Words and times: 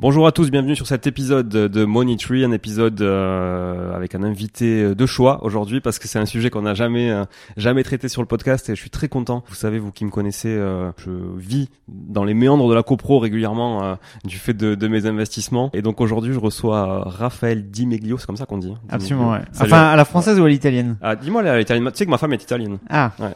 Bonjour 0.00 0.26
à 0.26 0.32
tous, 0.32 0.50
bienvenue 0.50 0.74
sur 0.74 0.86
cet 0.86 1.06
épisode 1.06 1.50
de 1.50 1.84
Money 1.84 2.16
Tree, 2.16 2.42
un 2.42 2.52
épisode 2.52 3.02
euh, 3.02 3.94
avec 3.94 4.14
un 4.14 4.22
invité 4.22 4.94
de 4.94 5.06
choix 5.06 5.44
aujourd'hui 5.44 5.82
parce 5.82 5.98
que 5.98 6.08
c'est 6.08 6.18
un 6.18 6.24
sujet 6.24 6.48
qu'on 6.48 6.62
n'a 6.62 6.72
jamais 6.72 7.10
euh, 7.10 7.26
jamais 7.58 7.82
traité 7.82 8.08
sur 8.08 8.22
le 8.22 8.26
podcast 8.26 8.70
et 8.70 8.74
je 8.74 8.80
suis 8.80 8.88
très 8.88 9.08
content. 9.08 9.44
Vous 9.46 9.54
savez, 9.54 9.78
vous 9.78 9.92
qui 9.92 10.06
me 10.06 10.10
connaissez, 10.10 10.48
euh, 10.48 10.90
je 10.96 11.10
vis 11.36 11.68
dans 11.86 12.24
les 12.24 12.32
méandres 12.32 12.66
de 12.70 12.74
la 12.74 12.82
copro 12.82 13.18
régulièrement 13.18 13.98
du 14.24 14.38
fait 14.38 14.54
de, 14.54 14.74
de, 14.74 14.88
mes 14.88 15.04
investissements 15.04 15.68
et 15.74 15.82
donc 15.82 16.00
aujourd'hui 16.00 16.32
je 16.32 16.38
reçois 16.38 17.02
Raphaël 17.04 17.70
Di 17.70 17.84
Meglio, 17.84 18.16
c'est 18.16 18.24
comme 18.24 18.38
ça 18.38 18.46
qu'on 18.46 18.56
dit. 18.56 18.72
Hein, 18.72 18.80
Absolument, 18.88 19.32
ouais. 19.32 19.42
Enfin, 19.60 19.82
à 19.82 19.96
la 19.96 20.06
française 20.06 20.40
ou 20.40 20.44
à 20.46 20.48
l'italienne? 20.48 20.96
Ah, 21.02 21.14
dis-moi 21.14 21.42
à 21.42 21.58
l'italienne. 21.58 21.90
Tu 21.90 21.98
sais 21.98 22.06
que 22.06 22.10
ma 22.10 22.16
femme 22.16 22.32
est 22.32 22.42
italienne. 22.42 22.78
Ah. 22.88 23.12
Ouais. 23.18 23.34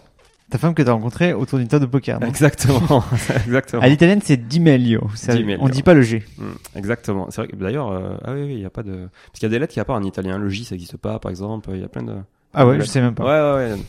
Ta 0.51 0.59
femme 0.59 0.75
que 0.75 0.83
tu 0.83 0.89
as 0.89 0.93
rencontrée 0.93 1.33
autour 1.33 1.59
d'une 1.59 1.69
table 1.69 1.87
de 1.87 1.91
poker. 1.91 2.21
Non? 2.21 2.27
Exactement, 2.27 3.03
exactement. 3.47 3.83
À 3.83 3.89
l'italienne, 3.89 4.21
c'est 4.23 4.37
Di 4.37 4.61
Meglio. 4.61 5.09
On 5.59 5.69
dit 5.69 5.83
pas 5.83 5.95
le 5.95 6.03
G. 6.03 6.23
Mm, 6.39 6.45
exactement. 6.77 7.27
C'est 7.31 7.41
vrai 7.43 7.49
que 7.49 7.57
d'ailleurs, 7.57 7.91
euh, 7.91 8.17
ah 8.25 8.33
oui, 8.35 8.43
oui, 8.45 8.55
il 8.55 8.61
y 8.61 8.67
a 8.67 8.71
pas 8.71 8.83
de, 8.83 9.09
parce 9.27 9.41
qu'il 9.41 9.45
y 9.45 9.47
a 9.47 9.49
des 9.49 9.59
lettres 9.59 9.73
qu'il 9.73 9.81
n'y 9.81 9.85
a 9.85 9.87
pas 9.87 9.95
en 9.95 10.03
italien. 10.03 10.39
Le 10.39 10.49
J, 10.49 10.65
ça 10.65 10.75
n'existe 10.75 10.99
pas, 10.99 11.19
par 11.19 11.31
exemple. 11.31 11.71
Il 11.73 11.81
y 11.81 11.85
a 11.85 11.89
plein 11.89 12.03
de. 12.03 12.15
Ah 12.53 12.67
ouais, 12.67 12.79
je 12.79 12.85
sais 12.85 13.01
même 13.01 13.15
pas. 13.15 13.25
Ouais, 13.25 13.65
ouais, 13.65 13.73
ouais. 13.73 13.81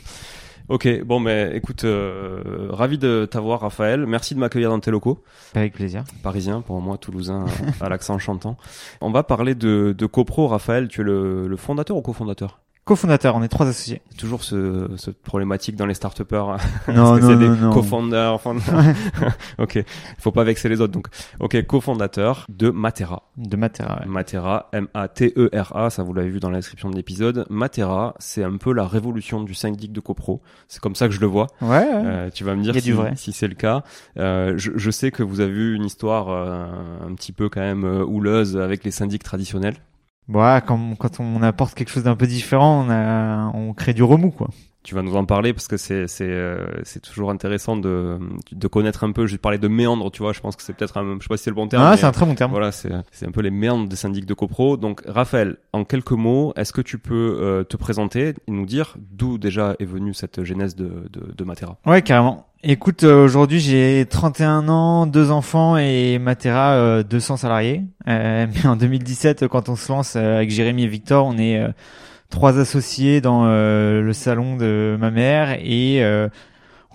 Ok, 0.67 1.03
bon, 1.03 1.19
mais 1.19 1.51
écoute, 1.55 1.83
euh, 1.83 2.69
ravi 2.71 2.97
de 2.97 3.27
t'avoir, 3.29 3.59
Raphaël. 3.61 4.07
Merci 4.07 4.33
de 4.33 4.39
m'accueillir 4.39 4.71
dans 4.71 4.79
tes 4.79 4.89
locaux. 4.89 5.23
Avec 5.53 5.73
plaisir. 5.73 6.03
Parisien, 6.23 6.61
pour 6.61 6.81
moi, 6.81 6.97
toulousain, 6.97 7.45
à 7.81 7.89
l'accent 7.89 8.17
chantant. 8.17 8.57
On 9.01 9.11
va 9.11 9.21
parler 9.21 9.53
de, 9.53 9.93
de 9.95 10.05
CoPro, 10.07 10.47
Raphaël. 10.47 10.87
Tu 10.87 11.01
es 11.01 11.03
le, 11.03 11.47
le 11.47 11.57
fondateur 11.57 11.95
ou 11.97 12.01
cofondateur? 12.01 12.61
Cofondateur, 12.85 13.35
on 13.35 13.41
est 13.41 13.47
trois 13.47 13.67
associés. 13.67 14.01
Toujours 14.15 14.43
ce, 14.43 14.91
ce 14.95 15.09
problématique 15.09 15.75
dans 15.75 15.87
les 15.87 15.95
start 15.95 16.21
Non, 16.31 16.55
non, 16.87 17.17
non, 17.17 17.35
des 17.35 17.49
non. 17.49 17.71
co-founders. 17.71 18.39
ok, 19.57 19.83
faut 20.19 20.31
pas 20.31 20.43
vexer 20.43 20.69
les 20.69 20.79
autres. 20.81 20.93
Donc, 20.93 21.07
ok, 21.39 21.65
cofondateur 21.65 22.45
de 22.47 22.69
Matera. 22.69 23.23
De 23.37 23.57
Matera. 23.57 24.01
Ouais. 24.01 24.05
Matera, 24.05 24.69
M-A-T-E-R-A, 24.71 25.89
ça 25.89 26.03
vous 26.03 26.13
l'avez 26.13 26.29
vu 26.29 26.39
dans 26.39 26.51
la 26.51 26.59
description 26.59 26.91
de 26.91 26.95
l'épisode. 26.95 27.47
Matera, 27.49 28.13
c'est 28.19 28.43
un 28.43 28.57
peu 28.57 28.71
la 28.71 28.85
révolution 28.85 29.41
du 29.41 29.55
syndic 29.55 29.91
de 29.91 29.99
copro. 29.99 30.41
C'est 30.67 30.79
comme 30.79 30.95
ça 30.95 31.07
que 31.07 31.13
je 31.13 31.21
le 31.21 31.27
vois. 31.27 31.47
Ouais. 31.61 31.87
Euh, 31.91 32.29
tu 32.29 32.43
vas 32.43 32.55
me 32.55 32.61
dire 32.61 32.75
si, 32.75 32.93
si 33.15 33.31
c'est 33.33 33.47
le 33.47 33.55
cas. 33.55 33.83
Euh, 34.19 34.53
je, 34.57 34.71
je, 34.75 34.91
sais 34.91 35.09
que 35.09 35.23
vous 35.23 35.39
avez 35.39 35.51
eu 35.51 35.73
une 35.73 35.85
histoire 35.85 36.29
euh, 36.29 36.67
un 37.03 37.15
petit 37.15 37.31
peu 37.31 37.49
quand 37.49 37.61
même 37.61 37.83
houleuse 37.83 38.57
avec 38.57 38.83
les 38.83 38.91
syndics 38.91 39.23
traditionnels. 39.23 39.75
Ouais, 40.27 40.61
quand, 40.65 40.95
quand 40.95 41.19
on 41.19 41.41
apporte 41.43 41.75
quelque 41.75 41.89
chose 41.89 42.03
d'un 42.03 42.15
peu 42.15 42.25
différent, 42.27 42.85
on, 42.85 42.89
a, 42.89 43.51
on 43.53 43.73
crée 43.73 43.93
du 43.93 44.03
remous, 44.03 44.31
quoi. 44.31 44.49
Tu 44.85 44.95
vas 44.95 45.01
nous 45.01 45.15
en 45.15 45.25
parler 45.25 45.51
parce 45.51 45.67
que 45.67 45.77
c'est 45.77 46.07
c'est 46.07 46.29
euh, 46.29 46.65
c'est 46.83 47.01
toujours 47.01 47.31
intéressant 47.31 47.75
de 47.75 48.19
de 48.51 48.67
connaître 48.67 49.03
un 49.03 49.11
peu. 49.11 49.25
Je 49.25 49.33
vais 49.33 49.37
parler 49.37 49.57
de 49.57 49.67
méandres, 49.67 50.11
tu 50.11 50.21
vois. 50.21 50.31
Je 50.31 50.39
pense 50.39 50.55
que 50.55 50.63
c'est 50.63 50.73
peut-être 50.73 50.97
un, 50.97 51.17
je 51.17 51.23
sais 51.23 51.27
pas 51.27 51.37
si 51.37 51.43
c'est 51.43 51.49
le 51.49 51.55
bon 51.55 51.67
terme. 51.67 51.83
Ah, 51.83 51.97
c'est 51.97 52.05
un 52.05 52.11
très 52.11 52.25
bon 52.25 52.35
terme. 52.35 52.51
Voilà, 52.51 52.71
c'est 52.71 52.91
c'est 53.11 53.27
un 53.27 53.31
peu 53.31 53.41
les 53.41 53.51
méandres 53.51 53.89
des 53.89 53.95
syndics 53.95 54.25
de 54.25 54.33
copro. 54.33 54.77
Donc, 54.77 55.01
Raphaël, 55.07 55.57
en 55.73 55.83
quelques 55.83 56.11
mots, 56.11 56.53
est-ce 56.55 56.71
que 56.71 56.81
tu 56.81 56.99
peux 56.99 57.37
euh, 57.41 57.63
te 57.63 57.77
présenter 57.77 58.35
et 58.47 58.51
nous 58.51 58.65
dire 58.65 58.95
d'où 59.11 59.37
déjà 59.37 59.75
est 59.79 59.85
venue 59.85 60.13
cette 60.13 60.43
genèse 60.43 60.75
de 60.75 61.09
de, 61.11 61.33
de 61.35 61.43
Matera? 61.43 61.77
Ouais, 61.85 62.01
carrément. 62.01 62.45
Écoute, 62.67 63.03
euh, 63.03 63.23
aujourd'hui 63.23 63.59
j'ai 63.59 64.07
31 64.09 64.67
ans, 64.69 65.05
deux 65.05 65.29
enfants 65.29 65.77
et 65.77 66.17
Matera 66.17 66.73
euh, 66.73 67.03
200 67.03 67.37
salariés. 67.37 67.83
Euh, 68.07 68.47
mais 68.55 68.65
en 68.67 68.75
2017, 68.75 69.47
quand 69.47 69.69
on 69.69 69.75
se 69.75 69.91
lance 69.91 70.15
euh, 70.15 70.37
avec 70.37 70.49
Jérémy 70.49 70.85
et 70.85 70.87
Victor, 70.87 71.27
on 71.27 71.37
est 71.37 71.63
trois 72.29 72.59
associés 72.59 73.21
dans 73.21 73.45
le 73.45 74.11
salon 74.13 74.57
de 74.57 74.97
ma 74.99 75.11
mère 75.11 75.57
et 75.59 76.01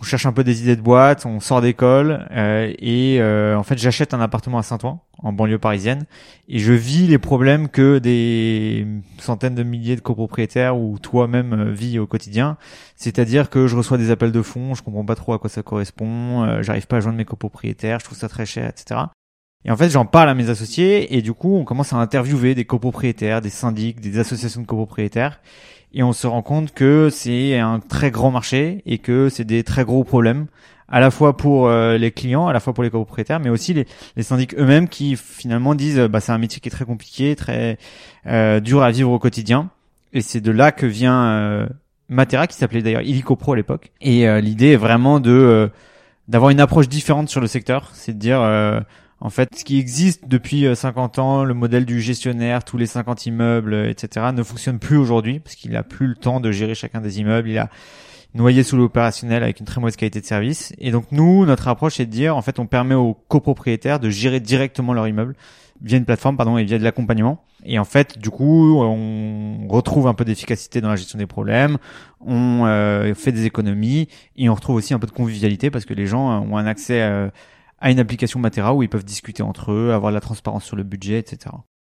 on 0.00 0.02
cherche 0.02 0.24
un 0.24 0.32
peu 0.32 0.44
des 0.44 0.62
idées 0.62 0.76
de 0.76 0.80
boîte, 0.80 1.26
on 1.26 1.40
sort 1.40 1.60
d'école 1.60 2.26
euh, 2.30 2.72
et 2.78 3.20
euh, 3.20 3.56
en 3.56 3.62
fait 3.62 3.76
j'achète 3.76 4.14
un 4.14 4.20
appartement 4.20 4.58
à 4.58 4.62
Saint-Ouen 4.62 5.00
en 5.18 5.32
banlieue 5.32 5.58
parisienne 5.58 6.06
et 6.48 6.58
je 6.58 6.72
vis 6.72 7.06
les 7.06 7.18
problèmes 7.18 7.68
que 7.68 7.98
des 7.98 8.86
centaines 9.18 9.54
de 9.54 9.62
milliers 9.62 9.96
de 9.96 10.00
copropriétaires 10.00 10.78
ou 10.78 10.98
toi-même 10.98 11.52
euh, 11.52 11.70
vis 11.70 11.98
au 11.98 12.06
quotidien. 12.06 12.56
C'est-à-dire 12.96 13.50
que 13.50 13.66
je 13.66 13.76
reçois 13.76 13.98
des 13.98 14.10
appels 14.10 14.32
de 14.32 14.42
fonds, 14.42 14.74
je 14.74 14.82
comprends 14.82 15.04
pas 15.04 15.16
trop 15.16 15.34
à 15.34 15.38
quoi 15.38 15.50
ça 15.50 15.62
correspond, 15.62 16.44
euh, 16.44 16.62
j'arrive 16.62 16.86
pas 16.86 16.96
à 16.96 17.00
joindre 17.00 17.18
mes 17.18 17.26
copropriétaires, 17.26 18.00
je 18.00 18.06
trouve 18.06 18.18
ça 18.18 18.28
très 18.28 18.46
cher, 18.46 18.70
etc. 18.70 19.00
Et 19.64 19.70
en 19.70 19.76
fait, 19.76 19.90
j'en 19.90 20.06
parle 20.06 20.28
à 20.28 20.34
mes 20.34 20.48
associés 20.48 21.16
et 21.16 21.22
du 21.22 21.32
coup, 21.32 21.56
on 21.56 21.64
commence 21.64 21.92
à 21.92 21.96
interviewer 21.96 22.54
des 22.54 22.64
copropriétaires, 22.64 23.40
des 23.40 23.50
syndics, 23.50 24.00
des 24.00 24.18
associations 24.18 24.62
de 24.62 24.66
copropriétaires 24.66 25.40
et 25.92 26.02
on 26.02 26.12
se 26.12 26.26
rend 26.26 26.42
compte 26.42 26.72
que 26.72 27.08
c'est 27.10 27.58
un 27.58 27.80
très 27.80 28.10
grand 28.10 28.30
marché 28.30 28.82
et 28.86 28.98
que 28.98 29.28
c'est 29.28 29.44
des 29.44 29.64
très 29.64 29.84
gros 29.84 30.04
problèmes 30.04 30.46
à 30.88 31.00
la 31.00 31.10
fois 31.10 31.36
pour 31.36 31.68
euh, 31.68 31.98
les 31.98 32.10
clients, 32.10 32.48
à 32.48 32.52
la 32.52 32.58
fois 32.58 32.72
pour 32.74 32.82
les 32.82 32.90
copropriétaires, 32.90 33.38
mais 33.38 33.50
aussi 33.50 33.74
les, 33.74 34.22
syndics 34.22 34.54
eux-mêmes 34.58 34.88
qui 34.88 35.16
finalement 35.16 35.74
disent 35.74 36.00
bah 36.00 36.20
c'est 36.20 36.32
un 36.32 36.38
métier 36.38 36.60
qui 36.60 36.68
est 36.68 36.72
très 36.72 36.84
compliqué, 36.84 37.36
très 37.36 37.78
euh, 38.26 38.58
dur 38.60 38.82
à 38.82 38.90
vivre 38.90 39.10
au 39.10 39.18
quotidien. 39.18 39.70
Et 40.12 40.20
c'est 40.20 40.40
de 40.40 40.50
là 40.50 40.72
que 40.72 40.86
vient 40.86 41.22
euh, 41.22 41.68
Matera, 42.08 42.48
qui 42.48 42.56
s'appelait 42.56 42.82
d'ailleurs 42.82 43.02
Illico 43.02 43.38
à 43.52 43.56
l'époque. 43.56 43.92
Et 44.00 44.28
euh, 44.28 44.40
l'idée 44.40 44.72
est 44.72 44.76
vraiment 44.76 45.20
de 45.20 45.70
d'avoir 46.26 46.50
une 46.50 46.60
approche 46.60 46.88
différente 46.88 47.28
sur 47.28 47.40
le 47.40 47.48
secteur, 47.48 47.90
c'est 47.92 48.12
de 48.12 48.18
dire 48.18 48.40
en 49.20 49.28
fait, 49.28 49.54
ce 49.54 49.64
qui 49.64 49.78
existe 49.78 50.28
depuis 50.28 50.64
50 50.74 51.18
euh, 51.18 51.22
ans, 51.22 51.44
le 51.44 51.52
modèle 51.52 51.84
du 51.84 52.00
gestionnaire, 52.00 52.64
tous 52.64 52.78
les 52.78 52.86
50 52.86 53.26
immeubles, 53.26 53.74
euh, 53.74 53.90
etc., 53.90 54.26
ne 54.34 54.42
fonctionne 54.42 54.78
plus 54.78 54.96
aujourd'hui 54.96 55.40
parce 55.40 55.56
qu'il 55.56 55.72
n'a 55.72 55.82
plus 55.82 56.06
le 56.06 56.14
temps 56.14 56.40
de 56.40 56.50
gérer 56.50 56.74
chacun 56.74 57.02
des 57.02 57.20
immeubles. 57.20 57.50
Il 57.50 57.58
a 57.58 57.68
noyé 58.34 58.62
sous 58.62 58.78
l'opérationnel 58.78 59.42
avec 59.42 59.60
une 59.60 59.66
très 59.66 59.78
mauvaise 59.80 59.96
qualité 59.96 60.22
de 60.22 60.26
service. 60.26 60.72
Et 60.78 60.90
donc 60.90 61.04
nous, 61.12 61.44
notre 61.44 61.68
approche 61.68 61.96
c'est 61.96 62.06
de 62.06 62.10
dire, 62.10 62.34
en 62.34 62.40
fait, 62.40 62.58
on 62.58 62.66
permet 62.66 62.94
aux 62.94 63.12
copropriétaires 63.12 64.00
de 64.00 64.08
gérer 64.08 64.40
directement 64.40 64.94
leur 64.94 65.06
immeuble 65.06 65.34
via 65.82 65.98
une 65.98 66.04
plateforme, 66.04 66.36
pardon, 66.36 66.56
et 66.56 66.64
via 66.64 66.78
de 66.78 66.84
l'accompagnement. 66.84 67.42
Et 67.64 67.78
en 67.78 67.84
fait, 67.84 68.18
du 68.18 68.30
coup, 68.30 68.80
on 68.80 69.66
retrouve 69.68 70.06
un 70.06 70.14
peu 70.14 70.24
d'efficacité 70.24 70.80
dans 70.80 70.88
la 70.88 70.96
gestion 70.96 71.18
des 71.18 71.26
problèmes, 71.26 71.76
on 72.20 72.64
euh, 72.66 73.14
fait 73.14 73.32
des 73.32 73.44
économies 73.44 74.08
et 74.36 74.48
on 74.48 74.54
retrouve 74.54 74.76
aussi 74.76 74.94
un 74.94 74.98
peu 74.98 75.06
de 75.06 75.12
convivialité 75.12 75.70
parce 75.70 75.84
que 75.84 75.94
les 75.94 76.06
gens 76.06 76.42
ont 76.42 76.56
un 76.56 76.66
accès 76.66 77.30
à 77.80 77.90
une 77.90 77.98
application 77.98 78.40
Matera 78.40 78.74
où 78.74 78.82
ils 78.82 78.88
peuvent 78.88 79.04
discuter 79.04 79.42
entre 79.42 79.72
eux, 79.72 79.92
avoir 79.92 80.12
la 80.12 80.20
transparence 80.20 80.64
sur 80.64 80.76
le 80.76 80.82
budget, 80.82 81.18
etc. 81.18 81.50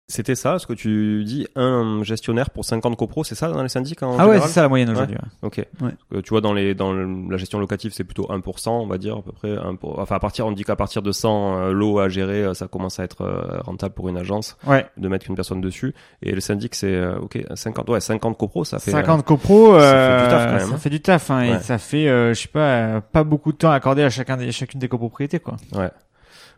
C'était 0.07 0.35
ça, 0.35 0.59
ce 0.59 0.67
que 0.67 0.73
tu 0.73 1.23
dis, 1.23 1.47
un 1.55 2.03
gestionnaire 2.03 2.51
pour 2.51 2.63
50 2.63 2.95
copros, 2.95 3.23
c'est 3.23 3.33
ça 3.33 3.47
dans 3.47 3.63
les 3.63 3.69
syndics 3.69 4.03
en 4.03 4.19
Ah 4.19 4.27
ouais, 4.27 4.39
c'est 4.39 4.49
ça 4.49 4.61
la 4.61 4.69
moyenne 4.69 4.91
aujourd'hui. 4.91 5.17
Ok. 5.41 5.65
Ouais. 5.81 6.21
tu 6.21 6.29
vois, 6.29 6.41
dans 6.41 6.53
les 6.53 6.75
dans 6.75 6.93
la 6.93 7.37
gestion 7.37 7.57
locative, 7.57 7.91
c'est 7.91 8.03
plutôt 8.03 8.27
1%, 8.27 8.69
on 8.69 8.85
va 8.85 8.99
dire 8.99 9.17
à 9.17 9.21
peu 9.23 9.31
près. 9.31 9.57
enfin, 9.57 10.15
à 10.15 10.19
partir, 10.19 10.45
on 10.45 10.51
dit 10.51 10.63
qu'à 10.63 10.75
partir 10.75 11.01
de 11.01 11.11
100 11.11 11.57
euh, 11.57 11.71
lots 11.71 11.97
à 11.97 12.07
gérer, 12.07 12.43
euh, 12.43 12.53
ça 12.53 12.67
commence 12.67 12.99
à 12.99 13.03
être 13.03 13.21
euh, 13.21 13.59
rentable 13.61 13.95
pour 13.95 14.07
une 14.07 14.17
agence 14.17 14.57
ouais. 14.67 14.85
de 14.95 15.07
mettre 15.07 15.27
une 15.27 15.35
personne 15.35 15.59
dessus. 15.59 15.95
Et 16.21 16.33
le 16.33 16.39
syndic, 16.41 16.75
c'est 16.75 17.03
ok, 17.15 17.43
50, 17.55 17.89
ouais, 17.89 17.99
50 17.99 18.37
copros, 18.37 18.63
ça 18.63 18.77
fait. 18.77 18.91
50 18.91 19.25
copros, 19.25 19.79
ça 19.79 20.19
fait 20.19 20.21
du 20.21 20.29
taf 20.29 20.45
quand 20.45 20.51
même. 20.51 20.67
Ça 20.67 20.75
hein. 20.75 20.77
fait 20.77 20.89
du 20.91 21.01
taf, 21.01 21.31
hein, 21.31 21.41
et 21.41 21.59
ça 21.61 21.77
fait, 21.79 22.05
je 22.05 22.39
sais 22.39 22.47
pas, 22.47 23.01
pas 23.01 23.23
beaucoup 23.23 23.51
de 23.51 23.57
temps 23.57 23.71
accordé 23.71 24.03
à 24.03 24.11
chacun 24.11 24.37
des, 24.37 24.51
chacune 24.51 24.79
des 24.79 24.87
copropriétés, 24.87 25.39
quoi. 25.39 25.55
Ouais. 25.73 25.89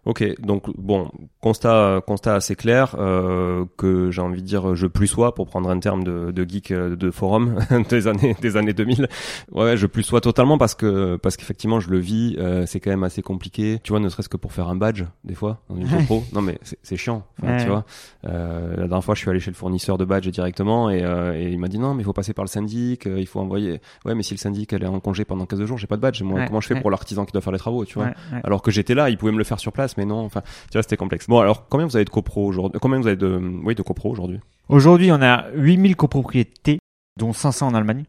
Ok, 0.05 0.23
donc 0.39 0.69
bon, 0.77 1.09
constat, 1.41 2.01
constat 2.05 2.35
assez 2.35 2.55
clair 2.55 2.95
euh, 2.97 3.65
que 3.77 4.09
j'ai 4.11 4.21
envie 4.21 4.41
de 4.41 4.47
dire 4.47 4.75
je 4.75 4.87
plus 4.87 5.07
sois 5.07 5.35
pour 5.35 5.47
prendre 5.47 5.69
un 5.69 5.79
terme 5.79 6.03
de, 6.03 6.31
de 6.31 6.49
geek 6.49 6.71
euh, 6.71 6.95
de 6.95 7.11
forum 7.11 7.59
des 7.89 8.07
années 8.07 8.35
des 8.41 8.57
années 8.57 8.73
2000. 8.73 9.07
Ouais, 9.51 9.75
je 9.75 9.85
plus 9.85 10.03
sois 10.03 10.21
totalement 10.21 10.57
parce 10.57 10.75
que 10.75 11.17
parce 11.17 11.35
qu'effectivement 11.35 11.79
je 11.79 11.89
le 11.89 11.97
vis, 11.99 12.35
euh, 12.39 12.65
c'est 12.65 12.79
quand 12.79 12.89
même 12.89 13.03
assez 13.03 13.21
compliqué. 13.21 13.79
Tu 13.83 13.91
vois, 13.91 13.99
ne 13.99 14.07
serait-ce 14.09 14.29
que 14.29 14.37
pour 14.37 14.53
faire 14.53 14.69
un 14.69 14.75
badge 14.75 15.03
des 15.23 15.35
fois 15.35 15.59
dans 15.69 15.75
une 15.75 15.87
GoPro. 15.87 16.23
non 16.33 16.41
mais 16.41 16.57
c'est 16.83 16.97
chiant, 16.97 17.23
tu 17.41 17.67
vois. 17.67 17.85
Euh, 18.25 18.71
la 18.71 18.87
dernière 18.87 19.03
fois, 19.03 19.15
je 19.15 19.19
suis 19.21 19.29
allé 19.29 19.39
chez 19.39 19.51
le 19.51 19.55
fournisseur 19.55 19.97
de 19.97 20.05
badge 20.05 20.27
directement 20.29 20.89
et, 20.89 21.03
euh, 21.03 21.37
et 21.37 21.51
il 21.51 21.59
m'a 21.59 21.67
dit 21.67 21.79
non, 21.79 21.93
mais 21.93 22.03
il 22.03 22.05
faut 22.05 22.13
passer 22.13 22.33
par 22.33 22.45
le 22.45 22.49
syndic, 22.49 23.05
il 23.05 23.27
faut 23.27 23.39
envoyer. 23.39 23.81
Ouais, 24.05 24.15
mais 24.15 24.23
si 24.23 24.33
le 24.33 24.39
syndic 24.39 24.73
elle 24.73 24.83
est 24.83 24.87
en 24.87 24.99
congé 24.99 25.25
pendant 25.25 25.45
15 25.45 25.65
jours, 25.65 25.77
j'ai 25.77 25.87
pas 25.87 25.97
de 25.97 26.01
badge. 26.01 26.21
Moi, 26.21 26.45
comment 26.45 26.61
je 26.61 26.67
fais 26.67 26.79
pour 26.79 26.91
l'artisan 26.91 27.25
qui 27.25 27.31
doit 27.33 27.41
faire 27.41 27.53
les 27.53 27.59
travaux, 27.59 27.85
tu 27.85 27.95
vois? 27.95 28.11
Alors 28.43 28.61
que 28.61 28.71
j'étais 28.71 28.95
là, 28.95 29.09
il 29.09 29.17
pouvait 29.17 29.31
me 29.31 29.37
le 29.37 29.43
faire 29.43 29.59
sur 29.59 29.71
place 29.71 29.96
mais 29.97 30.05
non. 30.05 30.19
Enfin, 30.19 30.41
tu 30.69 30.73
vois, 30.73 30.83
c'était 30.83 30.97
complexe. 30.97 31.27
Bon, 31.27 31.39
alors, 31.39 31.67
combien 31.67 31.85
vous 31.85 31.95
avez 31.95 32.05
de 32.05 32.09
copro 32.09 32.45
aujourd'hui 32.45 32.79
Combien 32.79 32.99
vous 32.99 33.07
avez 33.07 33.15
de, 33.15 33.39
oui, 33.63 33.75
de 33.75 33.81
copro 33.81 34.09
aujourd'hui? 34.09 34.39
Aujourd'hui, 34.69 35.11
on 35.11 35.21
a 35.21 35.45
8000 35.55 35.95
copropriétés, 35.95 36.79
dont 37.17 37.33
500 37.33 37.67
en 37.67 37.73
Allemagne. 37.73 38.05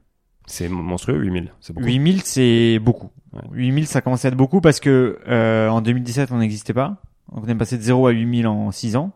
C'est 0.46 0.68
monstrueux, 0.68 1.18
8000. 1.18 1.52
C'est 1.60 1.72
beaucoup. 1.72 1.86
8000, 1.86 2.22
c'est 2.22 2.78
beaucoup. 2.80 3.10
8000, 3.52 3.86
ça 3.86 4.00
commence 4.00 4.24
à 4.24 4.28
être 4.28 4.36
beaucoup 4.36 4.60
parce 4.60 4.80
que 4.80 5.18
euh, 5.28 5.68
en 5.68 5.80
2017, 5.82 6.32
on 6.32 6.38
n'existait 6.38 6.72
pas. 6.72 6.96
on 7.32 7.46
est 7.46 7.54
passé 7.54 7.76
de 7.76 7.82
0 7.82 8.06
à 8.06 8.10
8000 8.10 8.46
en 8.46 8.72
6 8.72 8.96
ans. 8.96 9.12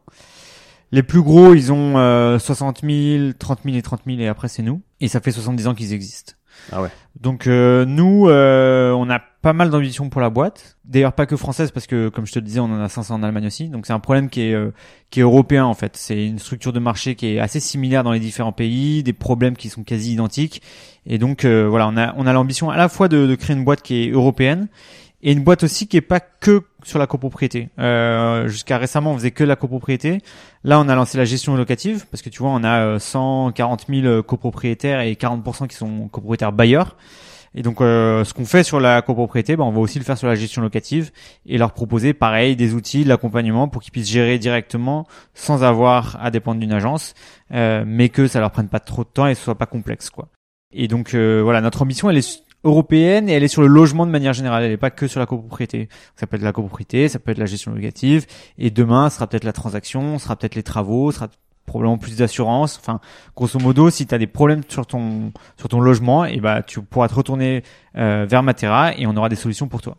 Les 0.93 1.03
plus 1.03 1.23
gros, 1.23 1.55
ils 1.55 1.73
ont 1.73 1.97
euh, 1.97 2.39
60 2.39 2.83
000, 2.85 3.33
30 3.39 3.61
000 3.65 3.77
et 3.77 3.83
30 3.83 4.03
000 4.07 4.21
et 4.21 4.29
après 4.29 4.49
c'est 4.49 4.63
nous. 4.63 4.83
Et 5.01 5.09
ça 5.09 5.21
fait 5.21 5.33
70 5.33 5.67
ans 5.69 5.75
qu'ils 5.75 5.95
existent. 5.95 6.35
Ah 6.71 6.83
ouais. 6.83 6.89
Donc 7.21 7.47
euh, 7.47 7.85
nous, 7.85 8.29
euh, 8.29 8.93
on 8.93 9.09
a 9.11 9.19
pas 9.19 9.53
mal 9.53 9.71
d'ambition 9.71 10.09
pour 10.09 10.21
la 10.21 10.31
boîte. 10.31 10.77
D'ailleurs, 10.85 11.13
pas 11.13 11.27
que 11.27 11.37
française, 11.37 11.71
parce 11.71 11.87
que 11.87 12.09
comme 12.09 12.27
je 12.27 12.33
te 12.33 12.39
le 12.39 12.45
disais, 12.45 12.61
on 12.61 12.65
en 12.65 12.81
a 12.81 12.89
500 12.89 13.17
en 13.17 13.23
Allemagne 13.23 13.47
aussi. 13.47 13.69
Donc 13.69 13.87
c'est 13.87 13.93
un 13.93 14.01
problème 14.01 14.31
qui 14.31 14.43
est 14.43 14.55
euh, 14.55 14.73
qui 15.11 15.21
est 15.21 15.23
européen 15.23 15.65
en 15.65 15.75
fait. 15.75 15.97
C'est 15.97 16.27
une 16.27 16.39
structure 16.39 16.73
de 16.73 16.81
marché 16.81 17.15
qui 17.15 17.35
est 17.35 17.39
assez 17.39 17.61
similaire 17.61 18.05
dans 18.05 18.13
les 18.13 18.21
différents 18.21 18.53
pays, 18.53 19.03
des 19.03 19.13
problèmes 19.13 19.57
qui 19.57 19.69
sont 19.69 19.83
quasi 19.85 20.13
identiques. 20.13 20.63
Et 21.07 21.19
donc 21.19 21.45
voilà, 21.45 21.89
on 21.89 21.97
a 21.97 22.15
on 22.17 22.27
a 22.27 22.33
l'ambition 22.33 22.71
à 22.71 22.77
la 22.77 22.89
fois 22.89 23.09
de, 23.09 23.27
de 23.27 23.35
créer 23.35 23.57
une 23.57 23.65
boîte 23.65 23.83
qui 23.83 24.05
est 24.05 24.11
européenne 24.11 24.69
et 25.23 25.33
une 25.33 25.45
boîte 25.45 25.63
aussi 25.63 25.87
qui 25.87 25.97
est 25.97 26.01
pas 26.01 26.21
que 26.21 26.63
sur 26.83 26.99
la 26.99 27.07
copropriété. 27.07 27.69
Euh, 27.79 28.49
Jusqu'à 28.49 28.79
récemment, 28.79 29.13
on 29.13 29.17
faisait 29.17 29.31
que 29.31 29.45
la 29.45 29.57
copropriété. 29.57 30.19
Là, 30.65 30.81
on 30.81 30.89
a 30.89 30.95
lancé 30.95 31.17
la 31.19 31.25
gestion 31.25 31.57
locative 31.57 32.07
parce 32.11 32.23
que 32.23 32.29
tu 32.29 32.41
vois, 32.41 32.51
on 32.51 32.65
a 32.65 32.99
140 32.99 33.87
euh, 33.89 34.03
000 34.03 34.23
copropriétaires 34.23 35.01
et 35.01 35.13
40% 35.15 35.69
qui 35.69 35.77
sont 35.77 36.09
copropriétaires 36.09 36.53
bailleurs. 36.53 36.97
Et 37.55 37.63
donc, 37.63 37.81
euh, 37.81 38.25
ce 38.25 38.33
qu'on 38.33 38.47
fait 38.47 38.63
sur 38.63 38.81
la 38.81 39.03
copropriété, 39.03 39.57
ben, 39.57 39.65
on 39.65 39.73
va 39.73 39.81
aussi 39.81 39.99
le 39.99 40.05
faire 40.05 40.17
sur 40.17 40.27
la 40.27 40.35
gestion 40.35 40.63
locative 40.63 41.11
et 41.45 41.59
leur 41.59 41.73
proposer, 41.73 42.15
pareil, 42.15 42.57
des 42.57 42.75
outils, 42.75 43.05
de 43.05 43.09
l'accompagnement 43.09 43.69
pour 43.69 43.83
qu'ils 43.83 43.93
puissent 43.93 44.09
gérer 44.09 44.39
directement 44.39 45.07
sans 45.35 45.63
avoir 45.63 46.19
à 46.23 46.31
dépendre 46.31 46.61
d'une 46.61 46.73
agence, 46.73 47.15
euh, 47.53 47.85
mais 47.87 48.09
que 48.09 48.27
ça 48.27 48.41
leur 48.41 48.51
prenne 48.51 48.69
pas 48.69 48.81
trop 48.81 49.05
de 49.05 49.09
temps 49.09 49.27
et 49.27 49.35
ce 49.35 49.43
soit 49.43 49.59
pas 49.59 49.67
complexe, 49.67 50.09
quoi. 50.09 50.29
Et 50.73 50.89
donc, 50.89 51.13
euh, 51.13 51.43
voilà, 51.43 51.61
notre 51.61 51.83
ambition, 51.83 52.09
elle 52.09 52.17
est 52.17 52.43
européenne 52.65 53.29
et 53.29 53.33
elle 53.33 53.43
est 53.43 53.49
sur 53.49 53.63
le 53.63 53.69
logement 53.69 54.07
de 54.07 54.11
manière 54.11 54.33
générale. 54.33 54.65
Elle 54.65 54.71
n'est 54.71 54.77
pas 54.77 54.91
que 54.91 55.07
sur 55.07 55.21
la 55.21 55.27
copropriété. 55.27 55.89
Ça 56.17 56.27
peut 56.27 56.37
être 56.37 56.43
la 56.43 56.53
copropriété, 56.53 57.09
ça 57.09 57.19
peut 57.19 57.31
être 57.31 57.39
la 57.39 57.47
gestion 57.47 57.73
locative. 57.73 58.27
Et 58.59 58.71
demain, 58.71 59.11
ce 59.11 59.17
sera 59.17 59.27
peut-être 59.27 59.45
la 59.45 59.53
transaction, 59.53 60.19
ce 60.19 60.25
sera 60.25 60.37
peut-être 60.37 60.55
les 60.55 60.63
travaux, 60.63 61.11
ce 61.11 61.19
sera 61.19 61.29
probablement 61.67 61.99
plus 61.99 62.17
d'assurance. 62.17 62.79
Enfin, 62.81 63.01
grosso 63.37 63.59
modo, 63.59 63.91
si 63.91 64.07
tu 64.07 64.15
as 64.15 64.19
des 64.19 64.27
problèmes 64.27 64.63
sur 64.69 64.87
ton 64.87 65.33
sur 65.57 65.69
ton 65.69 65.81
logement, 65.81 66.25
et 66.25 66.35
eh 66.35 66.41
bah 66.41 66.63
tu 66.63 66.83
pourras 66.83 67.09
te 67.09 67.15
retourner 67.15 67.63
euh, 67.97 68.27
vers 68.29 68.43
Matera 68.43 68.97
et 68.97 69.07
on 69.07 69.17
aura 69.17 69.29
des 69.29 69.37
solutions 69.37 69.69
pour 69.69 69.83
toi. 69.83 69.97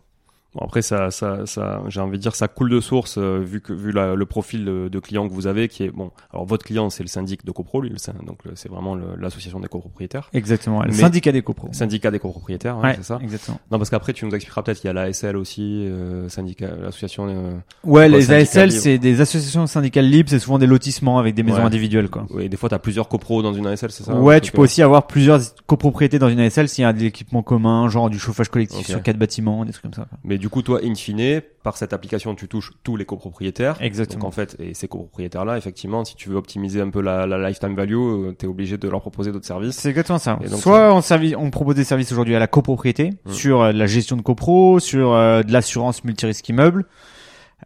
Bon, 0.54 0.64
après, 0.64 0.82
ça, 0.82 1.10
ça, 1.10 1.46
ça 1.46 1.82
j'ai 1.88 2.00
envie 2.00 2.16
de 2.16 2.22
dire, 2.22 2.34
ça 2.36 2.46
coule 2.46 2.70
de 2.70 2.80
source 2.80 3.16
euh, 3.18 3.40
vu 3.44 3.60
que 3.60 3.72
vu 3.72 3.90
la, 3.90 4.14
le 4.14 4.26
profil 4.26 4.64
de, 4.64 4.88
de, 4.88 4.98
client 5.00 5.28
que 5.28 5.34
vous 5.34 5.48
avez, 5.48 5.68
qui 5.68 5.82
est 5.82 5.90
bon. 5.90 6.12
Alors 6.32 6.46
votre 6.46 6.64
client, 6.64 6.90
c'est 6.90 7.02
le 7.02 7.08
syndic 7.08 7.44
de 7.44 7.50
copro, 7.50 7.80
lui, 7.80 7.90
donc 8.24 8.38
c'est 8.54 8.68
vraiment 8.68 8.94
l'association 8.94 9.58
des 9.58 9.66
copropriétaires. 9.66 10.30
Exactement, 10.32 10.82
le 10.82 10.92
syndicat 10.92 11.32
des 11.32 11.42
copros. 11.42 11.68
Syndicat 11.72 12.12
des 12.12 12.20
copropriétaires, 12.20 12.78
ouais, 12.78 12.94
c'est 12.96 13.04
ça. 13.04 13.18
Exactement. 13.20 13.58
Non, 13.72 13.78
parce 13.78 13.90
qu'après, 13.90 14.12
tu 14.12 14.24
nous 14.26 14.34
expliqueras 14.34 14.62
peut-être, 14.62 14.84
il 14.84 14.86
y 14.86 14.90
a 14.90 14.92
l'ASL 14.92 15.36
aussi, 15.36 15.86
euh, 15.86 16.28
syndicat, 16.28 16.70
l'association. 16.80 17.26
Euh, 17.28 17.54
ouais, 17.82 18.08
les 18.08 18.30
ASL, 18.30 18.70
c'est 18.70 18.98
des 18.98 19.20
associations 19.20 19.66
syndicales 19.66 20.08
libres, 20.08 20.30
c'est 20.30 20.38
souvent 20.38 20.58
des 20.58 20.66
lotissements 20.66 21.18
avec 21.18 21.34
des 21.34 21.42
maisons 21.42 21.64
individuelles, 21.64 22.08
quoi. 22.08 22.26
Oui, 22.30 22.48
des 22.48 22.56
fois, 22.56 22.68
t'as 22.68 22.78
plusieurs 22.78 23.08
copros 23.08 23.42
dans 23.42 23.54
une 23.54 23.66
ASL, 23.66 23.90
c'est 23.90 24.04
ça. 24.04 24.14
Ouais, 24.14 24.40
tu 24.40 24.52
peux 24.52 24.62
aussi 24.62 24.82
avoir 24.82 25.08
plusieurs 25.08 25.40
copropriétés 25.66 26.20
dans 26.20 26.28
une 26.28 26.38
ASL 26.38 26.68
s'il 26.68 26.82
y 26.82 26.84
a 26.84 26.92
des 26.92 27.06
équipements 27.06 27.42
communs, 27.42 27.88
genre 27.88 28.08
du 28.08 28.20
chauffage 28.20 28.48
collectif 28.48 28.86
sur 28.86 29.02
quatre 29.02 29.18
bâtiments, 29.18 29.64
des 29.64 29.72
trucs 29.72 29.82
comme 29.82 29.94
ça. 29.94 30.06
Mais 30.22 30.38
du 30.44 30.50
coup, 30.50 30.60
toi, 30.60 30.80
in 30.84 30.94
fine, 30.94 31.40
par 31.62 31.78
cette 31.78 31.94
application, 31.94 32.34
tu 32.34 32.48
touches 32.48 32.72
tous 32.82 32.96
les 32.96 33.06
copropriétaires. 33.06 33.78
Exactement. 33.80 34.24
Donc 34.24 34.28
en 34.28 34.30
fait, 34.30 34.56
et 34.60 34.74
ces 34.74 34.88
copropriétaires-là, 34.88 35.56
effectivement, 35.56 36.04
si 36.04 36.16
tu 36.16 36.28
veux 36.28 36.36
optimiser 36.36 36.82
un 36.82 36.90
peu 36.90 37.00
la, 37.00 37.26
la 37.26 37.48
lifetime 37.48 37.74
value, 37.74 37.94
euh, 37.94 38.36
tu 38.38 38.44
es 38.44 38.48
obligé 38.50 38.76
de 38.76 38.86
leur 38.86 39.00
proposer 39.00 39.32
d'autres 39.32 39.46
services. 39.46 39.74
C'est 39.74 39.88
exactement 39.88 40.18
ça. 40.18 40.38
Soit 40.58 40.92
on, 40.92 41.00
on 41.38 41.50
propose 41.50 41.76
des 41.76 41.84
services 41.84 42.12
aujourd'hui 42.12 42.34
à 42.36 42.38
la 42.38 42.46
copropriété, 42.46 43.12
mmh. 43.24 43.32
sur 43.32 43.62
euh, 43.62 43.72
la 43.72 43.86
gestion 43.86 44.18
de 44.18 44.20
copro, 44.20 44.80
sur 44.80 45.14
euh, 45.14 45.42
de 45.42 45.50
l'assurance 45.50 46.04
multirisque 46.04 46.46
immeuble. 46.46 46.84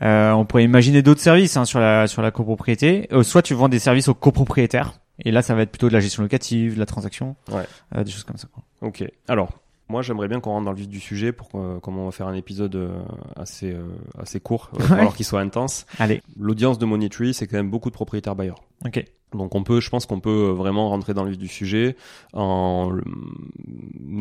on 0.00 0.47
pourrait 0.49 0.62
imaginer 0.62 1.02
d'autres 1.02 1.20
services 1.20 1.56
hein, 1.56 1.64
sur 1.64 1.80
la 1.80 2.06
sur 2.06 2.23
la 2.23 2.30
copropriété. 2.30 3.08
soit 3.23 3.42
tu 3.42 3.54
vends 3.54 3.68
des 3.68 3.80
services 3.80 4.06
aux 4.06 4.14
copropriétaires. 4.14 5.00
Et 5.25 5.32
là, 5.32 5.42
ça 5.42 5.56
va 5.56 5.62
être 5.62 5.73
plutôt 5.73 5.88
de 5.88 5.94
la 5.94 5.99
gestion 5.99 6.23
locative, 6.23 6.75
de 6.75 6.78
la 6.78 6.87
transaction, 6.87 7.35
ouais. 7.50 8.04
des 8.04 8.11
choses 8.12 8.23
comme 8.23 8.37
ça. 8.37 8.47
Quoi. 8.54 8.62
Ok. 8.82 9.02
Alors, 9.26 9.50
Moi, 9.88 10.02
j'aimerais 10.02 10.28
bien 10.28 10.40
qu'on 10.40 10.50
rentre 10.50 10.66
dans 10.66 10.73
le 10.73 10.76
vif 10.76 10.88
du 10.88 11.00
sujet 11.00 11.33
pour 11.33 11.49
qu'on- 11.49 11.80
comme 11.80 11.97
on 11.99 12.04
va 12.04 12.11
faire 12.11 12.28
un 12.28 12.35
épisode 12.35 12.75
euh, 12.76 13.00
assez 13.37 13.73
euh, 13.73 13.85
assez 14.18 14.38
court, 14.38 14.71
euh, 14.78 14.83
Ouais. 14.95 15.00
alors 15.00 15.16
qu'il 15.16 15.25
soit 15.25 15.40
intense. 15.40 15.87
Allez, 15.99 16.23
L'audience 16.38 16.78
de 16.78 16.85
Money 16.85 17.09
Tree, 17.09 17.33
c'est 17.33 17.47
quand 17.47 17.57
même 17.57 17.71
beaucoup 17.71 17.88
de 17.88 17.95
propriétaires 17.95 18.35
bailleurs. 18.37 18.62
ok. 18.85 19.04
Donc 19.33 19.54
on 19.54 19.62
peut, 19.62 19.80
je 19.80 19.90
pense 19.90 20.07
qu'on 20.07 20.21
peut 20.21 20.49
vraiment 20.57 20.88
rentrer 20.88 21.12
dans 21.12 21.23
le 21.25 21.30
vif 21.30 21.38
du 21.38 21.49
sujet 21.49 21.97
en 22.33 22.90
euh, 22.97 23.02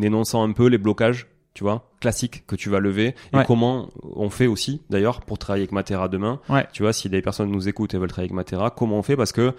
énonçant 0.04 0.44
un 0.44 0.52
peu 0.52 0.68
les 0.68 0.78
blocages, 0.78 1.28
tu 1.54 1.64
vois, 1.64 1.90
classiques 2.02 2.46
que 2.46 2.56
tu 2.56 2.70
vas 2.70 2.80
lever 2.80 3.16
et 3.34 3.38
Ouais. 3.38 3.44
comment 3.46 3.90
on 4.04 4.30
fait 4.30 4.48
aussi, 4.48 4.82
d'ailleurs, 4.90 5.22
pour 5.22 5.38
travailler 5.38 5.64
avec 5.64 5.72
Matera 5.72 6.08
demain. 6.10 6.40
Ouais. 6.50 6.68
Tu 6.74 6.84
vois, 6.84 6.94
si 6.94 7.10
des 7.10 7.22
personnes 7.22 7.50
nous 7.52 7.68
écoutent 7.68 7.94
et 7.94 7.98
veulent 7.98 8.10
travailler 8.10 8.28
avec 8.32 8.36
Matera, 8.36 8.70
comment 8.70 8.98
on 8.98 9.04
fait? 9.04 9.16
Parce 9.16 9.32
que 9.32 9.54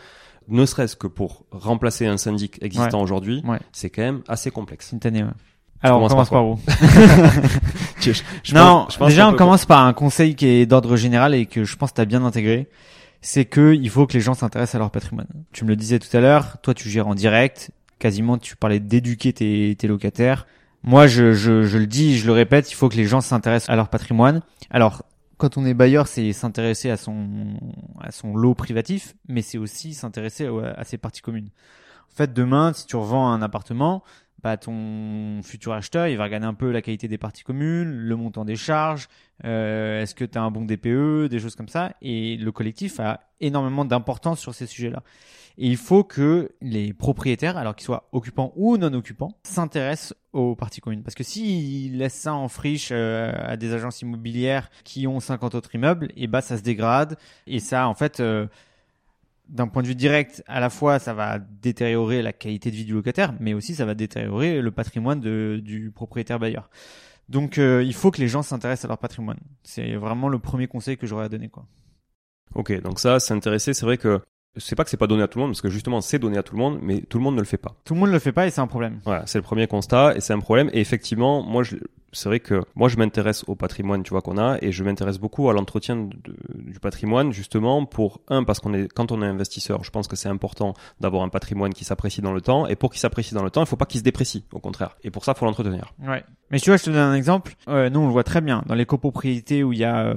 ne 0.49 0.65
serait-ce 0.67 0.97
que 0.97 1.07
pour 1.07 1.45
remplacer 1.51 2.07
un 2.07 2.17
syndic 2.19 2.59
existant 2.63 3.01
aujourd'hui, 3.03 3.43
Ouais. 3.47 3.59
c'est 3.73 3.91
quand 3.91 4.03
même 4.03 4.23
assez 4.29 4.51
complexe. 4.51 4.89
Simultané, 4.89 5.23
ouais. 5.25 5.31
Alors, 5.83 6.03
on 6.03 6.09
commence 6.09 6.31
par 6.31 6.47
où 6.47 6.59
Je- 8.01 8.13
je 8.43 8.55
Non, 8.55 8.85
pense- 8.85 8.95
je 8.95 8.99
pense 8.99 9.09
déjà 9.09 9.29
on 9.29 9.35
commence 9.35 9.65
par 9.67 9.85
un 9.85 9.93
conseil 9.93 10.35
qui 10.35 10.47
est 10.47 10.67
d'ordre 10.67 10.97
général 10.97 11.35
et 11.35 11.47
que 11.47 11.65
je 11.65 11.77
pense 11.77 11.91
que 11.91 11.97
tu 11.97 12.01
as 12.01 12.05
bien 12.05 12.25
intégré. 12.25 12.69
C'est 13.21 13.45
que 13.45 13.75
il 13.75 13.91
faut 13.91 14.07
que 14.07 14.13
les 14.15 14.21
gens 14.21 14.35
s'intéressent 14.35 14.77
à 14.77 14.79
leur 14.79 14.91
patrimoine. 14.91 15.27
Tu 15.53 15.65
me 15.65 15.71
le 15.71 15.77
disais 15.77 15.99
tout 15.99 16.15
à 16.17 16.21
l'heure, 16.21 16.57
toi 16.63 16.75
tu 16.75 16.89
gères 16.89 17.09
en 17.09 17.15
direct, 17.15 17.71
quasiment 17.99 18.39
tu 18.39 18.57
parlais 18.57 18.79
d'éduquer 18.81 19.33
tes, 19.33 19.75
tes 19.79 19.89
locataires. 19.89 20.47
Moi 20.85 21.07
je, 21.09 21.33
je, 21.33 21.65
je 21.65 21.79
le 21.79 21.87
dis, 21.87 22.17
je 22.19 22.27
le 22.27 22.33
répète, 22.33 22.71
il 22.71 22.75
faut 22.75 22.89
que 22.89 22.97
les 22.97 23.07
gens 23.07 23.21
s'intéressent 23.21 23.69
à 23.71 23.77
leur 23.77 23.89
patrimoine. 23.89 24.41
Alors 24.71 25.03
quand 25.37 25.57
on 25.57 25.67
est 25.67 25.75
bailleur, 25.75 26.07
c'est 26.07 26.33
s'intéresser 26.33 26.91
à 26.91 26.97
son 26.97 27.27
à 28.01 28.11
son 28.13 28.37
lot 28.37 28.55
privatif, 28.55 29.15
mais 29.29 29.43
c'est 29.43 29.59
aussi 29.59 29.95
s'intéresser 29.95 30.47
à, 30.47 30.81
à 30.81 30.85
ses 30.85 30.99
parties 30.99 31.21
communes. 31.23 31.51
En 32.13 32.17
fait, 32.17 32.33
demain, 32.33 32.73
si 32.73 32.87
tu 32.87 32.97
revends 32.97 33.29
un 33.31 33.43
appartement, 33.43 34.03
bah, 34.43 34.57
ton 34.57 35.41
futur 35.43 35.73
acheteur, 35.73 36.07
il 36.07 36.17
va 36.17 36.25
regarder 36.25 36.47
un 36.47 36.55
peu 36.55 36.71
la 36.71 36.83
qualité 36.83 37.09
des 37.09 37.19
parties 37.19 37.43
communes, 37.43 37.91
le 37.91 38.17
montant 38.17 38.45
des 38.45 38.57
charges, 38.57 39.09
euh, 39.45 40.03
est-ce 40.03 40.15
que 40.15 40.25
tu 40.25 40.39
as 40.39 40.43
un 40.43 40.51
bon 40.51 40.65
DPE, 40.65 41.29
des 41.29 41.39
choses 41.39 41.57
comme 41.57 41.69
ça. 41.69 41.93
Et 42.03 42.37
le 42.37 42.53
collectif 42.53 43.01
a 43.01 43.21
énormément 43.41 43.85
d'importance 43.85 44.41
sur 44.41 44.55
ces 44.55 44.67
sujets-là. 44.67 45.03
Et 45.61 45.67
il 45.67 45.77
faut 45.77 46.05
que 46.05 46.53
les 46.63 46.93
propriétaires, 46.93 47.57
alors 47.57 47.75
qu'ils 47.75 47.85
soient 47.85 48.09
occupants 48.13 48.53
ou 48.55 48.77
non 48.77 48.93
occupants, 48.95 49.37
s'intéressent 49.43 50.15
aux 50.33 50.55
parties 50.55 50.81
communes. 50.81 51.03
Parce 51.03 51.17
que 51.17 51.25
s'ils 51.25 51.99
laissent 51.99 52.15
ça 52.15 52.35
en 52.35 52.47
friche 52.47 52.91
euh, 52.93 53.33
à 53.37 53.57
des 53.57 53.73
agences 53.73 54.01
immobilières 54.03 54.71
qui 54.85 55.09
ont 55.09 55.19
50 55.19 55.57
autres 55.57 55.75
immeubles, 55.75 56.13
et 56.17 56.29
bah 56.29 56.43
ça 56.43 56.57
se 56.57 56.63
dégrade. 56.63 57.17
Et 57.49 57.59
ça, 57.59 57.89
en 57.89 57.95
fait, 57.95 58.21
euh, 58.21 58.47
d'un 59.49 59.69
point 59.69 59.83
de 59.83 59.89
vue 59.89 59.95
direct, 59.95 60.43
à 60.47 60.61
la 60.61 60.71
fois 60.71 60.99
ça 60.99 61.15
va 61.15 61.39
détériorer 61.39 62.23
la 62.23 62.33
qualité 62.33 62.71
de 62.71 62.77
vie 62.77 62.85
du 62.85 62.95
locataire, 62.95 63.35
mais 63.41 63.55
aussi 63.55 63.75
ça 63.75 63.85
va 63.85 63.95
détériorer 63.95 64.61
le 64.61 64.71
patrimoine 64.71 65.21
de, 65.21 65.61
du 65.63 65.91
propriétaire 65.91 66.39
bailleur. 66.39 66.71
Donc 67.29 67.59
euh, 67.59 67.83
il 67.83 67.95
faut 67.95 68.11
que 68.11 68.21
les 68.21 68.29
gens 68.29 68.43
s'intéressent 68.43 68.87
à 68.87 68.89
leur 68.89 68.99
patrimoine. 68.99 69.39
C'est 69.63 69.97
vraiment 69.97 70.29
le 70.29 70.39
premier 70.39 70.67
conseil 70.67 70.97
que 70.97 71.07
j'aurais 71.07 71.25
à 71.25 71.29
donner. 71.29 71.49
Quoi. 71.49 71.67
Ok, 72.55 72.81
donc 72.83 73.01
ça, 73.01 73.21
s'intéresser, 73.21 73.75
c'est 73.75 73.85
vrai 73.85 73.99
que 73.99 74.21
c'est 74.59 74.77
pas 74.77 74.85
que 74.85 74.91
c'est 74.91 74.97
pas 74.97 75.07
donné 75.07 75.23
à 75.23 75.29
tout 75.29 75.39
le 75.39 75.45
monde, 75.45 75.53
parce 75.53 75.63
que 75.63 75.71
justement 75.71 76.01
c'est 76.01 76.19
donné 76.19 76.39
à 76.39 76.43
tout 76.43 76.55
le 76.57 76.63
monde, 76.63 76.79
mais 76.83 77.01
tout 77.01 77.19
le 77.19 77.25
monde 77.25 77.35
ne 77.35 77.41
le 77.41 77.47
fait 77.47 77.57
pas. 77.57 77.75
Tout 77.85 77.95
le 77.95 78.01
monde 78.01 78.09
ne 78.09 78.15
le 78.15 78.19
fait 78.19 78.33
pas 78.33 78.47
et 78.47 78.51
c'est 78.51 78.61
un 78.61 78.67
problème. 78.67 79.01
Voilà, 79.05 79.27
c'est 79.27 79.39
le 79.39 79.43
premier 79.43 79.67
constat 79.67 80.17
et 80.17 80.21
c'est 80.21 80.33
un 80.33 80.41
problème. 80.41 80.71
Et 80.73 80.81
effectivement, 80.81 81.43
moi, 81.43 81.63
je, 81.63 81.77
c'est 82.13 82.29
vrai 82.29 82.41
que 82.41 82.63
moi, 82.75 82.89
je 82.89 82.97
m'intéresse 82.97 83.45
au 83.49 83.55
patrimoine, 83.55 84.03
tu 84.03 84.11
vois, 84.11 84.23
qu'on 84.23 84.39
a, 84.39 84.59
et 84.63 84.73
je 84.73 84.83
m'intéresse 84.83 85.19
beaucoup 85.19 85.49
à 85.51 85.53
l'entretien 85.53 86.09
du 86.55 86.81
patrimoine, 86.81 87.33
justement, 87.33 87.85
pour 87.85 88.21
un, 88.29 88.45
parce 88.45 88.61
qu'on 88.61 88.73
est, 88.75 88.91
quand 88.93 89.13
on 89.13 89.23
est 89.23 89.27
investisseur, 89.27 89.85
je 89.85 89.91
pense 89.91 90.09
que 90.09 90.17
c'est 90.17 90.29
important 90.29 90.75
d'avoir 91.01 91.23
un 91.23 91.29
patrimoine 91.29 91.75
qui 91.75 91.85
s'apprécie 91.85 92.23
dans 92.23 92.33
le 92.33 92.41
temps, 92.41 92.67
et 92.67 92.77
pour 92.77 92.91
qu'il 92.91 93.01
s'apprécie 93.01 93.35
dans 93.35 93.45
le 93.45 93.51
temps, 93.51 93.63
il 93.63 93.67
faut 93.67 93.77
pas 93.77 93.87
qu'il 93.87 93.99
se 93.99 94.05
déprécie, 94.05 94.45
au 94.53 94.59
contraire. 94.59 94.97
Et 95.03 95.11
pour 95.11 95.25
ça, 95.25 95.35
faut 95.35 95.45
l'entretenir. 95.45 95.93
Ouais. 96.07 96.25
Mais 96.51 96.59
tu 96.61 96.71
vois, 96.71 96.79
je 96.79 96.85
te 96.85 96.91
donne 96.91 96.99
un 96.99 97.15
exemple. 97.15 97.55
Euh, 97.69 97.91
nous, 97.91 98.01
on 98.01 98.07
le 98.07 98.13
voit 98.13 98.25
très 98.25 98.41
bien 98.41 98.63
dans 98.67 98.75
les 98.75 98.87
copropriétés 98.87 99.63
où 99.63 99.73
il 99.73 99.79
y 99.79 99.85
a 99.85 100.07
euh, 100.07 100.15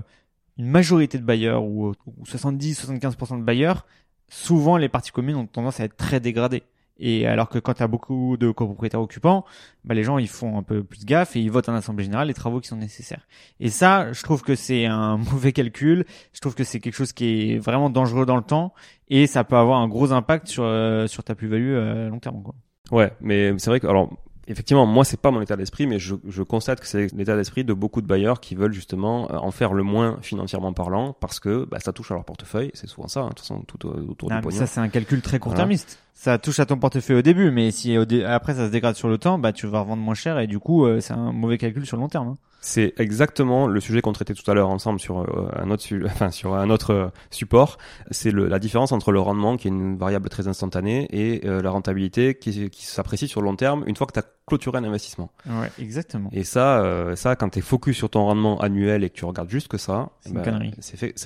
une 0.58 0.68
majorité 0.68 1.18
de 1.18 1.24
bailleurs 1.24 1.64
ou, 1.64 1.90
euh, 1.90 1.94
ou 2.06 2.24
70-75% 2.24 3.40
de 3.40 3.44
bailleurs. 3.44 3.86
Souvent, 4.34 4.78
les 4.78 4.88
parties 4.88 5.12
communes 5.12 5.36
ont 5.36 5.46
tendance 5.46 5.82
à 5.82 5.84
être 5.84 5.98
très 5.98 6.22
dégradées. 6.22 6.64
Et 6.98 7.28
alors 7.28 7.50
que 7.50 7.60
quand 7.60 7.74
tu 7.74 7.84
as 7.84 7.88
beaucoup 7.88 8.38
de 8.38 8.50
copropriétaires 8.50 9.02
occupants, 9.02 9.44
bah, 9.84 9.94
les 9.94 10.04
gens 10.04 10.20
ils 10.20 10.30
font 10.30 10.58
un 10.58 10.64
peu 10.64 10.86
plus 10.86 11.04
gaffe 11.04 11.36
et 11.36 11.42
ils 11.42 11.52
votent 11.52 11.68
en 11.68 11.74
assemblée 11.74 12.06
générale 12.06 12.30
les 12.30 12.34
travaux 12.34 12.62
qui 12.62 12.70
sont 12.70 12.78
nécessaires. 12.78 13.28
Et 13.60 13.70
ça, 13.70 14.14
je 14.14 14.24
trouve 14.24 14.42
que 14.42 14.56
c'est 14.56 14.86
un 14.86 15.18
mauvais 15.32 15.52
calcul. 15.52 16.06
Je 16.32 16.40
trouve 16.40 16.56
que 16.56 16.64
c'est 16.64 16.80
quelque 16.80 16.94
chose 16.94 17.12
qui 17.12 17.52
est 17.52 17.58
vraiment 17.58 17.90
dangereux 17.90 18.26
dans 18.26 18.38
le 18.38 18.42
temps 18.42 18.74
et 19.10 19.28
ça 19.28 19.44
peut 19.44 19.58
avoir 19.58 19.82
un 19.82 19.90
gros 19.90 20.14
impact 20.14 20.48
sur 20.48 20.64
euh, 20.64 21.08
sur 21.08 21.26
ta 21.26 21.36
plus-value 21.36 21.74
euh, 21.74 22.08
à 22.08 22.10
long 22.10 22.20
terme. 22.20 22.42
Quoi. 22.42 22.56
Ouais, 22.92 23.12
mais 23.20 23.54
c'est 23.58 23.70
vrai 23.70 23.82
que, 23.82 23.88
alors, 23.88 24.18
effectivement, 24.48 24.86
moi, 24.86 25.06
c'est 25.06 25.20
pas 25.20 25.32
mon 25.32 25.42
état 25.42 25.56
d'esprit, 25.56 25.88
mais 25.88 26.00
je, 26.00 26.16
je 26.28 26.44
constate 26.44 26.80
que 26.80 26.88
c'est 26.88 27.14
l'état 27.14 27.36
d'esprit 27.36 27.64
de 27.64 27.74
beaucoup 27.74 28.02
de 28.02 28.08
bailleurs 28.08 28.40
qui 28.40 28.56
veulent 28.56 28.74
justement 28.74 29.32
euh, 29.32 29.38
en 29.38 29.52
faire 29.52 29.74
le 29.74 29.84
moins 29.84 30.18
financièrement 30.22 30.74
parlant, 30.74 31.14
parce 31.20 31.40
que 31.40 31.66
bah, 31.70 31.80
ça 31.80 31.94
touche 31.94 32.12
à 32.12 32.16
leur 32.16 32.26
portefeuille. 32.26 32.72
C'est 32.74 32.88
souvent 32.88 33.08
ça, 33.08 33.22
hein, 33.22 33.30
de 33.30 33.30
toute 33.30 33.40
façon, 33.42 33.62
tout 33.68 33.88
euh, 33.88 34.06
autour 34.10 34.30
Ah, 34.32 34.36
du 34.36 34.38
mais 34.38 34.42
pognon. 34.44 34.58
ça 34.60 34.68
c'est 34.68 34.80
un 34.80 34.90
calcul 34.90 35.22
très 35.22 35.40
court-termiste. 35.40 36.00
Ça 36.14 36.38
touche 36.38 36.60
à 36.60 36.66
ton 36.68 36.78
portefeuille 36.78 37.18
au 37.18 37.22
début, 37.24 37.50
mais 37.52 37.72
si 37.72 37.98
au 37.98 38.06
dé- 38.06 38.24
après 38.24 38.54
ça 38.54 38.68
se 38.68 38.72
dégrade 38.72 38.96
sur 38.96 39.08
le 39.10 39.18
temps, 39.18 39.40
bah 39.40 39.54
tu 39.54 39.66
vas 39.66 39.80
revendre 39.80 40.04
moins 40.04 40.14
cher 40.14 40.38
et 40.40 40.46
du 40.46 40.60
coup 40.60 40.86
euh, 40.86 41.00
c'est 41.02 41.14
un 41.14 41.32
mauvais 41.32 41.58
calcul 41.58 41.86
sur 41.86 41.98
le 41.98 42.02
long 42.04 42.10
terme. 42.10 42.28
hein. 42.30 42.38
C'est 42.64 42.94
exactement 42.98 43.66
le 43.66 43.80
sujet 43.80 44.02
qu'on 44.02 44.14
traitait 44.14 44.36
tout 44.36 44.50
à 44.52 44.54
l'heure 44.54 44.70
ensemble 44.70 45.00
sur 45.00 45.22
euh, 45.22 45.50
un 45.56 45.72
autre, 45.72 45.82
su- 45.82 46.06
enfin, 46.06 46.30
sur 46.30 46.54
un 46.54 46.70
autre 46.70 46.92
euh, 46.94 47.08
support. 47.32 47.80
C'est 48.12 48.30
la 48.32 48.60
différence 48.60 48.92
entre 48.92 49.12
le 49.12 49.20
rendement, 49.20 49.58
qui 49.58 49.68
est 49.68 49.72
une 49.72 49.98
variable 49.98 50.30
très 50.30 50.48
instantanée, 50.48 51.08
et 51.10 51.48
euh, 51.48 51.64
la 51.64 51.72
rentabilité 51.72 52.36
qui, 52.36 52.70
qui 52.70 52.86
s'apprécie 52.86 53.28
sur 53.28 53.42
le 53.42 53.46
long 53.46 53.56
terme 53.56 53.84
une 53.88 53.96
fois 53.96 54.06
que 54.06 54.14
tu 54.14 54.20
as 54.20 54.26
clôturé 54.46 54.78
un 54.78 54.84
investissement. 54.84 55.32
Ouais, 55.48 55.72
exactement. 55.80 56.30
Et 56.34 56.44
ça, 56.44 56.84
euh, 56.84 57.16
ça 57.16 57.36
quand 57.36 57.50
tu 57.50 57.58
es 57.58 57.62
focus 57.64 57.98
sur 57.98 58.12
ton 58.12 58.26
rendement 58.26 58.60
annuel 58.62 59.04
et 59.04 59.10
que 59.10 59.16
tu 59.16 59.26
regardes 59.26 59.50
juste 59.50 59.68
que 59.68 59.80
ça, 59.80 60.12
C'est 60.20 60.30
une 60.30 60.36
bah, 60.36 60.44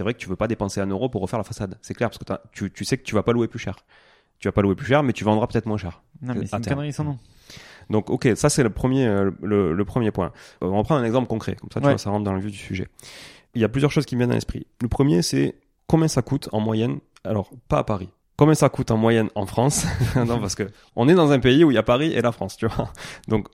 vrai 0.04 0.14
que 0.14 0.20
tu 0.20 0.30
veux 0.30 0.38
pas 0.38 0.48
dépenser 0.48 0.80
un 0.80 0.88
euro 0.88 1.10
pour 1.10 1.22
refaire 1.22 1.40
la 1.40 1.44
façade. 1.44 1.78
C'est 1.82 1.96
clair, 1.96 2.10
parce 2.10 2.18
que 2.20 2.24
tu, 2.54 2.72
tu 2.72 2.86
sais 2.86 2.98
que 2.98 3.04
tu 3.04 3.14
vas 3.14 3.24
pas 3.24 3.34
louer 3.34 3.50
plus 3.50 3.60
cher. 3.60 3.76
Tu 4.40 4.48
vas 4.48 4.52
pas 4.52 4.62
louer 4.62 4.76
plus 4.76 4.86
cher, 4.88 5.02
mais 5.04 5.14
tu 5.14 5.24
vendras 5.24 5.48
peut-être 5.48 5.66
moins 5.66 5.78
cher. 5.78 6.02
Non 6.22 6.34
mais 6.36 6.46
c'est 6.46 6.58
une 6.58 6.66
connerie 6.66 6.94
sans 6.94 7.04
nom. 7.04 7.18
Donc, 7.90 8.10
ok, 8.10 8.30
ça 8.36 8.50
c'est 8.50 8.64
le 8.64 8.70
premier, 8.72 9.06
euh, 9.06 9.30
le, 9.42 9.74
le 9.74 9.86
premier 9.86 10.10
point. 10.12 10.32
Euh, 10.64 10.68
on 10.68 10.78
va 10.78 10.84
prendre 10.84 11.02
un 11.02 11.06
exemple 11.06 11.28
concret, 11.28 11.56
comme 11.56 11.70
ça 11.72 11.80
tu 11.80 11.86
Ouais. 11.86 11.94
vois, 11.94 11.98
ça 12.00 12.10
rentre 12.10 12.24
dans 12.24 12.34
le 12.34 12.40
vif 12.40 12.52
du 12.52 12.58
sujet. 12.58 12.88
Il 13.54 13.62
y 13.62 13.64
a 13.64 13.70
plusieurs 13.70 13.92
choses 13.92 14.06
qui 14.06 14.16
me 14.16 14.22
viennent 14.22 14.32
à 14.32 14.36
l'esprit. 14.36 14.66
Le 14.82 14.88
premier, 14.88 15.22
c'est 15.22 15.56
combien 15.88 16.08
ça 16.08 16.22
coûte 16.24 16.50
en 16.52 16.60
moyenne. 16.60 17.00
Alors, 17.24 17.50
pas 17.68 17.78
à 17.80 17.84
Paris. 17.84 18.10
Combien 18.38 18.56
ça 18.56 18.70
coûte 18.70 18.90
en 18.92 18.98
moyenne 18.98 19.30
en 19.36 19.46
France 19.46 19.86
Non, 20.16 20.40
parce 20.42 20.56
que 20.56 20.70
on 20.96 21.08
est 21.08 21.14
dans 21.14 21.32
un 21.32 21.40
pays 21.40 21.64
où 21.64 21.72
il 21.72 21.76
y 21.76 21.78
a 21.78 21.84
Paris 21.84 22.12
et 22.12 22.22
la 22.22 22.32
France, 22.32 22.58
tu 22.58 22.66
vois. 22.68 22.92
Donc, 23.28 23.48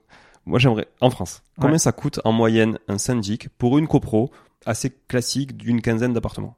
moi 0.46 0.58
j'aimerais 0.58 0.88
en 1.00 1.10
France. 1.10 1.42
Combien 1.56 1.72
Ouais. 1.74 1.78
ça 1.78 1.92
coûte 1.92 2.18
en 2.24 2.32
moyenne 2.32 2.78
un 2.88 2.98
syndic 2.98 3.48
pour 3.58 3.78
une 3.78 3.86
copro 3.86 4.30
assez 4.66 4.90
classique 4.90 5.56
d'une 5.56 5.80
quinzaine 5.82 6.14
d'appartements? 6.14 6.56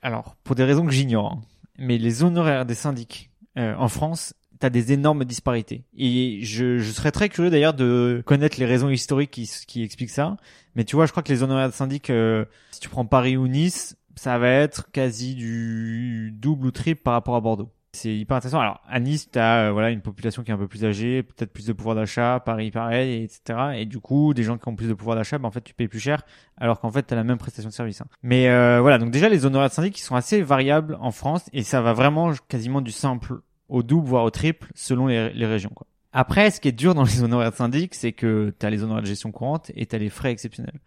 Alors 0.00 0.36
pour 0.44 0.54
des 0.54 0.64
raisons 0.64 0.86
que 0.86 0.92
j'ignore, 0.92 1.32
hein, 1.32 1.40
mais 1.78 1.98
les 1.98 2.22
honoraires 2.22 2.64
des 2.66 2.74
syndics 2.74 3.30
euh, 3.58 3.74
en 3.76 3.88
France, 3.88 4.34
t'as 4.58 4.70
des 4.70 4.92
énormes 4.92 5.24
disparités. 5.24 5.84
Et 5.96 6.40
je, 6.42 6.78
je 6.78 6.90
serais 6.92 7.12
très 7.12 7.28
curieux 7.28 7.50
d'ailleurs 7.50 7.74
de 7.74 8.22
connaître 8.26 8.58
les 8.58 8.66
raisons 8.66 8.88
historiques 8.88 9.30
qui, 9.30 9.50
qui 9.66 9.82
expliquent 9.82 10.10
ça. 10.10 10.36
Mais 10.74 10.84
tu 10.84 10.96
vois, 10.96 11.06
je 11.06 11.10
crois 11.10 11.22
que 11.22 11.32
les 11.32 11.42
honoraires 11.42 11.68
de 11.68 11.74
syndic, 11.74 12.10
euh, 12.10 12.44
si 12.70 12.80
tu 12.80 12.88
prends 12.88 13.06
Paris 13.06 13.36
ou 13.36 13.48
Nice, 13.48 13.96
ça 14.14 14.38
va 14.38 14.48
être 14.48 14.90
quasi 14.92 15.34
du 15.34 16.32
double 16.32 16.66
ou 16.66 16.70
triple 16.70 17.02
par 17.02 17.14
rapport 17.14 17.36
à 17.36 17.40
Bordeaux. 17.40 17.70
C'est 17.92 18.14
hyper 18.14 18.36
intéressant. 18.36 18.60
Alors, 18.60 18.82
à 18.86 19.00
Nice, 19.00 19.30
tu 19.30 19.38
as 19.38 19.72
voilà, 19.72 19.90
une 19.90 20.02
population 20.02 20.42
qui 20.42 20.50
est 20.50 20.54
un 20.54 20.58
peu 20.58 20.68
plus 20.68 20.84
âgée, 20.84 21.22
peut-être 21.22 21.50
plus 21.50 21.64
de 21.64 21.72
pouvoir 21.72 21.96
d'achat, 21.96 22.40
Paris 22.44 22.70
pareil, 22.70 23.22
etc. 23.24 23.58
Et 23.76 23.86
du 23.86 24.00
coup, 24.00 24.34
des 24.34 24.42
gens 24.42 24.58
qui 24.58 24.68
ont 24.68 24.76
plus 24.76 24.88
de 24.88 24.92
pouvoir 24.92 25.16
d'achat, 25.16 25.38
ben, 25.38 25.48
en 25.48 25.50
fait, 25.50 25.62
tu 25.62 25.72
payes 25.72 25.88
plus 25.88 26.00
cher, 26.00 26.22
alors 26.58 26.78
qu'en 26.78 26.90
fait, 26.90 27.06
tu 27.06 27.14
as 27.14 27.16
la 27.16 27.24
même 27.24 27.38
prestation 27.38 27.70
de 27.70 27.74
service. 27.74 28.02
hein. 28.02 28.06
Mais 28.22 28.50
euh, 28.50 28.80
voilà, 28.82 28.98
donc 28.98 29.12
déjà, 29.12 29.30
les 29.30 29.46
honoraires 29.46 29.70
de 29.70 29.74
syndic, 29.74 29.98
ils 29.98 30.02
sont 30.02 30.14
assez 30.14 30.42
variables 30.42 30.98
en 31.00 31.10
France, 31.10 31.48
et 31.54 31.62
ça 31.62 31.80
va 31.80 31.94
vraiment 31.94 32.32
quasiment 32.48 32.82
du 32.82 32.92
simple 32.92 33.40
au 33.68 33.82
double, 33.82 34.06
voire 34.08 34.24
au 34.24 34.30
triple, 34.30 34.70
selon 34.74 35.06
les, 35.06 35.32
les 35.32 35.46
régions. 35.46 35.70
Quoi. 35.74 35.86
Après, 36.12 36.50
ce 36.50 36.60
qui 36.60 36.68
est 36.68 36.72
dur 36.72 36.94
dans 36.94 37.02
les 37.04 37.22
honoraires 37.22 37.50
de 37.50 37.56
syndic, 37.56 37.94
c'est 37.94 38.12
que 38.12 38.54
tu 38.58 38.64
as 38.66 38.70
les 38.70 38.82
honoraires 38.82 39.02
de 39.02 39.08
gestion 39.08 39.32
courante 39.32 39.70
et 39.74 39.86
tu 39.86 39.94
as 39.94 39.98
les 39.98 40.08
frais 40.08 40.30
exceptionnels. 40.30 40.80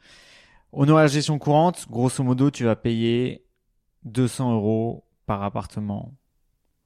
Honoraires 0.71 1.07
de 1.07 1.11
gestion 1.13 1.37
courante, 1.39 1.87
grosso 1.89 2.23
modo, 2.23 2.51
tu 2.51 2.63
vas 2.63 2.75
payer 2.75 3.43
200 4.05 4.53
euros 4.53 5.03
par 5.25 5.43
appartement 5.43 6.13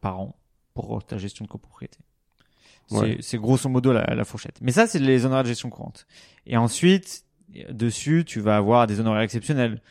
par 0.02 0.20
an 0.20 0.36
pour 0.74 1.04
ta 1.06 1.18
gestion 1.18 1.46
de 1.46 1.50
copropriété. 1.50 2.00
C'est 2.88 2.96
Ouais. 2.98 3.18
c'est 3.22 3.38
grosso 3.38 3.70
modo 3.70 3.94
la, 3.94 4.04
la 4.14 4.26
fourchette. 4.26 4.60
Mais 4.62 4.72
ça, 4.74 4.88
c'est 4.88 5.00
les 5.00 5.26
honoraires 5.26 5.44
de 5.44 5.48
gestion 5.50 5.70
courante. 5.70 6.06
Et 6.46 6.58
ensuite, 6.58 7.24
dessus, 7.70 8.26
tu 8.26 8.42
vas 8.42 8.58
avoir 8.58 8.88
des 8.88 9.00
honoraires 9.00 9.22
exceptionnels. 9.22 9.82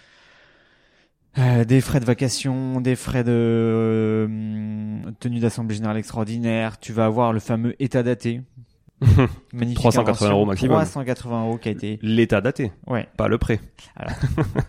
Euh, 1.39 1.65
des 1.65 1.81
frais 1.81 1.99
de 2.01 2.05
vacation, 2.05 2.81
des 2.81 2.95
frais 2.95 3.25
de 3.25 3.31
euh, 3.33 5.11
tenue 5.19 5.41
d'assemblée 5.41 5.75
générale 5.75 5.97
extraordinaire. 5.97 6.79
Tu 6.79 6.93
vas 6.93 7.07
avoir 7.07 7.33
le 7.33 7.41
fameux 7.41 7.75
état 7.83 8.03
daté. 8.03 8.43
Magnifique 9.53 9.79
380 9.79 10.01
invention. 10.11 10.31
euros 10.31 10.47
maximum. 10.47 10.77
380 10.77 11.45
euros 11.47 11.59
qui 11.59 11.69
a 11.69 11.73
été. 11.73 11.99
L'état 12.03 12.41
daté, 12.41 12.71
Ouais. 12.87 13.09
pas 13.17 13.29
le 13.29 13.39
prêt. 13.39 13.61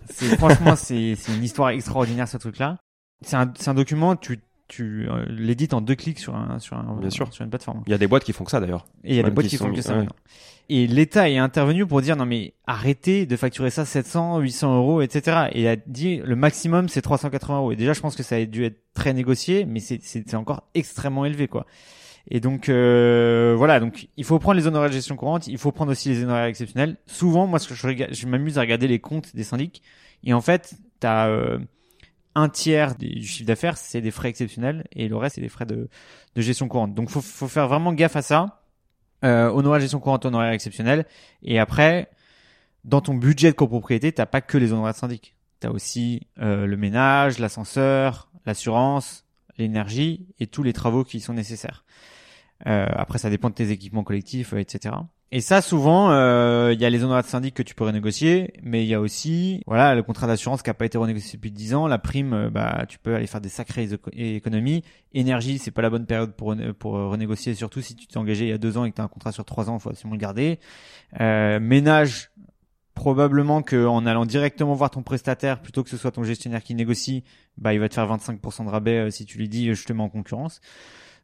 C'est 0.10 0.38
franchement 0.38 0.76
c'est 0.76 1.16
une 1.28 1.44
histoire 1.44 1.70
extraordinaire 1.70 2.28
ce 2.28 2.38
truc 2.38 2.58
là. 2.60 2.78
C'est 3.26 3.36
un 3.36 3.52
c'est 3.56 3.70
un 3.70 3.74
document 3.76 4.16
tu 4.16 4.40
tu 4.74 5.08
euh, 5.10 5.26
l'édites 5.30 5.74
en 5.74 5.82
deux 5.82 5.96
clics 5.96 6.20
sur 6.20 6.36
un 6.36 6.60
sur 6.60 6.78
un 6.78 6.98
Bien 7.00 7.10
sûr. 7.10 7.32
sur 7.34 7.44
une 7.44 7.50
plateforme. 7.50 7.84
Il 7.86 7.92
y 7.92 7.94
a 7.94 7.98
des 7.98 8.08
boîtes 8.08 8.24
qui 8.24 8.34
font 8.34 8.44
que 8.44 8.52
ça 8.52 8.60
d'ailleurs. 8.60 8.86
Et 9.04 9.12
il 9.12 9.16
y 9.16 9.20
a 9.20 9.24
des 9.24 9.32
boîtes 9.32 9.48
qui 9.48 9.58
font 9.58 9.72
que 9.72 9.82
ça 9.82 9.98
ouais. 9.98 10.08
Et 10.70 10.88
l'État 10.88 11.30
est 11.30 11.38
intervenu 11.38 11.86
pour 11.86 12.02
dire 12.02 12.16
non 12.16 12.26
mais 12.26 12.54
arrêtez 12.68 13.26
de 13.26 13.36
facturer 13.36 13.70
ça 13.70 13.86
700, 13.86 14.40
800 14.40 14.76
euros, 14.78 15.02
etc. 15.02 15.48
Et 15.52 15.62
il 15.64 15.68
a 15.68 15.76
dit 15.76 16.22
le 16.24 16.36
maximum 16.36 16.90
c'est 16.90 17.02
380 17.02 17.58
euros. 17.60 17.72
Et 17.72 17.76
déjà 17.76 17.94
je 17.94 18.00
pense 18.02 18.16
que 18.16 18.24
ça 18.24 18.36
a 18.38 18.46
dû 18.46 18.64
être 18.66 18.80
très 18.94 19.14
négocié, 19.14 19.66
mais 19.66 19.80
c'est 19.80 20.00
c'est 20.02 20.24
c'est 20.28 20.36
encore 20.38 20.64
extrêmement 20.74 21.26
élevé 21.26 21.48
quoi. 21.48 21.66
Et 22.32 22.40
donc 22.40 22.70
euh, 22.70 23.54
voilà, 23.58 23.80
donc 23.82 24.08
il 24.16 24.24
faut 24.24 24.40
prendre 24.40 24.58
les 24.58 24.66
honoraires 24.66 24.90
de 24.90 24.94
gestion 24.96 25.16
courante, 25.18 25.48
il 25.48 25.58
faut 25.58 25.74
prendre 25.74 25.92
aussi 25.92 26.08
les 26.10 26.24
honoraires 26.24 26.46
exceptionnels. 26.46 26.96
Souvent, 27.06 27.48
moi, 27.48 27.60
ce 27.60 27.68
que 27.68 27.76
je, 27.76 27.86
regarde- 27.86 28.14
je 28.14 28.26
m'amuse 28.28 28.58
à 28.58 28.62
regarder 28.62 28.88
les 28.88 29.00
comptes 29.00 29.36
des 29.36 29.44
syndics, 29.44 29.82
et 30.24 30.34
en 30.34 30.40
fait, 30.40 30.76
t'as 31.02 31.28
euh, 31.28 31.60
un 32.36 32.50
tiers 32.50 32.96
du 32.96 33.26
chiffre 33.26 33.48
d'affaires, 33.48 33.78
c'est 33.78 34.02
des 34.02 34.12
frais 34.12 34.30
exceptionnels, 34.30 34.86
et 34.92 35.08
le 35.08 35.16
reste, 35.16 35.36
c'est 35.36 35.42
des 35.42 35.50
frais 35.50 35.66
de, 35.66 35.90
gestion 36.36 36.68
courante. 36.68 36.94
Donc, 36.94 37.10
faut, 37.10 37.22
faut 37.22 37.48
faire 37.48 37.68
vraiment 37.68 37.94
gaffe 37.94 38.16
à 38.16 38.22
ça. 38.22 38.62
Euh, 39.24 39.50
honoraires 39.50 39.80
de 39.80 39.84
gestion 39.84 40.00
courante, 40.00 40.26
honoraires 40.26 40.52
exceptionnels, 40.52 41.06
et 41.44 41.60
après, 41.60 42.10
dans 42.84 43.02
ton 43.02 43.14
budget 43.14 43.52
de 43.52 43.56
copropriété, 43.56 44.12
t'as 44.12 44.26
pas 44.26 44.42
que 44.42 44.58
les 44.58 44.74
honoraires 44.74 44.94
de 44.94 45.00
syndic. 45.00 45.36
T'as 45.60 45.70
aussi 45.70 46.28
euh, 46.40 46.66
le 46.66 46.76
ménage, 46.76 47.40
l'ascenseur, 47.40 48.30
l'assurance, 48.46 49.26
l'énergie 49.58 50.28
et 50.40 50.48
tous 50.48 50.64
les 50.64 50.74
travaux 50.74 51.04
qui 51.04 51.20
sont 51.20 51.34
nécessaires. 51.34 51.86
Euh, 52.68 52.88
après, 52.90 53.18
ça 53.18 53.30
dépend 53.30 53.50
de 53.50 53.56
tes 53.56 53.72
équipements 53.72 54.04
collectifs, 54.04 54.54
euh, 54.54 54.58
etc. 54.58 54.96
Et 55.36 55.42
ça, 55.42 55.64
souvent, 55.64 56.12
euh, 56.12 56.74
il 56.74 56.80
y 56.80 56.86
a 56.86 56.92
les 56.92 57.04
honoraires 57.04 57.24
de 57.24 57.28
syndic 57.28 57.56
que 57.56 57.64
tu 57.64 57.74
peux 57.74 57.84
renégocier, 57.84 58.54
mais 58.62 58.84
il 58.84 58.88
y 58.88 58.94
a 58.94 59.02
aussi, 59.02 59.64
voilà, 59.66 59.96
le 59.96 60.04
contrat 60.04 60.28
d'assurance 60.28 60.62
qui 60.62 60.70
a 60.70 60.76
pas 60.76 60.86
été 60.86 60.96
renégocié 61.00 61.38
depuis 61.38 61.50
10 61.50 61.74
ans, 61.74 61.88
la 61.88 61.98
prime, 61.98 62.34
euh, 62.34 62.50
bah, 62.52 62.86
tu 62.88 63.00
peux 63.00 63.16
aller 63.16 63.26
faire 63.26 63.42
des 63.42 63.50
sacrées 63.50 63.92
éco- 63.92 64.12
économies. 64.14 64.84
Énergie, 65.12 65.58
c'est 65.58 65.72
pas 65.72 65.82
la 65.82 65.90
bonne 65.90 66.06
période 66.06 66.34
pour 66.34 66.52
euh, 66.52 67.08
renégocier, 67.08 67.56
surtout 67.56 67.82
si 67.82 67.96
tu 67.96 68.06
t'es 68.06 68.18
engagé 68.18 68.46
il 68.46 68.50
y 68.50 68.54
a 68.54 68.60
deux 68.60 68.78
ans 68.78 68.86
et 68.86 68.92
que 68.92 68.96
tu 68.96 69.02
un 69.02 69.08
contrat 69.08 69.32
sur 69.32 69.44
trois 69.44 69.72
ans, 69.72 69.78
il 69.78 69.82
faut 69.82 69.90
absolument 69.90 70.14
le 70.14 70.22
garder. 70.22 70.60
Ménage, 71.20 72.30
probablement 72.94 73.64
que 73.64 73.88
en 73.88 74.06
allant 74.06 74.28
directement 74.28 74.76
voir 74.76 74.92
ton 74.92 75.02
prestataire 75.02 75.64
plutôt 75.64 75.84
que 75.84 75.90
ce 75.90 75.98
soit 75.98 76.12
ton 76.12 76.24
gestionnaire 76.24 76.62
qui 76.62 76.76
négocie, 76.76 77.24
bah 77.58 77.74
il 77.74 77.80
va 77.80 77.90
te 77.90 77.96
faire 77.96 78.06
25% 78.06 78.66
de 78.66 78.70
rabais 78.70 79.10
si 79.10 79.26
tu 79.26 79.40
lui 79.40 79.50
dis 79.50 79.74
je 79.74 79.84
te 79.84 79.94
mets 79.94 80.04
en 80.04 80.10
concurrence. 80.10 80.62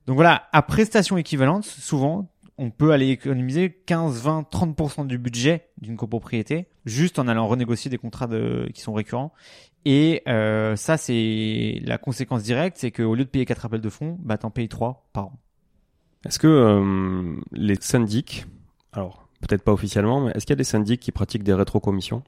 Donc 0.07 0.15
voilà, 0.15 0.47
à 0.51 0.63
prestation 0.63 1.17
équivalente, 1.17 1.63
souvent 1.65 2.27
on 2.59 2.71
peut 2.71 2.91
aller 2.91 3.09
économiser 3.09 3.71
15, 3.85 4.21
20, 4.21 4.51
30% 4.51 5.07
du 5.07 5.17
budget 5.17 5.69
d'une 5.81 5.95
copropriété 5.95 6.67
juste 6.85 7.17
en 7.17 7.27
allant 7.27 7.47
renégocier 7.47 7.89
des 7.89 7.97
contrats 7.97 8.27
qui 8.73 8.81
sont 8.81 8.93
récurrents. 8.93 9.33
Et 9.85 10.21
euh, 10.27 10.75
ça, 10.75 10.97
c'est 10.97 11.79
la 11.83 11.97
conséquence 11.97 12.43
directe, 12.43 12.77
c'est 12.77 12.91
qu'au 12.91 13.15
lieu 13.15 13.23
de 13.23 13.29
payer 13.29 13.45
4 13.45 13.65
appels 13.65 13.81
de 13.81 13.89
fonds, 13.89 14.17
bah 14.21 14.37
t'en 14.37 14.51
payes 14.51 14.67
3 14.67 15.09
par 15.13 15.27
an. 15.27 15.39
Est-ce 16.25 16.37
que 16.37 16.47
euh, 16.47 17.39
les 17.53 17.75
syndics, 17.79 18.45
alors 18.91 19.25
peut-être 19.39 19.63
pas 19.63 19.71
officiellement, 19.71 20.19
mais 20.19 20.31
est-ce 20.35 20.45
qu'il 20.45 20.51
y 20.51 20.53
a 20.53 20.57
des 20.57 20.65
syndics 20.65 20.99
qui 20.99 21.13
pratiquent 21.13 21.43
des 21.43 21.53
rétrocommissions? 21.53 22.23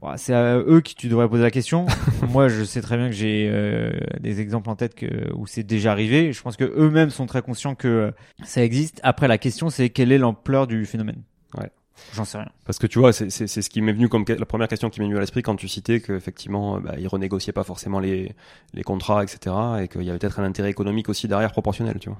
Bon, 0.00 0.14
c'est 0.16 0.32
à 0.32 0.56
eux 0.58 0.80
qui 0.80 0.94
tu 0.94 1.08
devrais 1.08 1.28
poser 1.28 1.42
la 1.42 1.50
question. 1.50 1.84
Moi, 2.28 2.48
je 2.48 2.64
sais 2.64 2.80
très 2.80 2.96
bien 2.96 3.08
que 3.08 3.14
j'ai 3.14 3.50
euh, 3.52 3.90
des 4.18 4.40
exemples 4.40 4.70
en 4.70 4.76
tête 4.76 4.94
que, 4.94 5.32
où 5.34 5.46
c'est 5.46 5.62
déjà 5.62 5.92
arrivé. 5.92 6.32
Je 6.32 6.40
pense 6.40 6.56
que 6.56 6.64
eux-mêmes 6.64 7.10
sont 7.10 7.26
très 7.26 7.42
conscients 7.42 7.74
que 7.74 7.88
euh, 7.88 8.10
ça 8.42 8.64
existe. 8.64 9.00
Après, 9.02 9.28
la 9.28 9.36
question, 9.36 9.68
c'est 9.68 9.90
quelle 9.90 10.10
est 10.10 10.18
l'ampleur 10.18 10.66
du 10.66 10.86
phénomène? 10.86 11.22
Ouais. 11.58 11.70
J'en 12.14 12.24
sais 12.24 12.38
rien. 12.38 12.48
Parce 12.64 12.78
que 12.78 12.86
tu 12.86 12.98
vois, 12.98 13.12
c'est 13.12 13.28
ce 13.28 13.68
qui 13.68 13.82
m'est 13.82 13.92
venu 13.92 14.08
comme 14.08 14.24
la 14.26 14.46
première 14.46 14.68
question 14.68 14.88
qui 14.88 15.00
m'est 15.00 15.06
venue 15.06 15.18
à 15.18 15.20
l'esprit 15.20 15.42
quand 15.42 15.56
tu 15.56 15.68
citais 15.68 16.00
qu'effectivement, 16.00 16.76
euh, 16.76 16.80
bah, 16.80 16.94
ils 16.98 17.06
renégociaient 17.08 17.52
pas 17.52 17.64
forcément 17.64 18.00
les, 18.00 18.34
les 18.72 18.82
contrats, 18.82 19.22
etc. 19.22 19.54
Et 19.82 19.88
qu'il 19.88 20.02
y 20.02 20.08
avait 20.08 20.18
peut-être 20.18 20.40
un 20.40 20.44
intérêt 20.44 20.70
économique 20.70 21.10
aussi 21.10 21.28
derrière 21.28 21.52
proportionnel, 21.52 21.98
tu 22.00 22.08
vois. 22.08 22.18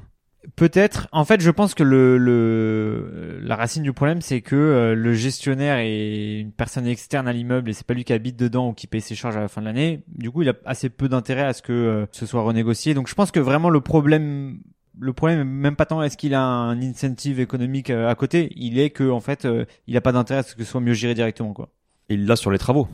Peut-être. 0.56 1.06
En 1.12 1.25
fait, 1.25 1.40
je 1.40 1.50
pense 1.50 1.75
que 1.75 1.82
le, 1.82 2.16
le 2.16 3.40
la 3.42 3.56
racine 3.56 3.82
du 3.82 3.92
problème, 3.92 4.23
c'est 4.23 4.40
que 4.40 4.56
euh, 4.56 4.94
le 4.94 5.12
gestionnaire 5.12 5.76
est 5.78 6.40
une 6.40 6.52
personne 6.52 6.87
externe 6.87 7.28
à 7.28 7.32
l'immeuble 7.32 7.68
et 7.68 7.73
c'est 7.75 7.87
pas 7.87 7.92
lui 7.92 8.04
qui 8.04 8.14
habite 8.14 8.37
dedans 8.37 8.68
ou 8.68 8.73
qui 8.73 8.87
paye 8.87 9.02
ses 9.02 9.14
charges 9.14 9.37
à 9.37 9.40
la 9.40 9.49
fin 9.49 9.61
de 9.61 9.66
l'année. 9.66 10.02
Du 10.09 10.30
coup, 10.30 10.40
il 10.40 10.49
a 10.49 10.54
assez 10.64 10.88
peu 10.88 11.09
d'intérêt 11.09 11.42
à 11.42 11.52
ce 11.52 11.61
que 11.61 11.73
euh, 11.73 12.06
ce 12.12 12.25
soit 12.25 12.40
renégocié. 12.42 12.94
Donc, 12.94 13.09
je 13.09 13.14
pense 13.14 13.30
que 13.30 13.40
vraiment 13.40 13.68
le 13.68 13.82
problème, 13.82 14.61
le 14.99 15.12
problème, 15.12 15.47
même 15.47 15.76
pas 15.76 15.85
tant 15.85 16.02
est-ce 16.02 16.16
qu'il 16.16 16.35
a 16.35 16.42
un 16.42 16.80
incentive 16.80 17.38
économique 17.38 17.90
euh, 17.90 18.09
à 18.09 18.14
côté, 18.14 18.50
il 18.56 18.78
est 18.78 18.90
que 18.90 19.11
en 19.11 19.20
fait, 19.20 19.47
il 19.87 19.97
a 19.97 20.00
pas 20.00 20.12
d'intérêt 20.12 20.40
à 20.40 20.42
ce 20.42 20.54
que 20.54 20.64
ce 20.64 20.70
soit 20.70 20.80
mieux 20.80 20.94
géré 20.94 21.12
directement, 21.12 21.52
quoi. 21.52 21.68
Et 22.08 22.15
il 22.15 22.26
l'a 22.26 22.36
sur 22.36 22.50
les 22.50 22.58
travaux. 22.58 22.88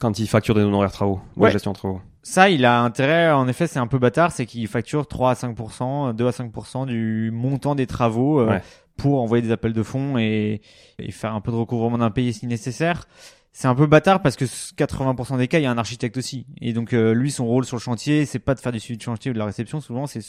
Quand 0.00 0.18
il 0.18 0.26
facture 0.26 0.54
des 0.54 0.62
honoraires 0.62 0.90
travaux, 0.92 1.20
de 1.36 1.42
Ouais. 1.42 1.50
gestion 1.52 1.72
de 1.72 1.76
travaux. 1.76 2.00
Ça, 2.22 2.50
il 2.50 2.64
a 2.64 2.80
intérêt, 2.82 3.30
en 3.32 3.46
effet, 3.48 3.66
c'est 3.66 3.78
un 3.78 3.86
peu 3.86 3.98
bâtard, 3.98 4.32
c'est 4.32 4.46
qu'il 4.46 4.66
facture 4.66 5.06
3 5.06 5.30
à 5.30 5.34
5%, 5.34 6.12
2 6.14 6.26
à 6.26 6.30
5% 6.32 6.86
du 6.86 7.30
montant 7.32 7.74
des 7.74 7.86
travaux 7.86 8.40
euh, 8.40 8.48
Ouais. 8.48 8.62
pour 8.96 9.20
envoyer 9.22 9.42
des 9.42 9.52
appels 9.52 9.72
de 9.72 9.82
fonds 9.82 10.18
et, 10.18 10.60
et 10.98 11.10
faire 11.12 11.34
un 11.34 11.40
peu 11.40 11.50
de 11.52 11.56
recouvrement 11.56 11.98
d'impayés 11.98 12.32
si 12.32 12.46
nécessaire. 12.46 13.06
C'est 13.52 13.68
un 13.68 13.74
peu 13.74 13.86
bâtard 13.86 14.22
parce 14.22 14.36
que 14.36 14.44
80% 14.44 15.36
des 15.36 15.48
cas, 15.48 15.58
il 15.58 15.62
y 15.62 15.66
a 15.66 15.70
un 15.70 15.78
architecte 15.78 16.16
aussi. 16.18 16.46
Et 16.60 16.72
donc, 16.72 16.92
euh, 16.92 17.12
lui, 17.12 17.30
son 17.30 17.46
rôle 17.46 17.64
sur 17.64 17.76
le 17.76 17.80
chantier, 17.80 18.24
c'est 18.24 18.38
pas 18.38 18.54
de 18.54 18.60
faire 18.60 18.72
du 18.72 18.80
suivi 18.80 18.96
de 18.96 19.02
chantier 19.02 19.30
ou 19.30 19.34
de 19.34 19.38
la 19.38 19.44
réception. 19.46 19.80
Souvent, 19.80 20.06
c'est 20.06 20.20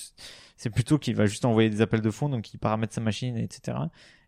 c'est 0.57 0.69
plutôt 0.69 0.97
qu'il 0.97 1.15
va 1.15 1.25
juste 1.25 1.43
envoyer 1.45 1.69
des 1.69 1.81
appels 1.81 2.01
de 2.01 2.09
fonds, 2.11 2.29
donc 2.29 2.53
il 2.53 2.57
paramètre 2.57 2.93
sa 2.93 3.01
machine, 3.01 3.35
etc. 3.37 3.77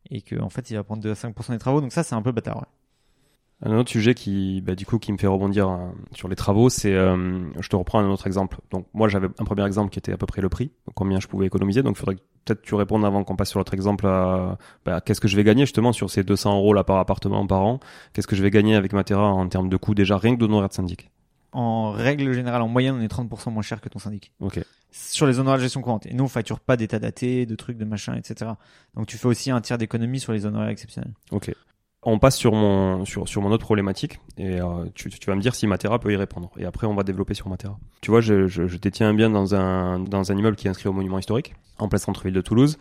Et 0.09 0.21
que 0.21 0.39
en 0.39 0.49
fait, 0.49 0.69
il 0.71 0.75
va 0.75 0.83
prendre 0.83 1.01
2 1.01 1.11
à 1.11 1.15
5% 1.15 1.51
des 1.51 1.59
travaux. 1.59 1.81
Donc 1.81 1.91
ça, 1.91 2.03
c'est 2.03 2.15
un 2.15 2.21
peu 2.21 2.31
bâtard. 2.31 2.57
Ouais. 2.57 2.67
Un 3.65 3.77
autre 3.77 3.89
sujet 3.89 4.13
qui, 4.13 4.61
bah, 4.61 4.75
du 4.75 4.85
coup, 4.85 4.99
qui 4.99 5.13
me 5.13 5.17
fait 5.17 5.27
rebondir 5.27 5.69
euh, 5.69 5.77
sur 6.11 6.27
les 6.27 6.35
travaux, 6.35 6.69
c'est, 6.69 6.93
euh, 6.93 7.39
je 7.59 7.69
te 7.69 7.77
reprends 7.77 7.99
un 7.99 8.09
autre 8.09 8.27
exemple. 8.27 8.57
Donc, 8.71 8.87
moi, 8.93 9.07
j'avais 9.07 9.27
un 9.39 9.45
premier 9.45 9.65
exemple 9.65 9.89
qui 9.89 9.99
était 9.99 10.11
à 10.11 10.17
peu 10.17 10.25
près 10.25 10.41
le 10.41 10.49
prix, 10.49 10.71
combien 10.95 11.21
je 11.21 11.27
pouvais 11.27 11.45
économiser. 11.45 11.81
Donc, 11.81 11.95
il 11.95 11.99
faudrait 11.99 12.15
que 12.15 12.21
peut-être 12.43 12.61
tu 12.61 12.75
répondes 12.75 13.05
avant 13.05 13.23
qu'on 13.23 13.37
passe 13.37 13.51
sur 13.51 13.59
l'autre 13.59 13.73
exemple. 13.73 14.05
À, 14.05 14.57
bah, 14.85 14.99
qu'est-ce 14.99 15.21
que 15.21 15.29
je 15.29 15.37
vais 15.37 15.45
gagner 15.45 15.61
justement 15.61 15.93
sur 15.93 16.09
ces 16.09 16.23
200 16.23 16.57
euros 16.57 16.73
là 16.73 16.83
par 16.83 16.97
appartement 16.97 17.47
par 17.47 17.61
an? 17.61 17.79
Qu'est-ce 18.11 18.27
que 18.27 18.35
je 18.35 18.43
vais 18.43 18.51
gagner 18.51 18.75
avec 18.75 18.91
Matera 18.91 19.31
en 19.31 19.47
termes 19.47 19.69
de 19.69 19.77
coût 19.77 19.95
déjà 19.95 20.17
rien 20.17 20.35
que 20.35 20.39
d'honoraires 20.41 20.67
de 20.67 20.73
syndic? 20.73 21.09
En 21.53 21.91
règle 21.91 22.33
générale, 22.33 22.63
en 22.63 22.67
moyenne, 22.67 22.95
on 22.99 23.01
est 23.01 23.11
30% 23.11 23.51
moins 23.51 23.61
cher 23.61 23.79
que 23.79 23.87
ton 23.87 23.99
syndic. 23.99 24.33
Ok. 24.41 24.59
sur 24.91 25.25
les 25.25 25.39
honoraires 25.39 25.59
de 25.59 25.63
gestion 25.63 25.81
courante. 25.81 26.05
Et 26.05 26.13
nous, 26.13 26.25
on 26.25 26.27
facture 26.27 26.59
pas 26.59 26.75
d'état 26.75 26.99
daté, 26.99 27.45
de 27.45 27.55
trucs, 27.55 27.77
de 27.77 27.85
machin, 27.85 28.15
etc. 28.15 28.51
Donc 28.95 29.07
tu 29.07 29.17
fais 29.17 29.27
aussi 29.27 29.51
un 29.51 29.61
tiers 29.61 29.77
d'économie 29.77 30.19
sur 30.19 30.33
les 30.33 30.45
honoraires 30.45 30.69
exceptionnels. 30.69 31.13
Ok. 31.31 31.53
On 32.05 32.19
passe 32.19 32.35
sur 32.35 32.51
mon 32.53 33.05
sur 33.05 33.27
sur 33.27 33.41
mon 33.41 33.51
autre 33.51 33.65
problématique 33.65 34.19
et 34.37 34.59
euh, 34.59 34.85
tu, 34.93 35.09
tu 35.09 35.25
vas 35.27 35.35
me 35.35 35.41
dire 35.41 35.55
si 35.55 35.67
Matera 35.67 35.99
peut 35.99 36.11
y 36.11 36.15
répondre 36.15 36.51
et 36.57 36.65
après 36.65 36.85
on 36.85 36.95
va 36.95 37.03
développer 37.03 37.33
sur 37.33 37.47
Matera. 37.47 37.77
Tu 38.01 38.11
vois, 38.11 38.19
je, 38.19 38.47
je, 38.47 38.67
je 38.67 38.77
détiens 38.77 39.09
un 39.09 39.13
bien 39.13 39.29
dans 39.29 39.55
un 39.55 39.99
dans 39.99 40.31
un 40.31 40.37
immeuble 40.37 40.57
qui 40.57 40.67
est 40.67 40.69
inscrit 40.69 40.89
au 40.89 40.93
monument 40.93 41.19
historique 41.19 41.55
en 41.79 41.87
plein 41.87 41.99
centre-ville 41.99 42.33
de 42.33 42.41
Toulouse. 42.41 42.77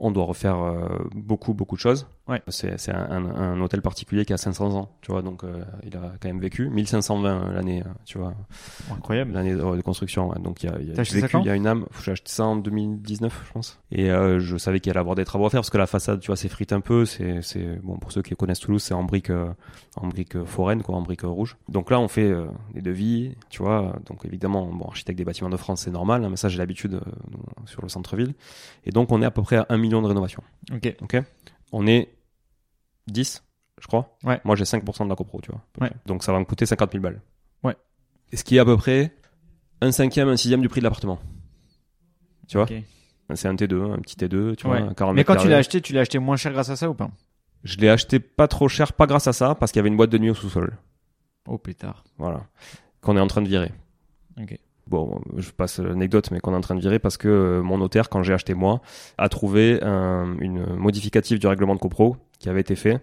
On 0.00 0.10
doit 0.10 0.24
refaire 0.24 0.58
euh, 0.60 0.88
beaucoup 1.14 1.54
beaucoup 1.54 1.76
de 1.76 1.80
choses. 1.80 2.06
Ouais. 2.26 2.40
C'est 2.48 2.90
un, 2.90 3.60
hôtel 3.60 3.82
particulier 3.82 4.24
qui 4.24 4.32
a 4.32 4.38
500 4.38 4.74
ans, 4.74 4.88
tu 5.02 5.12
vois, 5.12 5.20
donc 5.20 5.44
euh, 5.44 5.62
il 5.82 5.94
a 5.94 6.12
quand 6.20 6.28
même 6.28 6.40
vécu 6.40 6.70
1520 6.70 7.52
l'année, 7.52 7.82
euh, 7.82 7.90
tu 8.06 8.16
vois, 8.16 8.32
Incroyable. 8.90 9.32
l'année 9.32 9.54
de 9.54 9.80
construction. 9.82 10.30
ouais. 10.30 10.38
Donc 10.40 10.62
il 10.62 10.70
y 10.70 10.72
a, 10.72 10.78
il 10.80 10.88
y 10.88 10.92
vécu, 10.92 11.36
il 11.40 11.46
y 11.46 11.50
a 11.50 11.54
une 11.54 11.66
âme. 11.66 11.84
J'ai 12.02 12.12
acheté 12.12 12.30
ça 12.30 12.46
en 12.46 12.56
2019, 12.56 13.42
je 13.46 13.52
pense. 13.52 13.78
Et 13.92 14.10
euh, 14.10 14.40
je 14.40 14.56
savais 14.56 14.80
qu'il 14.80 14.90
allait 14.90 15.00
avoir 15.00 15.16
des 15.16 15.26
travaux 15.26 15.44
à 15.44 15.50
faire 15.50 15.60
parce 15.60 15.68
que 15.68 15.76
la 15.76 15.86
façade, 15.86 16.20
tu 16.20 16.28
vois, 16.28 16.36
s'effrite 16.36 16.72
un 16.72 16.80
peu. 16.80 17.04
C'est, 17.04 17.42
c'est 17.42 17.78
bon 17.82 17.98
pour 17.98 18.10
ceux 18.10 18.22
qui 18.22 18.34
connaissent 18.36 18.60
Toulouse, 18.60 18.82
c'est 18.82 18.94
en 18.94 19.04
briques, 19.04 19.28
euh, 19.28 19.52
en 19.96 20.08
briques 20.08 20.42
foraines, 20.44 20.82
quoi, 20.82 20.94
en 20.94 21.02
briques 21.02 21.22
rouges. 21.22 21.58
Donc 21.68 21.90
là, 21.90 22.00
on 22.00 22.08
fait 22.08 22.34
des 22.72 22.80
devis, 22.80 23.34
tu 23.50 23.62
vois. 23.62 23.96
Donc 24.06 24.24
évidemment, 24.24 24.66
bon, 24.66 24.86
architecte 24.86 25.18
des 25.18 25.24
bâtiments 25.26 25.50
de 25.50 25.58
France, 25.58 25.82
c'est 25.82 25.90
normal, 25.90 26.24
hein, 26.24 26.30
mais 26.30 26.36
ça, 26.36 26.48
j'ai 26.48 26.56
l'habitude 26.56 27.00
sur 27.66 27.82
le 27.82 27.90
centre-ville. 27.90 28.32
Et 28.86 28.92
donc, 28.92 29.12
on 29.12 29.20
est 29.20 29.26
à 29.26 29.30
peu 29.30 29.42
près 29.42 29.56
à 29.56 29.66
un 29.68 29.76
million 29.84 30.02
de 30.02 30.06
rénovations. 30.06 30.42
Ok. 30.72 30.96
Ok. 31.02 31.16
On 31.72 31.86
est 31.86 32.08
10, 33.06 33.42
je 33.80 33.86
crois. 33.86 34.16
Ouais. 34.24 34.40
Moi, 34.44 34.56
j'ai 34.56 34.64
5% 34.64 35.04
de 35.04 35.08
la 35.08 35.16
copro, 35.16 35.40
tu 35.40 35.50
vois. 35.50 35.60
Ouais. 35.80 35.92
Donc, 36.06 36.22
ça 36.22 36.32
va 36.32 36.38
me 36.38 36.44
coûter 36.44 36.66
50 36.66 36.92
000 36.92 37.02
balles. 37.02 37.20
Ouais. 37.62 37.76
Et 38.32 38.36
ce 38.36 38.44
qui 38.44 38.56
est 38.56 38.60
à 38.60 38.64
peu 38.64 38.76
près 38.76 39.14
un 39.80 39.92
cinquième, 39.92 40.28
un 40.28 40.36
sixième 40.36 40.60
du 40.60 40.68
prix 40.68 40.80
de 40.80 40.84
l'appartement? 40.84 41.18
Tu 42.48 42.56
vois? 42.56 42.64
Ok. 42.64 42.74
C'est 43.34 43.48
un 43.48 43.54
T2, 43.54 43.92
un 43.92 43.98
petit 43.98 44.16
T2, 44.16 44.56
tu 44.56 44.66
Ouais. 44.66 44.80
vois, 44.80 44.90
un 44.90 44.94
40 44.94 45.16
Mais 45.16 45.24
quand 45.24 45.36
tu 45.36 45.48
l'as 45.48 45.56
acheté, 45.58 45.80
tu 45.80 45.92
l'as 45.92 46.02
acheté 46.02 46.18
moins 46.18 46.36
cher 46.36 46.52
grâce 46.52 46.68
à 46.70 46.76
ça 46.76 46.90
ou 46.90 46.94
pas? 46.94 47.10
Je 47.64 47.78
l'ai 47.78 47.88
acheté 47.88 48.20
pas 48.20 48.48
trop 48.48 48.68
cher, 48.68 48.92
pas 48.92 49.06
grâce 49.06 49.26
à 49.26 49.32
ça, 49.32 49.54
parce 49.54 49.72
qu'il 49.72 49.78
y 49.78 49.80
avait 49.80 49.88
une 49.88 49.96
boîte 49.96 50.10
de 50.10 50.18
nuit 50.18 50.30
au 50.30 50.34
sous-sol. 50.34 50.76
Oh 51.48 51.56
pétard. 51.58 52.04
Voilà. 52.18 52.46
Qu'on 53.00 53.16
est 53.16 53.20
en 53.20 53.26
train 53.26 53.42
de 53.42 53.48
virer. 53.48 53.72
Ok. 54.40 54.58
Bon, 54.86 55.20
je 55.36 55.50
passe 55.50 55.78
l'anecdote, 55.78 56.30
mais 56.30 56.40
qu'on 56.40 56.52
est 56.52 56.56
en 56.56 56.60
train 56.60 56.74
de 56.74 56.80
virer 56.80 56.98
parce 56.98 57.16
que 57.16 57.28
euh, 57.28 57.62
mon 57.62 57.78
notaire, 57.78 58.08
quand 58.10 58.22
j'ai 58.22 58.34
acheté 58.34 58.52
moi, 58.54 58.80
a 59.18 59.28
trouvé 59.28 59.82
un, 59.82 60.36
une 60.40 60.66
modificative 60.76 61.38
du 61.38 61.46
règlement 61.46 61.74
de 61.74 61.80
copro 61.80 62.16
qui 62.38 62.48
avait 62.50 62.60
été 62.60 62.76
fait 62.76 63.00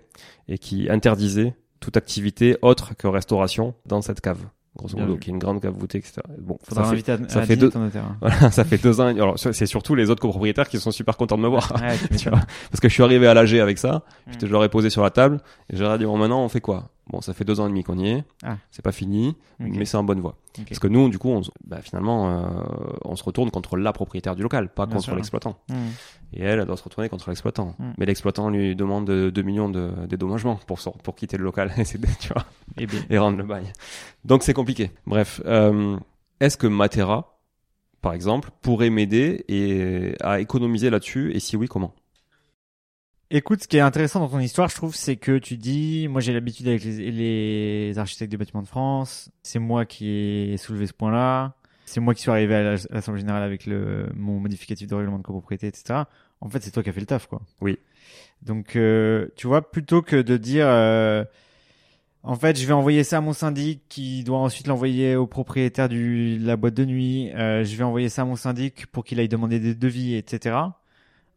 et 0.47 0.57
qui 0.59 0.89
interdisait 0.89 1.55
toute 1.79 1.97
activité 1.97 2.57
autre 2.61 2.95
que 2.95 3.07
restauration 3.07 3.73
dans 3.87 4.03
cette 4.03 4.21
cave, 4.21 4.37
grosso 4.75 4.95
modo, 4.95 5.17
qui 5.17 5.31
est 5.31 5.33
une 5.33 5.39
grande 5.39 5.59
cave 5.59 5.73
voûtée, 5.75 5.97
etc. 5.97 6.21
Bon, 6.37 6.59
Faudra 6.63 6.83
ça 6.85 6.95
fait, 6.95 7.09
à, 7.11 7.17
ça 7.27 7.39
à 7.39 7.45
fait 7.47 7.55
dîner 7.55 7.71
deux- 7.71 7.77
hein. 7.79 8.15
voilà, 8.21 8.51
ça 8.51 8.63
fait 8.63 8.77
deux 8.77 9.01
ans. 9.01 9.07
Alors, 9.07 9.39
c'est 9.39 9.65
surtout 9.65 9.95
les 9.95 10.11
autres 10.11 10.21
copropriétaires 10.21 10.69
qui 10.69 10.77
sont 10.79 10.91
super 10.91 11.17
contents 11.17 11.37
de 11.37 11.41
me 11.41 11.47
voir. 11.47 11.73
Ouais, 11.81 11.97
tu 11.97 12.07
Tu 12.09 12.13
m'étonnes. 12.13 12.33
vois, 12.35 12.45
parce 12.69 12.79
que 12.79 12.87
je 12.89 12.93
suis 12.93 13.01
arrivé 13.03 13.25
à 13.25 13.33
l'AG 13.33 13.55
avec 13.55 13.79
ça, 13.79 14.03
Mm. 14.27 14.31
je 14.33 14.37
te- 14.37 14.45
ai 14.63 14.69
posé 14.69 14.91
sur 14.91 15.01
la 15.01 15.09
table, 15.09 15.39
et 15.73 15.75
ai 15.95 15.97
dit, 15.97 16.05
bon, 16.05 16.17
maintenant, 16.17 16.43
on 16.43 16.49
fait 16.49 16.61
quoi? 16.61 16.89
Bon, 17.11 17.19
ça 17.19 17.33
fait 17.33 17.43
deux 17.43 17.59
ans 17.59 17.65
et 17.65 17.69
demi 17.69 17.83
qu'on 17.83 17.97
y 17.97 18.09
est. 18.09 18.23
Ah. 18.41 18.57
C'est 18.71 18.81
pas 18.81 18.93
fini, 18.93 19.35
mais 19.59 19.83
c'est 19.83 19.97
en 19.97 20.03
bonne 20.03 20.21
voie. 20.21 20.37
Parce 20.67 20.79
que 20.79 20.87
nous, 20.87 21.09
du 21.09 21.19
coup, 21.19 21.29
on, 21.29 21.41
bah, 21.65 21.81
finalement, 21.81 22.29
euh, 22.29 22.63
on 23.03 23.17
se 23.17 23.23
retourne 23.23 23.51
contre 23.51 23.75
la 23.75 23.91
propriétaire 23.91 24.35
du 24.35 24.43
local, 24.43 24.69
pas 24.69 24.85
Bien 24.85 24.95
contre 24.95 25.15
l'exploitant. 25.15 25.57
Hmm. 25.69 25.89
Et 26.33 26.41
elle, 26.43 26.59
elle 26.59 26.65
doit 26.65 26.77
se 26.77 26.83
retourner 26.83 27.09
contre 27.09 27.29
l'exploitant. 27.29 27.75
Mm. 27.77 27.91
Mais 27.97 28.05
l'exploitant 28.05 28.49
lui 28.49 28.75
demande 28.75 29.05
2 29.05 29.41
millions 29.41 29.69
de 29.69 29.91
dédommagements 30.07 30.59
pour, 30.65 30.79
pour 31.03 31.15
quitter 31.15 31.37
le 31.37 31.43
local 31.43 31.73
et, 31.77 31.83
tu 31.83 31.97
vois, 32.33 32.45
Eh 32.77 32.87
bien, 32.87 33.01
et 33.09 33.17
rendre 33.17 33.37
le 33.37 33.43
bail. 33.43 33.65
Donc 34.23 34.43
c'est 34.43 34.53
compliqué. 34.53 34.91
Bref, 35.05 35.41
euh, 35.45 35.97
est-ce 36.39 36.57
que 36.57 36.67
Matera, 36.67 37.41
par 38.01 38.13
exemple, 38.13 38.49
pourrait 38.61 38.89
m'aider 38.89 39.43
et 39.49 40.15
à 40.21 40.39
économiser 40.39 40.89
là-dessus? 40.89 41.33
Et 41.33 41.39
si 41.39 41.57
oui, 41.57 41.67
comment? 41.67 41.93
Écoute, 43.33 43.63
ce 43.63 43.67
qui 43.69 43.77
est 43.77 43.81
intéressant 43.81 44.19
dans 44.19 44.27
ton 44.27 44.39
histoire, 44.39 44.67
je 44.67 44.75
trouve, 44.75 44.93
c'est 44.93 45.15
que 45.15 45.37
tu 45.37 45.55
dis, 45.55 46.07
moi 46.09 46.19
j'ai 46.19 46.33
l'habitude 46.33 46.67
avec 46.67 46.83
les, 46.83 47.11
les 47.11 47.97
architectes 47.97 48.29
des 48.29 48.35
bâtiments 48.35 48.61
de 48.61 48.67
France, 48.67 49.31
c'est 49.41 49.57
moi 49.59 49.85
qui 49.85 50.09
ai 50.09 50.57
soulevé 50.57 50.85
ce 50.85 50.91
point-là, 50.93 51.55
c'est 51.85 52.01
moi 52.01 52.13
qui 52.13 52.21
suis 52.23 52.29
arrivé 52.31 52.53
à 52.55 52.63
la- 52.63 52.73
à 52.73 52.93
l'Assemblée 52.95 53.21
Générale 53.21 53.43
avec 53.43 53.65
le, 53.65 54.09
mon 54.15 54.37
modificatif 54.41 54.85
de 54.89 54.95
règlement 54.95 55.17
de 55.17 55.23
copropriété, 55.23 55.67
etc. 55.67 56.01
En 56.41 56.49
fait, 56.49 56.61
c'est 56.61 56.71
toi 56.71 56.83
qui 56.83 56.89
as 56.89 56.93
fait 56.93 56.99
le 56.99 57.05
taf, 57.05 57.27
quoi. 57.27 57.41
Oui. 57.61 57.77
Donc, 58.41 58.75
euh, 58.75 59.27
tu 59.37 59.47
vois, 59.47 59.71
plutôt 59.71 60.01
que 60.01 60.17
de 60.21 60.35
dire, 60.35 60.65
euh, 60.67 61.23
en 62.23 62.35
fait, 62.35 62.59
je 62.59 62.65
vais 62.67 62.73
envoyer 62.73 63.03
ça 63.05 63.19
à 63.19 63.21
mon 63.21 63.33
syndic 63.33 63.83
qui 63.87 64.23
doit 64.25 64.39
ensuite 64.39 64.67
l'envoyer 64.67 65.15
au 65.15 65.25
propriétaire 65.25 65.87
du, 65.87 66.37
de 66.37 66.45
la 66.45 66.57
boîte 66.57 66.73
de 66.73 66.83
nuit, 66.85 67.31
euh, 67.35 67.63
je 67.63 67.75
vais 67.77 67.83
envoyer 67.85 68.09
ça 68.09 68.23
à 68.23 68.25
mon 68.25 68.35
syndic 68.35 68.87
pour 68.87 69.05
qu'il 69.05 69.19
aille 69.21 69.29
demander 69.29 69.59
des 69.59 69.73
devis, 69.75 70.15
etc. 70.15 70.57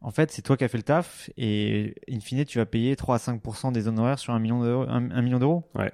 En 0.05 0.11
fait, 0.11 0.31
c'est 0.31 0.43
toi 0.43 0.57
qui 0.57 0.65
as 0.65 0.69
fait 0.69 0.77
le 0.77 0.83
taf 0.83 1.31
et 1.39 1.95
in 2.13 2.21
fine, 2.21 2.45
tu 2.45 2.59
vas 2.59 2.67
payer 2.67 2.95
3 2.95 3.15
à 3.17 3.19
5% 3.19 3.73
des 3.73 3.89
honoraires 3.89 4.19
sur 4.19 4.35
un 4.35 4.39
million 4.39 4.61
d'euros. 4.63 4.85
Un, 4.89 5.11
un 5.11 5.23
million 5.23 5.39
d'euros? 5.39 5.65
Ouais. 5.75 5.91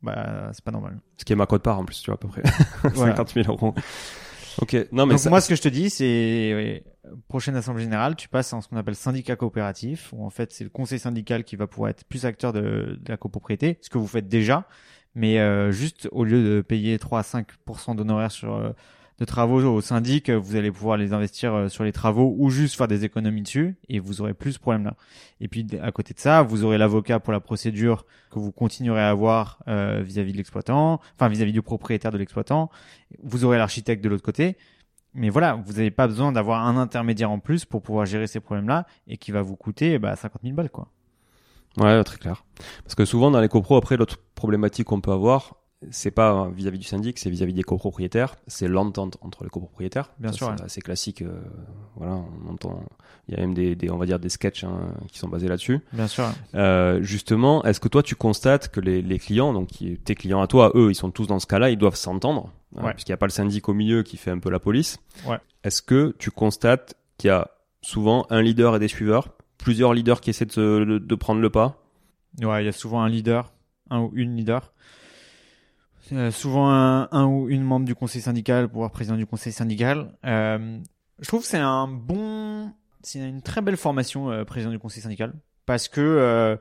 Bah, 0.00 0.50
c'est 0.52 0.62
pas 0.64 0.70
normal. 0.70 1.00
Ce 1.16 1.24
qui 1.24 1.32
est 1.32 1.36
ma 1.36 1.46
cote 1.46 1.62
part 1.64 1.78
en 1.78 1.84
plus, 1.84 2.00
tu 2.00 2.06
vois, 2.10 2.14
à 2.14 2.18
peu 2.18 2.28
près. 2.28 2.42
Voilà. 2.94 3.16
50 3.16 3.34
000 3.34 3.46
euros. 3.52 3.74
Ok, 4.62 4.74
non 4.92 5.06
mais 5.06 5.14
Donc 5.14 5.18
ça- 5.20 5.30
moi, 5.30 5.40
ce 5.40 5.48
que 5.48 5.56
je 5.56 5.62
te 5.62 5.68
dis, 5.68 5.90
c'est 5.90 6.54
ouais, 6.54 6.84
prochaine 7.28 7.56
assemblée 7.56 7.82
générale, 7.82 8.14
tu 8.16 8.28
passes 8.28 8.52
en 8.52 8.60
ce 8.60 8.68
qu'on 8.68 8.76
appelle 8.76 8.94
syndicat 8.96 9.34
coopératif, 9.36 10.12
où 10.12 10.24
en 10.24 10.30
fait 10.30 10.52
c'est 10.52 10.64
le 10.64 10.70
conseil 10.70 10.98
syndical 11.00 11.42
qui 11.44 11.56
va 11.56 11.66
pouvoir 11.66 11.90
être 11.90 12.04
plus 12.04 12.26
acteur 12.26 12.52
de, 12.52 12.98
de 13.00 13.08
la 13.08 13.16
copropriété, 13.16 13.78
ce 13.82 13.90
que 13.90 13.98
vous 13.98 14.06
faites 14.08 14.28
déjà, 14.28 14.66
mais 15.14 15.38
euh, 15.40 15.70
juste 15.72 16.08
au 16.12 16.24
lieu 16.24 16.42
de 16.42 16.60
payer 16.60 16.98
3 16.98 17.20
à 17.20 17.22
5% 17.22 17.94
d'honoraires 17.96 18.32
sur 18.32 18.54
euh, 18.54 18.70
de 19.18 19.24
travaux 19.24 19.60
au 19.60 19.80
syndic, 19.80 20.30
vous 20.30 20.54
allez 20.54 20.70
pouvoir 20.70 20.96
les 20.96 21.12
investir 21.12 21.52
euh, 21.52 21.68
sur 21.68 21.82
les 21.82 21.92
travaux 21.92 22.34
ou 22.38 22.50
juste 22.50 22.76
faire 22.76 22.86
des 22.86 23.04
économies 23.04 23.42
dessus, 23.42 23.76
et 23.88 23.98
vous 23.98 24.20
aurez 24.20 24.34
plus 24.34 24.52
ce 24.52 24.58
problème-là. 24.60 24.94
Et 25.40 25.48
puis 25.48 25.66
à 25.82 25.90
côté 25.90 26.14
de 26.14 26.20
ça, 26.20 26.42
vous 26.42 26.64
aurez 26.64 26.78
l'avocat 26.78 27.18
pour 27.18 27.32
la 27.32 27.40
procédure 27.40 28.06
que 28.30 28.38
vous 28.38 28.52
continuerez 28.52 29.00
à 29.00 29.10
avoir 29.10 29.58
euh, 29.66 30.02
vis-à-vis 30.04 30.32
de 30.32 30.36
l'exploitant, 30.36 31.00
enfin 31.16 31.28
vis-à-vis 31.28 31.52
du 31.52 31.62
propriétaire 31.62 32.12
de 32.12 32.18
l'exploitant. 32.18 32.70
Vous 33.22 33.44
aurez 33.44 33.58
l'architecte 33.58 34.02
de 34.02 34.08
l'autre 34.08 34.24
côté. 34.24 34.56
Mais 35.14 35.30
voilà, 35.30 35.54
vous 35.54 35.72
n'avez 35.72 35.90
pas 35.90 36.06
besoin 36.06 36.30
d'avoir 36.30 36.66
un 36.66 36.76
intermédiaire 36.76 37.30
en 37.30 37.40
plus 37.40 37.64
pour 37.64 37.82
pouvoir 37.82 38.06
gérer 38.06 38.26
ces 38.26 38.40
problèmes-là 38.40 38.86
et 39.08 39.16
qui 39.16 39.32
va 39.32 39.42
vous 39.42 39.56
coûter 39.56 39.98
bah, 39.98 40.14
50 40.14 40.42
000 40.42 40.54
balles, 40.54 40.70
quoi. 40.70 40.88
Ouais, 41.76 42.02
très 42.04 42.18
clair. 42.18 42.44
Parce 42.84 42.94
que 42.94 43.04
souvent 43.04 43.30
dans 43.30 43.40
les 43.40 43.48
copros, 43.48 43.76
après 43.76 43.96
l'autre 43.96 44.18
problématique 44.34 44.86
qu'on 44.86 45.00
peut 45.00 45.12
avoir, 45.12 45.56
c'est 45.90 46.10
pas 46.10 46.48
vis-à-vis 46.50 46.78
du 46.78 46.84
syndic, 46.86 47.18
c'est 47.18 47.30
vis-à-vis 47.30 47.52
des 47.54 47.62
copropriétaires. 47.62 48.34
C'est 48.48 48.66
l'entente 48.68 49.16
entre 49.20 49.44
les 49.44 49.50
copropriétaires. 49.50 50.10
Bien 50.18 50.32
Ça, 50.32 50.36
sûr, 50.38 50.54
C'est 50.58 50.64
assez 50.64 50.80
classique. 50.80 51.22
euh, 51.22 51.40
voilà, 51.96 52.14
on 52.44 52.50
entend. 52.50 52.82
Il 53.28 53.34
y 53.34 53.36
a 53.36 53.40
même 53.40 53.54
des, 53.54 53.76
des, 53.76 53.88
on 53.90 53.96
va 53.98 54.06
dire 54.06 54.18
des 54.18 54.28
sketchs 54.28 54.64
hein, 54.64 54.92
qui 55.10 55.18
sont 55.18 55.28
basés 55.28 55.46
là-dessus. 55.48 55.80
Bien 55.92 56.08
sûr. 56.08 56.24
Euh, 56.54 57.00
justement, 57.02 57.62
est-ce 57.64 57.78
que 57.78 57.88
toi 57.88 58.02
tu 58.02 58.16
constates 58.16 58.68
que 58.70 58.80
les, 58.80 59.02
les 59.02 59.18
clients, 59.18 59.52
donc 59.52 59.68
tes 60.04 60.14
clients 60.14 60.40
à 60.40 60.46
toi, 60.48 60.72
eux, 60.74 60.90
ils 60.90 60.94
sont 60.96 61.10
tous 61.10 61.26
dans 61.26 61.38
ce 61.38 61.46
cas-là, 61.46 61.70
ils 61.70 61.78
doivent 61.78 61.94
s'entendre, 61.96 62.50
hein, 62.76 62.84
Ouais. 62.84 62.92
puisqu'il 62.94 63.12
n'y 63.12 63.14
a 63.14 63.18
pas 63.18 63.26
le 63.26 63.32
syndic 63.32 63.68
au 63.68 63.74
milieu 63.74 64.02
qui 64.02 64.16
fait 64.16 64.30
un 64.32 64.38
peu 64.38 64.50
la 64.50 64.58
police. 64.58 64.98
Ouais. 65.26 65.38
Est-ce 65.62 65.82
que 65.82 66.14
tu 66.18 66.30
constates 66.30 66.94
qu'il 67.18 67.28
y 67.28 67.30
a 67.30 67.50
souvent 67.82 68.26
un 68.30 68.42
leader 68.42 68.74
et 68.76 68.78
des 68.78 68.88
suiveurs, 68.88 69.28
plusieurs 69.58 69.92
leaders 69.94 70.20
qui 70.20 70.30
essaient 70.30 70.46
de, 70.46 70.98
de 70.98 71.14
prendre 71.14 71.40
le 71.40 71.50
pas? 71.50 71.80
Ouais, 72.42 72.62
il 72.62 72.66
y 72.66 72.68
a 72.68 72.72
souvent 72.72 73.02
un 73.02 73.08
leader, 73.08 73.52
un 73.90 74.00
ou 74.00 74.10
une 74.14 74.36
leader. 74.36 74.72
Euh, 76.12 76.30
souvent 76.30 76.70
un, 76.70 77.08
un 77.12 77.26
ou 77.26 77.48
une 77.48 77.62
membre 77.62 77.84
du 77.84 77.94
conseil 77.94 78.22
syndical, 78.22 78.68
pouvoir 78.68 78.90
président 78.90 79.16
du 79.16 79.26
conseil 79.26 79.52
syndical. 79.52 80.12
Euh, 80.24 80.78
je 81.20 81.28
trouve 81.28 81.42
que 81.42 81.46
c'est 81.46 81.58
un 81.58 81.86
bon, 81.86 82.72
c'est 83.02 83.18
une 83.18 83.42
très 83.42 83.60
belle 83.60 83.76
formation 83.76 84.30
euh, 84.30 84.44
président 84.44 84.70
du 84.70 84.78
conseil 84.78 85.02
syndical 85.02 85.34
parce 85.66 85.88
que 85.88 86.00
euh, 86.00 86.56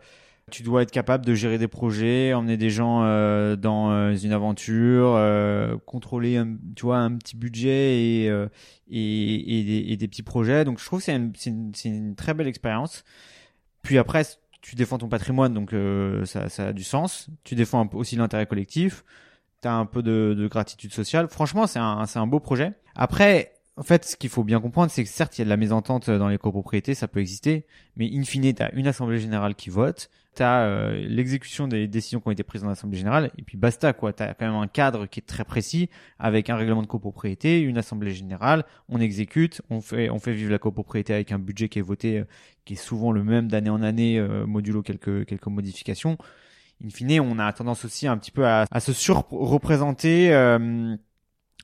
tu 0.51 0.63
dois 0.63 0.81
être 0.81 0.91
capable 0.91 1.25
de 1.25 1.33
gérer 1.33 1.57
des 1.57 1.67
projets, 1.67 2.33
emmener 2.33 2.57
des 2.57 2.69
gens 2.69 3.03
euh, 3.03 3.55
dans 3.55 4.13
une 4.15 4.33
aventure, 4.33 5.19
contrôler, 5.85 6.37
un, 6.37 6.57
tu 6.75 6.83
vois, 6.83 6.97
un 6.97 7.15
petit 7.17 7.35
budget 7.37 8.01
et 8.01 8.25
et, 8.89 9.59
et, 9.59 9.63
des, 9.63 9.91
et 9.91 9.97
des 9.97 10.07
petits 10.07 10.23
projets. 10.23 10.65
Donc 10.65 10.79
je 10.79 10.85
trouve 10.85 10.99
que 10.99 11.05
c'est 11.05 11.15
une, 11.15 11.33
une, 11.45 11.71
une 11.85 12.15
très 12.15 12.33
belle 12.33 12.47
expérience. 12.47 13.03
Puis 13.81 13.97
après, 13.97 14.23
tu 14.61 14.75
défends 14.75 14.97
ton 14.97 15.09
patrimoine, 15.09 15.53
donc 15.53 15.73
ça, 16.25 16.49
ça 16.49 16.67
a 16.67 16.73
du 16.73 16.83
sens. 16.83 17.29
Tu 17.43 17.55
défends 17.55 17.87
aussi 17.93 18.15
l'intérêt 18.15 18.45
collectif. 18.45 19.03
Tu 19.61 19.67
as 19.67 19.73
un 19.73 19.85
peu 19.85 20.03
de, 20.03 20.35
de 20.37 20.47
gratitude 20.47 20.93
sociale. 20.93 21.27
Franchement, 21.29 21.67
c'est 21.67 21.79
un, 21.79 22.05
un 22.13 22.27
beau 22.27 22.39
projet. 22.39 22.73
Après, 22.95 23.53
en 23.75 23.83
fait, 23.83 24.05
ce 24.05 24.15
qu'il 24.15 24.29
faut 24.29 24.43
bien 24.43 24.59
comprendre, 24.59 24.91
c'est 24.91 25.03
que 25.03 25.09
certes, 25.09 25.37
il 25.37 25.41
y 25.41 25.43
a 25.43 25.45
de 25.45 25.49
la 25.49 25.57
mésentente 25.57 26.09
dans 26.09 26.27
les 26.27 26.39
copropriétés, 26.39 26.95
ça 26.95 27.07
peut 27.07 27.19
exister, 27.19 27.65
mais 27.95 28.09
in 28.11 28.23
fine, 28.23 28.53
tu 28.53 28.63
as 28.63 28.73
une 28.73 28.87
assemblée 28.87 29.19
générale 29.19 29.53
qui 29.53 29.69
vote, 29.69 30.09
tu 30.35 30.41
as 30.41 30.89
l'exécution 30.93 31.67
des 31.67 31.87
décisions 31.87 32.19
qui 32.19 32.27
ont 32.27 32.31
été 32.31 32.41
prises 32.41 32.63
dans 32.63 32.69
l'assemblée 32.69 32.97
générale, 32.97 33.29
et 33.37 33.43
puis 33.43 33.55
basta, 33.55 33.93
quoi. 33.93 34.13
Tu 34.13 34.23
as 34.23 34.33
quand 34.33 34.47
même 34.47 34.55
un 34.55 34.67
cadre 34.67 35.05
qui 35.05 35.19
est 35.19 35.27
très 35.27 35.43
précis, 35.43 35.91
avec 36.17 36.49
un 36.49 36.55
règlement 36.55 36.81
de 36.81 36.87
copropriété, 36.87 37.59
une 37.59 37.77
assemblée 37.77 38.15
générale, 38.15 38.65
on 38.89 38.99
exécute, 38.99 39.61
on 39.69 39.79
fait, 39.79 40.09
on 40.09 40.17
fait 40.17 40.33
vivre 40.33 40.51
la 40.51 40.59
copropriété 40.59 41.13
avec 41.13 41.31
un 41.31 41.39
budget 41.39 41.69
qui 41.69 41.77
est 41.77 41.83
voté, 41.83 42.19
euh, 42.19 42.23
qui 42.65 42.73
est 42.73 42.77
souvent 42.77 43.11
le 43.11 43.23
même 43.23 43.47
d'année 43.47 43.69
en 43.69 43.83
année, 43.83 44.17
euh, 44.17 44.47
modulo 44.47 44.81
quelques, 44.81 45.25
quelques 45.25 45.47
modifications. 45.47 46.17
In 46.83 46.89
fine, 46.89 47.19
on 47.19 47.39
a 47.39 47.51
tendance 47.53 47.85
aussi 47.85 48.07
un 48.07 48.17
petit 48.17 48.31
peu 48.31 48.45
à, 48.45 48.65
se 48.79 48.93
surreprésenter 48.93 50.33
euh, 50.33 50.95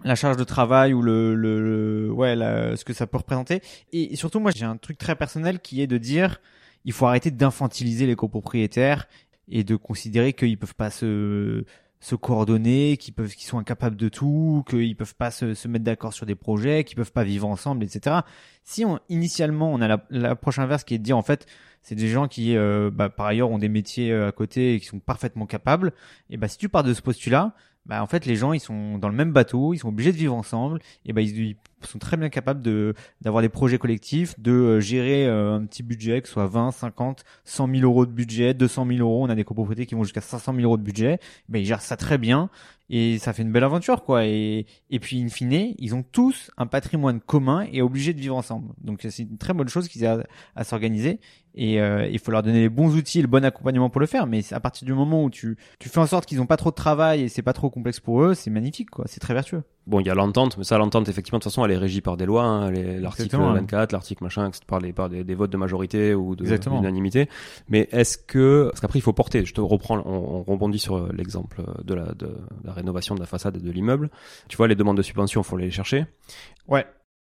la 0.04 0.15
charge 0.15 0.38
de 0.38 0.43
travail 0.43 0.93
ou 0.93 1.02
le, 1.02 1.36
le, 1.36 2.12
ouais 2.12 2.36
ce 2.36 2.84
que 2.84 2.93
ça 2.93 3.06
peut 3.06 3.17
représenter. 3.17 3.62
Et, 3.91 4.13
et 4.13 4.15
surtout, 4.15 4.39
moi, 4.39 4.52
j'ai 4.56 4.65
un 4.65 4.78
truc 4.78 4.97
très 4.97 5.15
personnel 5.15 5.60
qui 5.60 5.82
est 5.82 5.88
de 5.88 5.97
dire, 5.97 6.41
il 6.86 6.93
faut 6.93 7.06
arrêter 7.06 7.32
d'infantiliser 7.32 8.08
les 8.08 8.15
copropriétaires 8.15 9.08
et 9.47 9.63
de 9.63 9.76
considérer 9.76 10.34
qu'ils 10.34 10.58
peuvent 10.58 10.76
pas 10.76 10.89
se 10.89 11.63
se 12.04 12.16
coordonner, 12.16 12.98
qu'ils 12.98 13.13
peuvent, 13.13 13.34
qu'ils 13.34 13.48
sont 13.48 13.58
incapables 13.58 13.96
de 13.96 14.10
tout, 14.10 14.66
qu'ils 14.70 14.96
peuvent 14.98 15.16
pas 15.16 15.32
se, 15.32 15.54
se 15.54 15.70
mettre 15.70 15.86
d'accord 15.86 16.12
sur 16.12 16.26
des 16.26 16.36
projets, 16.36 16.84
qu'ils 16.84 16.98
peuvent 16.98 17.13
pas 17.13 17.24
vivre 17.24 17.48
ensemble, 17.48 17.82
etc. 17.82 18.18
Si 18.66 18.84
on, 18.84 19.00
initialement, 19.08 19.72
on 19.72 19.80
a 19.80 19.88
la- 19.88 20.06
l'approche 20.10 20.60
inverse 20.60 20.84
qui 20.84 20.96
est 20.96 20.98
de 20.98 21.04
dire, 21.04 21.18
en 21.18 21.22
fait, 21.24 21.46
c'est 21.82 21.96
des 21.96 22.10
gens 22.10 22.28
qui, 22.28 22.58
euh, 22.58 22.92
bah, 22.94 23.08
par 23.08 23.28
ailleurs, 23.28 23.52
ont 23.52 23.58
des 23.58 23.70
métiers 23.70 24.12
euh, 24.12 24.28
à 24.28 24.32
côté 24.34 24.76
et 24.76 24.80
qui 24.82 24.86
sont 24.88 25.00
parfaitement 25.00 25.46
capables. 25.46 25.94
Et 26.30 26.36
bah, 26.36 26.50
si 26.50 26.58
tu 26.58 26.68
pars 26.68 26.84
de 26.84 26.94
ce 26.94 27.02
postulat, 27.02 27.54
bah, 27.86 28.04
en 28.04 28.08
fait, 28.08 28.26
les 28.26 28.36
gens, 28.36 28.52
ils 28.52 28.60
sont 28.60 28.98
dans 28.98 29.10
le 29.10 29.16
même 29.16 29.32
bateau, 29.32 29.74
ils 29.74 29.78
sont 29.80 29.88
obligés 29.88 30.12
de 30.12 30.18
vivre 30.18 30.36
ensemble. 30.36 30.80
Et 31.06 31.13
bah, 31.13 31.22
ils 31.22 31.56
sont 31.91 32.00
très 32.00 32.17
bien 32.17 32.30
capables 32.30 32.62
de 32.62 32.93
d'avoir 33.22 33.41
des 33.41 33.50
projets 33.50 33.78
collectifs, 33.78 34.39
de 34.39 34.52
euh, 34.52 34.80
gérer 34.80 35.26
euh, 35.26 35.56
un 35.56 35.65
petit 35.65 35.84
budget, 35.84 36.22
que 36.22 36.28
ce 36.28 36.34
soit 36.34 36.48
20, 36.48 36.72
50, 36.72 37.24
100 37.46 37.67
000 37.67 37.82
euros 37.84 38.06
de 38.06 38.12
budget, 38.12 38.54
200 38.54 38.88
000 38.88 39.00
euros. 39.00 39.24
On 39.24 39.30
a 39.30 39.36
des 39.36 39.43
copropriétés 39.43 39.86
qui 39.86 39.96
vont 39.96 40.04
jusqu'à 40.04 40.22
500 40.22 40.54
000 40.54 40.63
euros 40.63 40.78
de 40.78 40.84
budget. 40.84 41.19
Bah, 41.50 41.60
ils 41.60 41.65
gèrent 41.65 41.82
ça 41.82 41.98
très 41.98 42.17
bien. 42.17 42.50
Et 42.89 43.17
ça 43.17 43.34
fait 43.34 43.43
une 43.43 43.52
belle 43.52 43.63
aventure, 43.63 44.04
quoi. 44.04 44.26
Et, 44.26 44.65
et 44.89 45.00
puis, 45.00 45.22
in 45.24 45.30
fine, 45.30 45.74
ils 45.80 45.96
ont 45.96 46.04
tous 46.04 46.52
un 46.58 46.67
patrimoine 46.67 47.22
commun 47.22 47.65
et 47.72 47.82
obligés 47.82 48.13
de 48.13 48.19
vivre 48.19 48.36
ensemble. 48.36 48.74
Donc, 48.82 49.00
c'est 49.10 49.24
une 49.24 49.38
très 49.38 49.54
bonne 49.54 49.69
chose 49.69 49.88
qu'ils 49.88 50.04
aient 50.04 50.24
à, 50.56 50.63
s'organiser. 50.63 51.19
Et 51.56 51.82
euh, 51.82 52.08
il 52.08 52.19
faut 52.19 52.32
leur 52.32 52.43
donner 52.43 52.60
les 52.60 52.69
bons 52.69 52.96
outils, 52.96 53.22
le 53.22 53.28
bon 53.28 53.43
accompagnement 53.46 53.89
pour 53.89 54.02
le 54.02 54.08
faire. 54.08 54.28
Mais 54.28 54.41
à 54.54 54.60
partir 54.60 54.86
du 54.86 54.93
moment 54.93 55.24
où 55.24 55.30
tu, 55.30 55.58
tu 55.80 55.88
fais 55.88 56.00
en 56.00 56.08
sorte 56.08 56.26
qu'ils 56.26 56.39
n'ont 56.39 56.46
pas 56.46 56.58
trop 56.58 56.72
de 56.72 56.76
travail 56.76 57.22
et 57.22 57.30
c'est 57.30 57.41
pas 57.41 57.54
trop 57.54 57.69
complexe 57.69 58.00
pour 58.00 58.22
eux, 58.22 58.34
c'est 58.34 58.50
magnifique, 58.50 58.89
quoi. 58.89 59.06
C'est 59.08 59.19
très 59.19 59.34
vertueux. 59.34 59.63
Bon, 59.86 60.00
il 60.00 60.08
y 60.08 60.10
a 60.10 60.15
l'entente, 60.15 60.58
mais 60.58 60.63
ça, 60.63 60.78
l'entente, 60.78 61.10
effectivement, 61.10 61.39
de 61.39 61.43
toute 61.43 61.52
façon, 61.52 61.65
elle 61.65 61.72
est 61.72 61.78
régie 61.78 62.00
par 62.00 62.15
des 62.15 62.26
lois, 62.26 62.43
hein, 62.43 62.72
les- 62.72 63.00
l'article 63.02 63.24
Exactement, 63.26 63.50
ouais. 63.52 63.60
24, 63.60 63.91
l'article 63.91 64.24
machin, 64.24 64.50
par, 64.65 64.80
les, 64.80 64.93
par 64.93 65.10
des, 65.10 65.26
des 65.26 65.36
votes 65.36 65.52
de 65.52 65.58
majorité 65.58 66.15
ou 66.15 66.36
d'unanimité. 66.78 67.28
Mais 67.67 67.89
est-ce 67.91 68.17
que, 68.17 68.67
parce 68.69 68.80
qu'après, 68.80 69.00
il 69.00 69.02
faut 69.02 69.12
porter, 69.12 69.43
je 69.43 69.54
te 69.54 69.60
reprends, 69.60 70.02
on, 70.06 70.39
on 70.39 70.43
rebondit 70.43 70.80
sur 70.80 70.96
euh, 70.98 71.10
l'exemple 71.13 71.62
de 71.84 71.93
la, 71.96 72.13
de, 72.13 72.30
la 72.63 72.72
rénovation 72.72 73.13
de 73.13 73.19
la 73.19 73.26
façade 73.26 73.58
et 73.58 73.60
de 73.60 73.72
l'immeuble. 73.72 74.10
Tu 74.48 74.56
vois, 74.56 74.69
les 74.69 74.76
demandes 74.76 74.96
de 74.96 75.02
subvention, 75.02 75.41
il 75.41 75.43
faut 75.43 75.58
aller 75.58 75.65
les 75.65 75.72
chercher. 75.72 76.06
Ouais. 76.69 76.86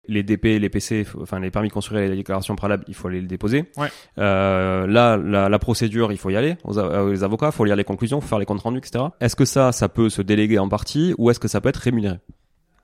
Les 0.08 0.22
DP, 0.24 0.60
les 0.60 0.70
PC, 0.70 1.06
enfin 1.20 1.40
les 1.40 1.50
permis 1.52 1.68
de 1.70 1.74
construire 1.74 2.04
et 2.04 2.08
les 2.08 2.16
déclarations 2.16 2.56
préalables, 2.56 2.86
il 2.88 2.94
faut 2.94 3.08
aller 3.08 3.22
les 3.22 3.28
déposer. 3.28 3.66
Ouais. 3.76 3.88
Euh, 4.20 4.86
là, 4.88 5.18
la, 5.18 5.50
la 5.50 5.60
procédure, 5.60 6.12
il 6.12 6.18
faut 6.20 6.30
y 6.30 6.36
aller. 6.38 6.56
Aux, 6.64 6.78
a- 6.80 7.04
aux 7.04 7.24
avocats, 7.24 7.48
il 7.48 7.52
faut 7.52 7.66
lire 7.66 7.76
les 7.76 7.84
conclusions, 7.84 8.22
faut 8.22 8.28
faire 8.28 8.40
les 8.40 8.46
comptes 8.46 8.62
rendus, 8.62 8.78
etc. 8.78 9.06
Est-ce 9.20 9.36
que 9.36 9.46
ça, 9.46 9.72
ça 9.72 9.90
peut 9.90 10.10
se 10.10 10.22
déléguer 10.22 10.60
en 10.60 10.70
partie 10.70 11.16
ou 11.18 11.32
est-ce 11.32 11.40
que 11.40 11.48
ça 11.48 11.60
peut 11.60 11.70
être 11.70 11.78
rémunéré? 11.78 12.20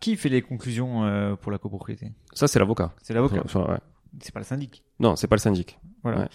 Qui 0.01 0.17
fait 0.17 0.27
les 0.29 0.41
conclusions 0.41 1.05
euh, 1.05 1.35
pour 1.37 1.51
la 1.53 1.57
copropriété? 1.57 2.11
Ça, 2.33 2.47
c'est 2.49 2.59
l'avocat. 2.59 2.93
C'est 3.01 3.13
l'avocat. 3.13 3.43
Ouais. 3.55 3.77
C'est 4.19 4.33
pas 4.33 4.39
le 4.41 4.45
syndic. 4.45 4.83
Non, 4.99 5.15
c'est 5.15 5.27
pas 5.27 5.37
le 5.37 5.41
syndic. 5.41 5.79
Voilà. 6.03 6.21
Ouais. 6.23 6.27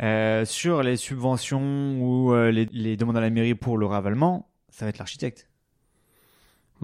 Euh, 0.00 0.44
sur 0.44 0.82
les 0.82 0.96
subventions 0.96 2.00
ou 2.00 2.32
euh, 2.32 2.50
les, 2.50 2.64
les 2.72 2.96
demandes 2.96 3.16
à 3.16 3.20
la 3.20 3.30
mairie 3.30 3.54
pour 3.54 3.78
le 3.78 3.86
ravalement, 3.86 4.48
ça 4.70 4.86
va 4.86 4.88
être 4.88 4.98
l'architecte 4.98 5.48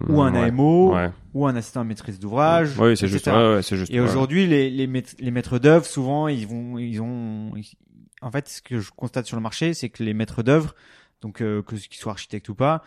ou 0.08 0.20
un 0.22 0.32
Ouais. 0.32 0.44
AMO 0.44 0.94
Ouais. 0.94 1.10
ou 1.34 1.46
un 1.46 1.56
assistant 1.56 1.80
à 1.80 1.84
maîtrise 1.84 2.20
d'ouvrage. 2.20 2.78
Oui, 2.78 2.96
c'est 2.96 3.08
juste. 3.08 3.26
ouais, 3.26 3.60
juste. 3.62 3.90
Et 3.90 3.98
aujourd'hui, 3.98 4.46
les, 4.46 4.70
les, 4.70 4.86
maîtres, 4.86 5.14
les 5.18 5.30
maîtres 5.32 5.58
d'œuvre, 5.58 5.84
souvent, 5.86 6.28
ils 6.28 6.46
vont, 6.46 6.78
ils 6.78 7.00
ont, 7.00 7.52
en 8.20 8.30
fait, 8.30 8.48
ce 8.48 8.62
que 8.62 8.78
je 8.78 8.90
constate 8.92 9.26
sur 9.26 9.36
le 9.36 9.42
marché, 9.42 9.74
c'est 9.74 9.88
que 9.88 10.04
les 10.04 10.14
maîtres 10.14 10.44
d'œuvre, 10.44 10.74
donc 11.20 11.40
euh, 11.40 11.62
que 11.62 11.74
qu'ils 11.74 11.98
soient 11.98 12.12
architectes 12.12 12.48
ou 12.48 12.54
pas, 12.54 12.82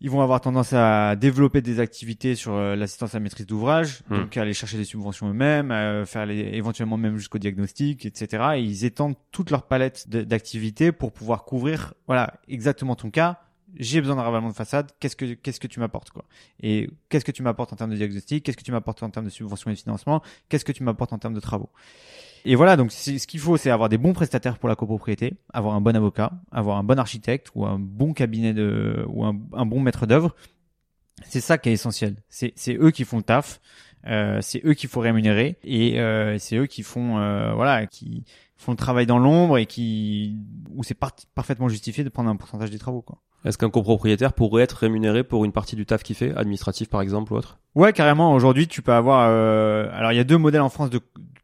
ils 0.00 0.10
vont 0.10 0.22
avoir 0.22 0.40
tendance 0.40 0.72
à 0.72 1.14
développer 1.16 1.60
des 1.60 1.78
activités 1.78 2.34
sur 2.34 2.54
euh, 2.54 2.74
l'assistance 2.74 3.14
à 3.14 3.18
la 3.18 3.22
maîtrise 3.24 3.46
d'ouvrage, 3.46 4.00
Hmm. 4.08 4.20
donc 4.20 4.36
à 4.36 4.42
aller 4.42 4.54
chercher 4.54 4.76
des 4.78 4.84
subventions 4.84 5.28
eux-mêmes, 5.28 5.70
à 5.70 6.04
faire 6.06 6.26
les, 6.26 6.38
éventuellement 6.54 6.96
même 6.96 7.16
jusqu'au 7.18 7.38
diagnostic, 7.38 8.06
etc. 8.06 8.44
Et 8.56 8.62
ils 8.62 8.84
étendent 8.84 9.16
toute 9.30 9.50
leur 9.50 9.64
palette 9.66 10.08
d'activités 10.08 10.90
pour 10.92 11.12
pouvoir 11.12 11.44
couvrir, 11.44 11.94
voilà, 12.06 12.34
exactement 12.48 12.96
ton 12.96 13.10
cas. 13.10 13.40
J'ai 13.76 14.00
besoin 14.00 14.16
d'un 14.16 14.22
ravalement 14.22 14.48
de 14.48 14.54
façade. 14.54 14.90
Qu'est-ce 14.98 15.14
que 15.14 15.34
qu'est-ce 15.34 15.60
que 15.60 15.68
tu 15.68 15.78
m'apportes 15.78 16.10
quoi? 16.10 16.24
Et 16.60 16.90
qu'est-ce 17.08 17.24
que 17.24 17.30
tu 17.30 17.44
m'apportes 17.44 17.72
en 17.72 17.76
termes 17.76 17.92
de 17.92 17.96
diagnostic? 17.96 18.44
Qu'est-ce 18.44 18.56
que 18.56 18.64
tu 18.64 18.72
m'apportes 18.72 19.00
en 19.04 19.10
termes 19.10 19.26
de 19.26 19.30
subventions 19.30 19.70
et 19.70 19.74
de 19.74 19.78
financement? 19.78 20.22
Qu'est-ce 20.48 20.64
que 20.64 20.72
tu 20.72 20.82
m'apportes 20.82 21.12
en 21.12 21.18
termes 21.18 21.34
de 21.34 21.40
travaux? 21.40 21.70
Et 22.44 22.54
voilà, 22.54 22.76
donc 22.76 22.90
ce 22.92 23.26
qu'il 23.26 23.40
faut, 23.40 23.56
c'est 23.56 23.70
avoir 23.70 23.88
des 23.88 23.98
bons 23.98 24.12
prestataires 24.12 24.58
pour 24.58 24.68
la 24.68 24.76
copropriété, 24.76 25.34
avoir 25.52 25.74
un 25.74 25.80
bon 25.80 25.94
avocat, 25.94 26.32
avoir 26.50 26.78
un 26.78 26.84
bon 26.84 26.98
architecte 26.98 27.48
ou 27.54 27.66
un 27.66 27.78
bon 27.78 28.12
cabinet 28.12 28.54
de 28.54 29.04
ou 29.08 29.24
un, 29.24 29.36
un 29.52 29.66
bon 29.66 29.80
maître 29.80 30.06
d'œuvre. 30.06 30.34
C'est 31.26 31.40
ça 31.40 31.58
qui 31.58 31.68
est 31.68 31.72
essentiel. 31.72 32.16
C'est 32.28 32.52
c'est 32.56 32.76
eux 32.76 32.90
qui 32.90 33.04
font 33.04 33.18
le 33.18 33.22
taf. 33.22 33.60
Euh, 34.06 34.38
c'est 34.40 34.62
eux 34.64 34.72
qu'il 34.72 34.88
faut 34.88 35.00
rémunérer 35.00 35.58
et 35.62 36.00
euh, 36.00 36.38
c'est 36.38 36.56
eux 36.56 36.64
qui 36.64 36.82
font 36.82 37.18
euh, 37.18 37.52
voilà 37.52 37.86
qui 37.86 38.24
font 38.56 38.72
le 38.72 38.78
travail 38.78 39.04
dans 39.04 39.18
l'ombre 39.18 39.58
et 39.58 39.66
qui 39.66 40.38
où 40.74 40.82
c'est 40.82 40.94
par- 40.94 41.12
parfaitement 41.34 41.68
justifié 41.68 42.02
de 42.02 42.08
prendre 42.08 42.30
un 42.30 42.36
pourcentage 42.36 42.70
des 42.70 42.78
travaux 42.78 43.02
quoi. 43.02 43.18
Est-ce 43.44 43.56
qu'un 43.58 43.70
copropriétaire 43.70 44.32
pourrait 44.32 44.62
être 44.62 44.72
rémunéré 44.78 45.24
pour 45.24 45.44
une 45.44 45.52
partie 45.52 45.76
du 45.76 45.86
taf 45.86 46.02
qu'il 46.02 46.16
fait, 46.16 46.34
administratif 46.36 46.88
par 46.88 47.00
exemple 47.00 47.32
ou 47.32 47.36
autre? 47.36 47.58
Ouais, 47.74 47.92
carrément. 47.92 48.34
Aujourd'hui, 48.34 48.68
tu 48.68 48.82
peux 48.82 48.92
avoir. 48.92 49.28
euh, 49.30 49.88
Alors, 49.94 50.12
il 50.12 50.16
y 50.16 50.20
a 50.20 50.24
deux 50.24 50.36
modèles 50.36 50.60
en 50.60 50.68
France 50.68 50.90
de 50.90 51.00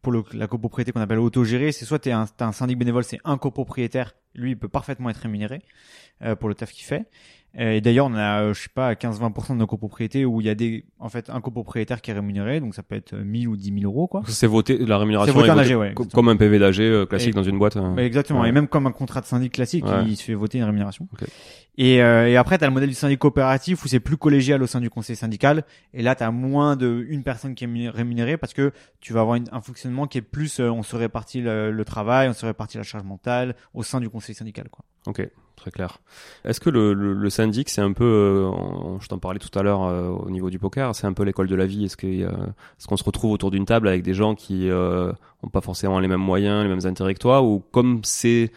pour 0.06 0.24
la 0.34 0.46
copropriété 0.46 0.92
qu'on 0.92 1.00
appelle 1.00 1.18
autogérée. 1.18 1.72
C'est 1.72 1.84
soit 1.84 2.06
un, 2.06 2.26
t'as 2.36 2.46
un 2.46 2.52
syndic 2.52 2.78
bénévole, 2.78 3.02
c'est 3.02 3.18
un 3.24 3.38
copropriétaire. 3.38 4.14
Lui, 4.36 4.52
il 4.52 4.56
peut 4.56 4.68
parfaitement 4.68 5.10
être 5.10 5.16
rémunéré 5.16 5.62
euh, 6.22 6.36
pour 6.36 6.48
le 6.48 6.54
taf 6.54 6.70
qu'il 6.70 6.84
fait. 6.84 7.06
Euh, 7.58 7.72
Et 7.72 7.80
d'ailleurs, 7.80 8.06
on 8.06 8.14
a, 8.14 8.42
euh, 8.42 8.54
je 8.54 8.62
sais 8.62 8.68
pas, 8.74 8.94
15-20% 8.94 9.54
de 9.54 9.58
nos 9.58 9.66
copropriétés 9.66 10.24
où 10.26 10.40
il 10.42 10.46
y 10.46 10.50
a 10.50 10.54
des, 10.54 10.84
en 10.98 11.08
fait, 11.08 11.30
un 11.30 11.40
copropriétaire 11.40 12.02
qui 12.02 12.10
est 12.10 12.14
rémunéré. 12.14 12.60
Donc, 12.60 12.74
ça 12.74 12.82
peut 12.82 12.94
être 12.96 13.14
1000 13.16 13.48
ou 13.48 13.56
10 13.56 13.72
000 13.80 13.84
euros, 13.90 14.06
quoi. 14.08 14.22
C'est 14.26 14.46
voté, 14.46 14.76
la 14.78 14.98
rémunération 14.98 15.32
C'est 15.32 15.38
voté 15.38 15.48
est 15.48 15.52
en 15.52 15.56
votée 15.56 15.72
AG, 15.72 15.78
ouais, 15.78 15.94
comme 16.12 16.28
un 16.28 16.36
PV 16.36 16.58
d'AG 16.58 16.80
euh, 16.80 17.06
classique 17.06 17.30
Et- 17.30 17.32
dans 17.32 17.42
une 17.42 17.58
boîte. 17.58 17.76
euh. 17.76 17.94
Ouais, 17.94 18.04
exactement. 18.04 18.42
Ouais. 18.42 18.50
Et 18.50 18.52
même 18.52 18.68
comme 18.68 18.86
un 18.86 18.92
contrat 18.92 19.20
de 19.22 19.26
syndic 19.26 19.52
classique, 19.54 19.86
Ouais. 19.86 20.04
il 20.06 20.16
se 20.16 20.22
fait 20.24 20.34
voter 20.34 20.58
une 20.58 20.64
rémunération. 20.64 21.08
Et, 21.78 22.02
euh, 22.02 22.26
et 22.28 22.36
après, 22.36 22.56
tu 22.58 22.64
as 22.64 22.68
le 22.68 22.72
modèle 22.72 22.88
du 22.88 22.94
syndic 22.94 23.18
coopératif 23.18 23.84
où 23.84 23.88
c'est 23.88 24.00
plus 24.00 24.16
collégial 24.16 24.62
au 24.62 24.66
sein 24.66 24.80
du 24.80 24.88
conseil 24.88 25.14
syndical. 25.16 25.64
Et 25.92 26.02
là, 26.02 26.14
tu 26.14 26.22
as 26.24 26.30
moins 26.30 26.74
de 26.76 27.04
une 27.08 27.22
personne 27.22 27.54
qui 27.54 27.64
est 27.64 27.66
rémuné- 27.66 27.90
rémunérée 27.90 28.36
parce 28.38 28.54
que 28.54 28.72
tu 29.00 29.12
vas 29.12 29.20
avoir 29.20 29.36
une- 29.36 29.48
un 29.52 29.60
fonctionnement 29.60 30.06
qui 30.06 30.18
est 30.18 30.22
plus, 30.22 30.58
euh, 30.60 30.70
on 30.70 30.82
se 30.82 30.96
répartit 30.96 31.42
le, 31.42 31.70
le 31.70 31.84
travail, 31.84 32.28
on 32.28 32.32
se 32.32 32.46
répartit 32.46 32.78
la 32.78 32.82
charge 32.82 33.04
mentale 33.04 33.54
au 33.74 33.82
sein 33.82 34.00
du 34.00 34.08
conseil 34.08 34.34
syndical. 34.34 34.68
Quoi. 34.70 34.84
Ok, 35.06 35.28
très 35.56 35.70
clair. 35.70 35.98
Est-ce 36.44 36.60
que 36.60 36.70
le, 36.70 36.92
le, 36.94 37.12
le 37.14 37.30
syndic, 37.30 37.68
c'est 37.70 37.80
un 37.80 37.92
peu, 37.92 38.04
euh, 38.04 38.44
on- 38.48 39.00
je 39.00 39.08
t'en 39.08 39.18
parlais 39.18 39.38
tout 39.38 39.56
à 39.58 39.62
l'heure 39.62 39.84
euh, 39.84 40.08
au 40.10 40.30
niveau 40.30 40.50
du 40.50 40.58
poker, 40.58 40.94
c'est 40.94 41.06
un 41.06 41.12
peu 41.12 41.22
l'école 41.24 41.48
de 41.48 41.54
la 41.56 41.66
vie? 41.66 41.86
Est-ce 41.86 41.96
que, 41.96 42.06
euh, 42.06 42.30
est-ce 42.78 42.86
qu'on 42.86 42.96
se 42.96 43.04
retrouve 43.04 43.32
autour 43.32 43.50
d'une 43.50 43.64
table 43.64 43.88
avec 43.88 44.02
des 44.02 44.14
gens 44.14 44.34
qui 44.34 44.68
euh, 44.70 45.12
ont 45.42 45.48
pas 45.48 45.60
forcément 45.62 45.98
les 45.98 46.08
mêmes 46.08 46.20
moyens, 46.20 46.62
les 46.62 46.68
mêmes 46.68 46.86
intérêts 46.86 47.14
que 47.14 47.18
toi, 47.20 47.42
ou 47.42 47.60
comme 47.72 48.00
c'est 48.04 48.52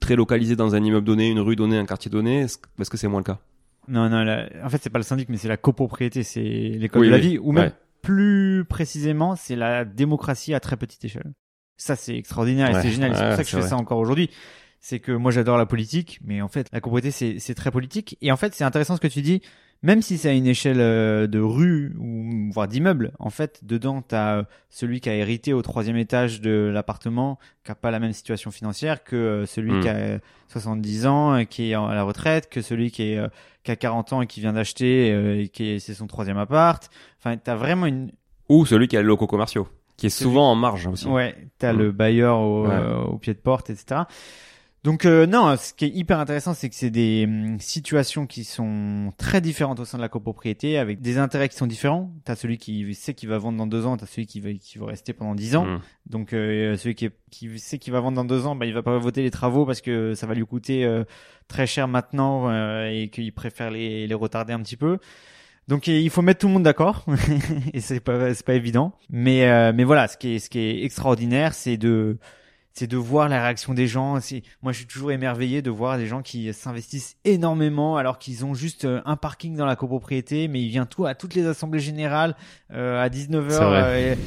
très 0.00 0.16
localisé 0.16 0.56
dans 0.56 0.74
un 0.74 0.82
immeuble 0.82 1.06
donné, 1.06 1.28
une 1.30 1.40
rue 1.40 1.54
donnée, 1.56 1.78
un 1.78 1.86
quartier 1.86 2.10
donné, 2.10 2.40
est-ce 2.40 2.58
que- 2.58 2.66
est-ce 2.80 2.90
que 2.90 2.96
c'est 2.96 3.08
moins 3.08 3.20
le 3.20 3.24
cas? 3.24 3.38
Non, 3.86 4.08
non, 4.08 4.22
la- 4.24 4.48
en 4.64 4.68
fait, 4.68 4.78
c'est 4.82 4.90
pas 4.90 4.98
le 4.98 5.04
syndic, 5.04 5.28
mais 5.28 5.36
c'est 5.36 5.48
la 5.48 5.56
copropriété, 5.56 6.22
c'est 6.22 6.40
l'école 6.42 7.02
Oui, 7.02 7.06
de 7.08 7.12
la 7.12 7.18
oui. 7.18 7.28
vie. 7.28 7.38
Ou 7.38 7.52
même 7.52 7.64
Ouais. 7.66 7.72
plus 8.02 8.64
précisément, 8.68 9.34
c'est 9.36 9.56
la 9.56 9.84
démocratie 9.84 10.52
à 10.54 10.60
très 10.60 10.76
petite 10.76 11.04
échelle. 11.04 11.32
Ça, 11.76 11.94
c'est 11.94 12.16
extraordinaire 12.16 12.70
et 12.70 12.82
c'est 12.82 12.90
génial. 12.90 13.14
C'est 13.14 13.22
pour 13.24 13.32
ça 13.36 13.42
que 13.44 13.48
je 13.48 13.54
fais 13.54 13.60
vrai. 13.60 13.68
ça 13.68 13.76
encore 13.76 13.98
aujourd'hui. 13.98 14.30
C'est 14.80 15.00
que 15.00 15.12
moi, 15.12 15.30
j'adore 15.32 15.58
la 15.58 15.66
politique, 15.66 16.20
mais 16.24 16.40
en 16.40 16.48
fait, 16.48 16.68
la 16.72 16.80
copropriété, 16.80 17.38
c'est, 17.40 17.54
très 17.54 17.70
politique. 17.70 18.16
Et 18.22 18.30
en 18.32 18.36
fait, 18.36 18.54
c'est 18.54 18.64
intéressant 18.64 18.96
ce 18.96 19.00
que 19.00 19.08
tu 19.08 19.22
dis. 19.22 19.42
Même 19.82 20.02
si 20.02 20.18
c'est 20.18 20.28
à 20.28 20.32
une 20.32 20.46
échelle 20.48 20.80
euh, 20.80 21.28
de 21.28 21.38
rue 21.38 21.94
ou 22.00 22.50
voire 22.52 22.66
d'immeuble, 22.66 23.12
en 23.20 23.30
fait, 23.30 23.60
dedans, 23.62 24.02
t'as 24.02 24.38
euh, 24.38 24.42
celui 24.70 25.00
qui 25.00 25.08
a 25.08 25.14
hérité 25.14 25.52
au 25.52 25.62
troisième 25.62 25.96
étage 25.96 26.40
de 26.40 26.68
l'appartement, 26.72 27.38
qui 27.64 27.70
a 27.70 27.76
pas 27.76 27.92
la 27.92 28.00
même 28.00 28.12
situation 28.12 28.50
financière 28.50 29.04
que 29.04 29.14
euh, 29.14 29.46
celui 29.46 29.70
Hmm. 29.72 29.80
qui 29.80 29.88
a 29.88 30.18
70 30.48 31.06
ans, 31.06 31.44
qui 31.44 31.70
est 31.70 31.74
à 31.74 31.94
la 31.94 32.02
retraite, 32.02 32.48
que 32.48 32.60
celui 32.60 32.90
qui 32.90 33.02
est 33.12 33.20
qui 33.62 33.70
a 33.70 33.76
40 33.76 34.12
ans 34.14 34.22
et 34.22 34.26
qui 34.26 34.40
vient 34.40 34.52
d'acheter 34.54 35.42
et 35.42 35.48
qui 35.48 35.68
est 35.72 35.78
c'est 35.78 35.94
son 35.94 36.06
troisième 36.08 36.38
appart. 36.38 36.88
Enfin, 37.20 37.36
t'as 37.36 37.54
vraiment 37.54 37.86
une 37.86 38.10
Ou 38.48 38.66
celui 38.66 38.88
qui 38.88 38.96
a 38.96 39.00
les 39.02 39.06
locaux 39.06 39.26
commerciaux, 39.28 39.68
qui 39.96 40.06
est 40.06 40.10
Celui- 40.10 40.30
souvent 40.30 40.50
en 40.50 40.54
marge 40.56 40.88
aussi. 40.88 41.06
Ouais, 41.06 41.36
t'as 41.58 41.72
Mm. 41.72 41.78
le 41.78 41.92
bailleur 41.92 42.38
au, 42.40 42.66
Ouais. 42.66 42.72
euh, 42.74 42.96
au 43.02 43.18
pied 43.18 43.34
de 43.34 43.38
porte, 43.38 43.70
etc. 43.70 44.00
Donc 44.84 45.04
euh, 45.04 45.26
non, 45.26 45.56
ce 45.56 45.74
qui 45.74 45.86
est 45.86 45.88
hyper 45.88 46.20
intéressant, 46.20 46.54
c'est 46.54 46.68
que 46.68 46.74
c'est 46.74 46.90
des 46.90 47.24
hum, 47.26 47.58
situations 47.58 48.26
qui 48.26 48.44
sont 48.44 49.12
très 49.18 49.40
différentes 49.40 49.80
au 49.80 49.84
sein 49.84 49.98
de 49.98 50.02
la 50.02 50.08
copropriété, 50.08 50.78
avec 50.78 51.00
des 51.00 51.18
intérêts 51.18 51.48
qui 51.48 51.56
sont 51.56 51.66
différents. 51.66 52.12
T'as 52.24 52.36
celui 52.36 52.58
qui 52.58 52.94
sait 52.94 53.14
qu'il 53.14 53.28
va 53.28 53.38
vendre 53.38 53.58
dans 53.58 53.66
deux 53.66 53.86
ans, 53.86 53.96
t'as 53.96 54.06
celui 54.06 54.26
qui 54.26 54.40
va 54.40 54.52
qui 54.52 54.78
va 54.78 54.86
rester 54.86 55.12
pendant 55.12 55.34
dix 55.34 55.56
ans. 55.56 55.66
Mm. 55.66 55.80
Donc 56.06 56.32
euh, 56.32 56.76
celui 56.76 56.94
qui, 56.94 57.06
est, 57.06 57.12
qui 57.30 57.58
sait 57.58 57.78
qu'il 57.78 57.92
va 57.92 58.00
vendre 58.00 58.16
dans 58.16 58.24
deux 58.24 58.46
ans, 58.46 58.54
bah, 58.54 58.66
il 58.66 58.74
va 58.74 58.82
pas 58.82 58.96
voter 58.98 59.22
les 59.22 59.30
travaux 59.30 59.66
parce 59.66 59.80
que 59.80 60.14
ça 60.14 60.26
va 60.26 60.34
lui 60.34 60.46
coûter 60.46 60.84
euh, 60.84 61.04
très 61.48 61.66
cher 61.66 61.88
maintenant 61.88 62.48
euh, 62.48 62.88
et 62.88 63.08
qu'il 63.08 63.32
préfère 63.32 63.70
les, 63.70 64.06
les 64.06 64.14
retarder 64.14 64.52
un 64.52 64.60
petit 64.60 64.76
peu. 64.76 64.98
Donc 65.68 65.86
il 65.86 66.08
faut 66.08 66.22
mettre 66.22 66.40
tout 66.40 66.46
le 66.46 66.54
monde 66.54 66.62
d'accord 66.62 67.04
et 67.74 67.80
c'est 67.80 68.00
pas 68.00 68.32
c'est 68.32 68.44
pas 68.44 68.54
évident. 68.54 68.94
Mais 69.10 69.46
euh, 69.50 69.72
mais 69.74 69.84
voilà, 69.84 70.08
ce 70.08 70.16
qui 70.16 70.36
est 70.36 70.38
ce 70.38 70.48
qui 70.48 70.60
est 70.60 70.82
extraordinaire, 70.82 71.52
c'est 71.52 71.76
de 71.76 72.18
c'est 72.78 72.86
de 72.86 72.96
voir 72.96 73.28
la 73.28 73.42
réaction 73.42 73.74
des 73.74 73.88
gens. 73.88 74.20
Moi 74.62 74.70
je 74.70 74.78
suis 74.78 74.86
toujours 74.86 75.10
émerveillé 75.10 75.62
de 75.62 75.70
voir 75.70 75.98
des 75.98 76.06
gens 76.06 76.22
qui 76.22 76.52
s'investissent 76.54 77.16
énormément 77.24 77.96
alors 77.96 78.18
qu'ils 78.18 78.44
ont 78.44 78.54
juste 78.54 78.84
euh, 78.84 79.00
un 79.04 79.16
parking 79.16 79.56
dans 79.56 79.66
la 79.66 79.74
copropriété, 79.74 80.46
mais 80.46 80.62
il 80.62 80.68
vient 80.68 80.86
tout 80.86 81.04
à 81.04 81.16
toutes 81.16 81.34
les 81.34 81.44
assemblées 81.46 81.80
générales 81.80 82.36
euh, 82.72 83.02
à 83.02 83.08
19h. 83.08 83.50
C'est 83.50 83.64
vrai. 83.64 84.18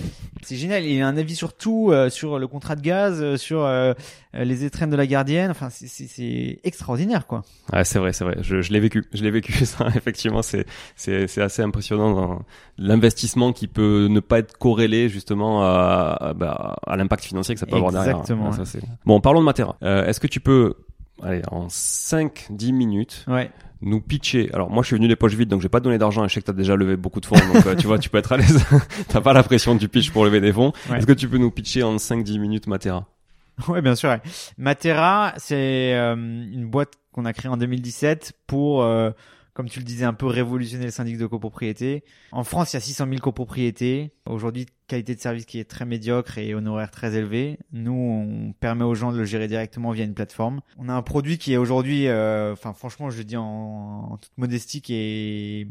c'est 0.42 0.58
génial. 0.58 0.84
Il 0.84 1.02
a 1.02 1.08
un 1.08 1.16
avis 1.16 1.36
sur 1.36 1.54
tout, 1.54 1.92
euh, 1.92 2.10
sur 2.10 2.40
le 2.40 2.48
contrat 2.48 2.76
de 2.76 2.82
gaz, 2.82 3.22
euh, 3.22 3.38
sur 3.38 3.64
euh, 3.64 3.94
euh, 4.31 4.31
les 4.34 4.64
étrennes 4.66 4.90
de 4.90 4.96
la 4.96 5.06
gardienne. 5.08 5.52
Enfin, 5.52 5.70
c'est- 5.70 6.60
extraordinaire, 6.64 7.28
quoi. 7.28 7.44
Ouais, 7.74 7.84
c'est 7.84 8.00
vrai, 8.00 8.14
c'est 8.14 8.24
vrai. 8.24 8.38
Je, 8.42 8.62
je 8.62 8.72
l'ai 8.74 8.80
vécu. 8.80 9.06
Je 9.14 9.24
l'ai 9.24 9.32
vécu, 9.32 9.52
ça. 9.66 9.88
Effectivement, 9.96 10.42
c'est, 10.42 10.66
c'est, 10.96 11.28
c'est 11.28 11.42
assez 11.42 11.62
impressionnant 11.62 12.14
dans 12.14 12.42
l'investissement 12.78 13.54
qui 13.54 13.68
peut 13.68 14.08
ne 14.10 14.20
pas 14.20 14.40
être 14.40 14.58
corrélé, 14.58 15.10
justement, 15.10 15.64
à, 15.64 16.18
à, 16.20 16.34
bah, 16.34 16.76
à 16.86 16.96
l'impact 16.98 17.24
financier 17.24 17.56
que 17.56 17.60
ça 17.60 17.66
peut 17.66 17.76
avoir 17.76 17.92
derrière. 17.92 18.20
Exactement. 18.22 18.52
Bon, 19.06 19.20
parlons 19.22 19.40
de 19.42 19.46
Matera. 19.46 19.76
Euh, 19.84 20.06
est-ce 20.06 20.20
que 20.20 20.28
tu 20.28 20.40
peux, 20.40 20.76
allez, 21.24 21.42
en 21.52 21.68
5-10 21.68 22.72
minutes, 22.74 23.26
Ouais. 23.28 23.52
nous 23.82 24.00
pitcher. 24.02 24.50
Alors 24.54 24.70
moi 24.70 24.84
je 24.84 24.88
suis 24.88 24.96
venu 24.96 25.08
les 25.08 25.16
poches 25.16 25.34
vides 25.34 25.50
donc 25.50 25.62
j'ai 25.62 25.70
pas 25.70 25.80
donné 25.80 25.98
d'argent 25.98 26.24
et 26.24 26.30
je 26.30 26.34
sais 26.36 26.40
que 26.42 26.46
t'as 26.46 26.54
déjà 26.54 26.76
levé 26.76 26.96
beaucoup 26.98 27.20
de 27.20 27.26
fonds 27.26 27.36
donc 27.54 27.66
euh, 27.66 27.76
tu 27.76 27.88
vois 27.88 27.98
tu 27.98 28.10
peux 28.12 28.20
être 28.20 28.32
à 28.32 28.38
l'aise. 28.38 28.64
t'as 29.08 29.22
pas 29.22 29.34
la 29.34 29.42
pression 29.42 29.74
du 29.76 29.88
pitch 29.90 30.12
pour 30.12 30.24
lever 30.24 30.40
des 30.40 30.54
fonds. 30.54 30.72
Ouais. 30.90 31.00
Est-ce 31.00 31.08
que 31.08 31.14
tu 31.14 31.28
peux 31.28 31.38
nous 31.40 31.50
pitcher 31.50 31.82
en 31.84 31.96
5-10 31.96 32.40
minutes 32.40 32.68
Matera 32.68 33.08
Ouais, 33.68 33.82
bien 33.82 33.96
sûr. 33.96 34.10
ouais. 34.10 34.22
Matera, 34.58 35.34
c'est 35.38 35.94
euh, 35.94 36.16
une 36.16 36.68
boîte 36.70 36.94
qu'on 37.12 37.26
a 37.26 37.34
créée 37.34 37.52
en 37.52 37.58
2017 37.58 38.34
pour, 38.48 38.84
euh, 38.84 39.12
comme 39.54 39.70
tu 39.70 39.80
le 39.80 39.86
disais, 39.86 40.06
un 40.06 40.14
peu 40.14 40.26
révolutionner 40.26 40.86
le 40.86 40.92
syndic 40.92 41.18
de 41.18 41.26
copropriété. 41.26 42.04
En 42.32 42.44
France, 42.44 42.74
il 42.74 42.76
y 42.76 42.78
a 42.78 42.82
600 42.82 43.06
000 43.08 43.20
copropriétés. 43.20 44.14
Aujourd'hui, 44.26 44.66
qualité 44.88 45.16
de 45.16 45.20
service 45.20 45.46
qui 45.46 45.60
est 45.60 45.70
très 45.70 45.86
médiocre 45.86 46.38
et 46.38 46.56
honoraire 46.56 46.92
très 46.92 47.16
élevé. 47.16 47.60
Nous, 47.72 47.92
on 47.94 48.54
permet 48.54 48.84
aux 48.84 48.96
gens 48.96 49.12
de 49.12 49.18
le 49.18 49.26
gérer 49.26 49.48
directement 49.48 49.92
via 49.92 50.06
une 50.06 50.14
plateforme. 50.14 50.62
On 50.78 50.90
a 50.90 50.94
un 50.94 51.02
produit 51.02 51.38
qui 51.38 51.54
est 51.54 51.58
aujourd'hui, 51.58 52.08
euh, 52.08 52.54
enfin 52.54 52.74
franchement, 52.74 53.10
je 53.10 53.18
le 53.18 53.24
dis 53.26 53.38
en 53.38 54.18
toute 54.22 54.38
modestie, 54.38 54.82
qui 54.82 54.96
est 54.96 55.68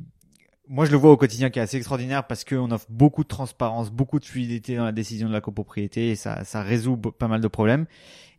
moi, 0.70 0.84
je 0.84 0.92
le 0.92 0.98
vois 0.98 1.10
au 1.10 1.16
quotidien 1.16 1.50
qui 1.50 1.58
est 1.58 1.62
assez 1.62 1.76
extraordinaire 1.76 2.28
parce 2.28 2.44
qu'on 2.44 2.70
offre 2.70 2.86
beaucoup 2.88 3.24
de 3.24 3.28
transparence, 3.28 3.90
beaucoup 3.90 4.20
de 4.20 4.24
fluidité 4.24 4.76
dans 4.76 4.84
la 4.84 4.92
décision 4.92 5.26
de 5.26 5.32
la 5.32 5.40
copropriété 5.40 6.10
et 6.10 6.14
ça, 6.14 6.44
ça 6.44 6.62
résout 6.62 6.96
pas 6.96 7.26
mal 7.26 7.40
de 7.40 7.48
problèmes. 7.48 7.86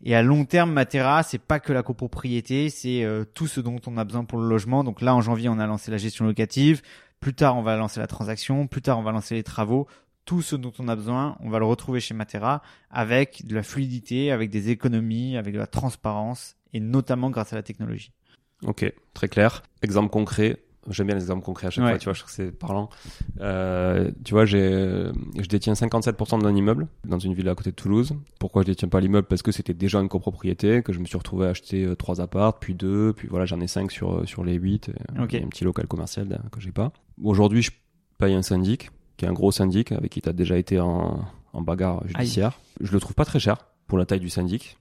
Et 0.03 0.15
à 0.15 0.23
long 0.23 0.45
terme, 0.45 0.71
Matera, 0.71 1.23
c'est 1.23 1.41
pas 1.41 1.59
que 1.59 1.73
la 1.73 1.83
copropriété, 1.83 2.69
c'est 2.69 3.03
euh, 3.03 3.25
tout 3.25 3.47
ce 3.47 3.59
dont 3.59 3.81
on 3.85 3.97
a 3.97 4.05
besoin 4.05 4.23
pour 4.23 4.39
le 4.39 4.47
logement. 4.47 4.85
Donc 4.85 5.01
là, 5.01 5.13
en 5.13 5.19
janvier, 5.19 5.49
on 5.49 5.59
a 5.59 5.67
lancé 5.67 5.91
la 5.91 5.97
gestion 5.97 6.23
locative. 6.23 6.81
Plus 7.19 7.33
tard, 7.33 7.57
on 7.57 7.63
va 7.63 7.75
lancer 7.75 7.99
la 7.99 8.07
transaction. 8.07 8.65
Plus 8.65 8.81
tard, 8.81 8.97
on 8.97 9.03
va 9.03 9.11
lancer 9.11 9.35
les 9.35 9.43
travaux. 9.43 9.87
Tout 10.23 10.41
ce 10.41 10.55
dont 10.55 10.71
on 10.79 10.87
a 10.87 10.95
besoin, 10.95 11.35
on 11.41 11.49
va 11.49 11.59
le 11.59 11.65
retrouver 11.65 11.99
chez 11.99 12.13
Matera 12.13 12.61
avec 12.89 13.45
de 13.45 13.55
la 13.55 13.63
fluidité, 13.63 14.31
avec 14.31 14.49
des 14.49 14.69
économies, 14.69 15.35
avec 15.35 15.53
de 15.53 15.59
la 15.59 15.67
transparence 15.67 16.55
et 16.71 16.79
notamment 16.79 17.29
grâce 17.29 17.51
à 17.51 17.57
la 17.57 17.63
technologie. 17.63 18.13
Ok, 18.63 18.89
très 19.13 19.27
clair. 19.27 19.63
Exemple 19.81 20.11
concret, 20.11 20.59
J'aime 20.89 21.07
bien 21.07 21.15
les 21.15 21.21
exemples 21.21 21.43
concrets 21.43 21.67
à 21.67 21.69
chaque 21.69 21.83
Ouais. 21.85 21.91
fois, 21.91 21.99
tu 21.99 22.05
vois, 22.05 22.13
je 22.13 22.19
trouve 22.19 22.31
que 22.31 22.35
c'est 22.35 22.51
parlant. 22.51 22.89
Euh, 23.39 24.11
tu 24.23 24.33
vois, 24.33 24.45
j'ai, 24.45 25.11
je 25.39 25.47
détiens 25.47 25.73
57% 25.73 26.41
d'un 26.41 26.55
immeuble 26.55 26.87
dans 27.05 27.19
une 27.19 27.33
ville 27.33 27.47
à 27.49 27.55
côté 27.55 27.69
de 27.71 27.75
Toulouse. 27.75 28.13
Pourquoi 28.39 28.63
je 28.63 28.67
détiens 28.67 28.87
pas 28.87 28.99
l'immeuble? 28.99 29.27
Parce 29.27 29.41
que 29.41 29.51
c'était 29.51 29.73
déjà 29.73 29.99
une 29.99 30.09
copropriété, 30.09 30.81
que 30.81 30.91
je 30.93 30.99
me 30.99 31.05
suis 31.05 31.17
retrouvé 31.17 31.45
à 31.45 31.49
acheter 31.49 31.85
euh, 31.85 31.95
trois 31.95 32.19
apparts, 32.19 32.59
puis 32.59 32.73
deux, 32.73 33.13
puis 33.13 33.27
voilà, 33.27 33.45
j'en 33.45 33.59
ai 33.61 33.67
cinq 33.67 33.91
sur, 33.91 34.11
euh, 34.21 34.25
sur 34.25 34.43
les 34.43 34.55
huit. 34.55 34.89
et, 34.89 35.21
Ok. 35.21 35.33
et 35.35 35.43
un 35.43 35.47
petit 35.47 35.63
local 35.63 35.87
commercial 35.87 36.27
euh, 36.31 36.49
que 36.51 36.59
j'ai 36.59 36.71
pas. 36.71 36.91
Aujourd'hui, 37.23 37.61
je 37.61 37.71
paye 38.17 38.33
un 38.33 38.41
syndic, 38.41 38.89
qui 39.17 39.25
est 39.25 39.27
un 39.27 39.33
gros 39.33 39.51
syndic, 39.51 39.91
avec 39.91 40.11
qui 40.11 40.21
tu 40.21 40.29
as 40.29 40.33
déjà 40.33 40.57
été 40.57 40.79
en, 40.79 41.23
en 41.53 41.61
bagarre 41.61 42.01
judiciaire. 42.07 42.59
Je 42.79 42.91
le 42.91 42.99
trouve 42.99 43.13
pas 43.13 43.25
très 43.25 43.39
cher 43.39 43.67
pour 43.87 43.97
la 43.99 44.05
taille 44.05 44.19
du 44.19 44.29
syndic. 44.29 44.77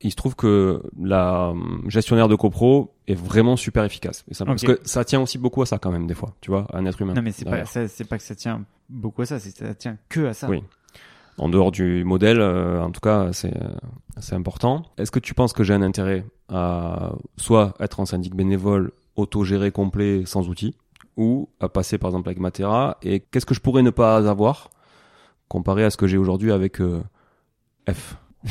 Il 0.00 0.10
se 0.10 0.16
trouve 0.16 0.36
que 0.36 0.82
la 1.00 1.48
euh, 1.48 1.54
gestionnaire 1.88 2.28
de 2.28 2.34
copro 2.34 2.94
est 3.06 3.14
vraiment 3.14 3.56
super 3.56 3.84
efficace. 3.84 4.24
Et 4.30 4.34
ça, 4.34 4.44
Parce 4.44 4.62
que 4.62 4.80
ça 4.84 5.04
tient 5.04 5.20
aussi 5.20 5.38
beaucoup 5.38 5.62
à 5.62 5.66
ça 5.66 5.78
quand 5.78 5.90
même, 5.90 6.06
des 6.06 6.14
fois, 6.14 6.34
tu 6.40 6.50
vois, 6.50 6.66
à 6.72 6.78
un 6.78 6.86
être 6.86 7.00
humain. 7.00 7.14
Non, 7.14 7.22
mais 7.22 7.32
c'est 7.32 7.44
pas, 7.44 7.64
c'est 7.64 8.08
que 8.08 8.18
ça 8.22 8.34
tient 8.34 8.64
beaucoup 8.88 9.22
à 9.22 9.26
ça, 9.26 9.38
c'est 9.38 9.52
que 9.52 9.66
ça 9.66 9.74
tient 9.74 9.96
que 10.08 10.26
à 10.26 10.34
ça. 10.34 10.48
Oui. 10.48 10.62
En 11.36 11.48
dehors 11.48 11.72
du 11.72 12.04
modèle, 12.04 12.40
euh, 12.40 12.80
en 12.80 12.90
tout 12.90 13.00
cas, 13.00 13.32
c'est 13.32 13.56
euh, 13.56 13.68
c'est 14.20 14.34
important. 14.34 14.84
Est-ce 14.98 15.10
que 15.10 15.18
tu 15.18 15.34
penses 15.34 15.52
que 15.52 15.64
j'ai 15.64 15.74
un 15.74 15.82
intérêt 15.82 16.24
à 16.48 17.12
soit 17.36 17.74
être 17.80 17.98
en 18.00 18.06
syndic 18.06 18.34
bénévole, 18.34 18.92
autogéré 19.16 19.72
complet, 19.72 20.22
sans 20.26 20.48
outils, 20.48 20.76
ou 21.16 21.48
à 21.60 21.68
passer 21.68 21.98
par 21.98 22.10
exemple 22.10 22.28
avec 22.28 22.38
Matera? 22.38 22.98
Et 23.02 23.20
qu'est-ce 23.20 23.46
que 23.46 23.54
je 23.54 23.60
pourrais 23.60 23.82
ne 23.82 23.90
pas 23.90 24.16
avoir 24.28 24.70
comparé 25.48 25.84
à 25.84 25.90
ce 25.90 25.96
que 25.96 26.06
j'ai 26.06 26.18
aujourd'hui 26.18 26.52
avec 26.52 26.80
euh, 26.80 27.02
F? 27.90 28.16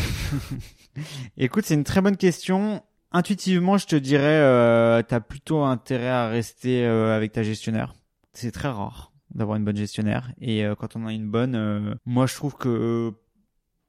Écoute, 1.37 1.65
c'est 1.65 1.73
une 1.73 1.83
très 1.83 2.01
bonne 2.01 2.17
question. 2.17 2.83
Intuitivement, 3.11 3.77
je 3.77 3.85
te 3.85 3.95
dirais, 3.95 4.23
euh, 4.23 5.01
t'as 5.03 5.19
plutôt 5.19 5.61
intérêt 5.63 6.09
à 6.09 6.27
rester 6.27 6.85
euh, 6.85 7.15
avec 7.15 7.31
ta 7.31 7.43
gestionnaire. 7.43 7.93
C'est 8.33 8.51
très 8.51 8.69
rare 8.69 9.11
d'avoir 9.35 9.57
une 9.57 9.63
bonne 9.63 9.77
gestionnaire. 9.77 10.31
Et 10.41 10.65
euh, 10.65 10.73
quand 10.75 10.95
on 10.95 11.05
a 11.05 11.13
une 11.13 11.29
bonne, 11.29 11.55
euh, 11.55 11.95
moi 12.05 12.25
je 12.25 12.33
trouve 12.35 12.55
que 12.55 13.13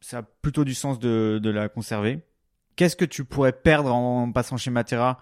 ça 0.00 0.18
a 0.18 0.22
plutôt 0.22 0.64
du 0.64 0.74
sens 0.74 0.98
de, 0.98 1.40
la 1.42 1.70
conserver. 1.70 2.20
Qu'est-ce 2.76 2.96
que 2.96 3.04
tu 3.06 3.24
pourrais 3.24 3.52
perdre 3.52 3.94
en 3.94 4.30
passant 4.30 4.58
chez 4.58 4.70
Matera? 4.70 5.18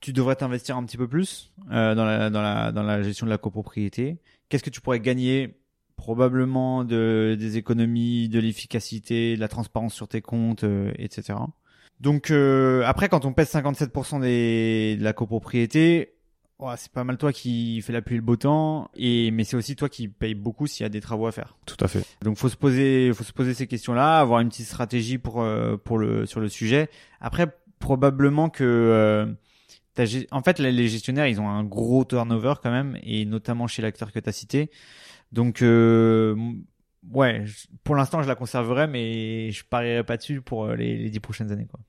Tu 0.00 0.12
devrais 0.12 0.36
t'investir 0.36 0.76
un 0.76 0.84
petit 0.84 0.96
peu 0.96 1.08
plus 1.08 1.52
dans 1.68 2.04
la 2.04 3.02
gestion 3.02 3.26
de 3.26 3.30
la 3.30 3.38
copropriété. 3.38 4.20
Qu'est-ce 4.48 4.62
que 4.62 4.70
tu 4.70 4.80
pourrais 4.80 5.00
gagner 5.00 5.61
Probablement 6.02 6.82
de, 6.82 7.36
des 7.38 7.58
économies, 7.58 8.28
de 8.28 8.40
l'efficacité, 8.40 9.36
de 9.36 9.40
la 9.40 9.46
transparence 9.46 9.94
sur 9.94 10.08
tes 10.08 10.20
comptes, 10.20 10.64
euh, 10.64 10.90
etc. 10.98 11.38
Donc 12.00 12.32
euh, 12.32 12.82
après, 12.84 13.08
quand 13.08 13.24
on 13.24 13.32
pèse 13.32 13.52
57% 13.52 14.20
des, 14.20 14.96
de 14.98 15.04
la 15.04 15.12
copropriété, 15.12 16.14
ouais, 16.58 16.74
c'est 16.76 16.90
pas 16.90 17.04
mal 17.04 17.16
toi 17.18 17.32
qui 17.32 17.80
fais 17.82 17.92
la 17.92 18.02
pluie 18.02 18.16
et 18.16 18.18
le 18.18 18.24
beau 18.24 18.34
temps, 18.34 18.90
et 18.96 19.30
mais 19.30 19.44
c'est 19.44 19.56
aussi 19.56 19.76
toi 19.76 19.88
qui 19.88 20.08
paye 20.08 20.34
beaucoup 20.34 20.66
s'il 20.66 20.82
y 20.82 20.86
a 20.86 20.88
des 20.88 21.00
travaux 21.00 21.28
à 21.28 21.32
faire. 21.32 21.56
Tout 21.64 21.76
à 21.78 21.86
fait. 21.86 22.04
Donc 22.22 22.36
faut 22.36 22.48
se 22.48 22.56
poser, 22.56 23.12
faut 23.14 23.22
se 23.22 23.32
poser 23.32 23.54
ces 23.54 23.68
questions-là, 23.68 24.18
avoir 24.18 24.40
une 24.40 24.48
petite 24.48 24.66
stratégie 24.66 25.18
pour 25.18 25.42
euh, 25.42 25.76
pour 25.76 25.96
le 25.98 26.26
sur 26.26 26.40
le 26.40 26.48
sujet. 26.48 26.90
Après, 27.20 27.46
probablement 27.78 28.50
que 28.50 28.64
euh, 28.64 29.26
en 30.32 30.42
fait 30.42 30.58
les 30.58 30.72
les 30.72 30.88
gestionnaires 30.88 31.28
ils 31.28 31.40
ont 31.40 31.48
un 31.48 31.62
gros 31.62 32.04
turnover 32.04 32.54
quand 32.60 32.72
même, 32.72 32.98
et 33.04 33.24
notamment 33.26 33.68
chez 33.68 33.80
l'acteur 33.80 34.10
que 34.10 34.18
t'as 34.18 34.32
cité. 34.32 34.72
Donc 35.32 35.62
euh, 35.62 36.36
ouais, 37.10 37.44
pour 37.84 37.96
l'instant 37.96 38.22
je 38.22 38.28
la 38.28 38.34
conserverai, 38.34 38.86
mais 38.86 39.50
je 39.50 39.64
parierai 39.64 40.04
pas 40.04 40.16
dessus 40.16 40.42
pour 40.42 40.66
euh, 40.66 40.76
les 40.76 41.10
dix 41.10 41.20
prochaines 41.20 41.50
années 41.50 41.66
quoi. 41.66 41.80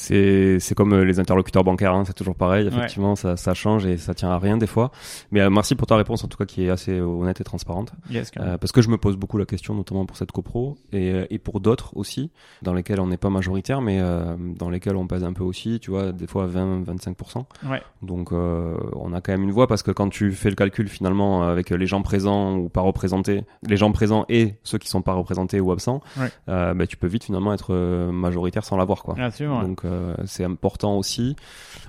C'est 0.00 0.58
c'est 0.60 0.74
comme 0.74 0.92
euh, 0.94 1.04
les 1.04 1.20
interlocuteurs 1.20 1.62
bancaires, 1.62 1.92
hein, 1.94 2.04
c'est 2.06 2.14
toujours 2.14 2.34
pareil. 2.34 2.64
Ouais. 2.66 2.72
Effectivement, 2.72 3.16
ça, 3.16 3.36
ça 3.36 3.52
change 3.54 3.84
et 3.86 3.96
ça 3.98 4.14
tient 4.14 4.30
à 4.30 4.38
rien 4.38 4.56
des 4.56 4.66
fois. 4.66 4.90
Mais 5.30 5.40
euh, 5.40 5.50
merci 5.50 5.74
pour 5.74 5.86
ta 5.86 5.96
réponse 5.96 6.24
en 6.24 6.28
tout 6.28 6.38
cas 6.38 6.46
qui 6.46 6.64
est 6.64 6.70
assez 6.70 7.00
honnête 7.00 7.40
et 7.40 7.44
transparente. 7.44 7.92
Yes. 8.10 8.30
Euh, 8.38 8.56
parce 8.56 8.72
que 8.72 8.80
je 8.80 8.88
me 8.88 8.96
pose 8.96 9.16
beaucoup 9.16 9.36
la 9.36 9.44
question, 9.44 9.74
notamment 9.74 10.06
pour 10.06 10.16
cette 10.16 10.32
copro 10.32 10.76
et, 10.92 11.10
euh, 11.12 11.26
et 11.30 11.38
pour 11.38 11.60
d'autres 11.60 11.96
aussi, 11.96 12.30
dans 12.62 12.72
lesquels 12.72 12.98
on 13.00 13.08
n'est 13.08 13.16
pas 13.18 13.30
majoritaire, 13.30 13.80
mais 13.82 13.98
euh, 14.00 14.36
dans 14.38 14.70
lesquels 14.70 14.96
on 14.96 15.06
pèse 15.06 15.22
un 15.24 15.32
peu 15.34 15.44
aussi, 15.44 15.80
tu 15.80 15.90
vois, 15.90 16.12
des 16.12 16.26
fois 16.26 16.46
20-25%. 16.46 17.44
Ouais. 17.68 17.82
Donc 18.02 18.32
euh, 18.32 18.76
on 18.94 19.12
a 19.12 19.20
quand 19.20 19.32
même 19.32 19.42
une 19.42 19.52
voix 19.52 19.66
parce 19.66 19.82
que 19.82 19.90
quand 19.90 20.08
tu 20.08 20.32
fais 20.32 20.48
le 20.50 20.56
calcul 20.56 20.88
finalement 20.88 21.42
avec 21.42 21.70
les 21.70 21.86
gens 21.86 22.02
présents 22.02 22.56
ou 22.56 22.68
pas 22.68 22.80
représentés, 22.80 23.44
les 23.68 23.76
gens 23.76 23.92
présents 23.92 24.24
et 24.28 24.54
ceux 24.62 24.78
qui 24.78 24.88
sont 24.88 25.02
pas 25.02 25.12
représentés 25.14 25.60
ou 25.60 25.72
absents, 25.72 26.00
Ouais. 26.18 26.28
euh, 26.48 26.74
bah, 26.74 26.86
tu 26.86 26.96
peux 26.96 27.06
vite 27.06 27.24
finalement 27.24 27.52
être 27.52 27.68
euh, 27.74 28.10
majoritaire 28.12 28.64
sans 28.64 28.76
l'avoir 28.76 29.02
quoi. 29.02 29.14
Absolument. 29.18 29.62
Donc 29.62 29.82
euh, 29.90 30.14
c'est 30.26 30.44
important 30.44 30.96
aussi. 30.96 31.36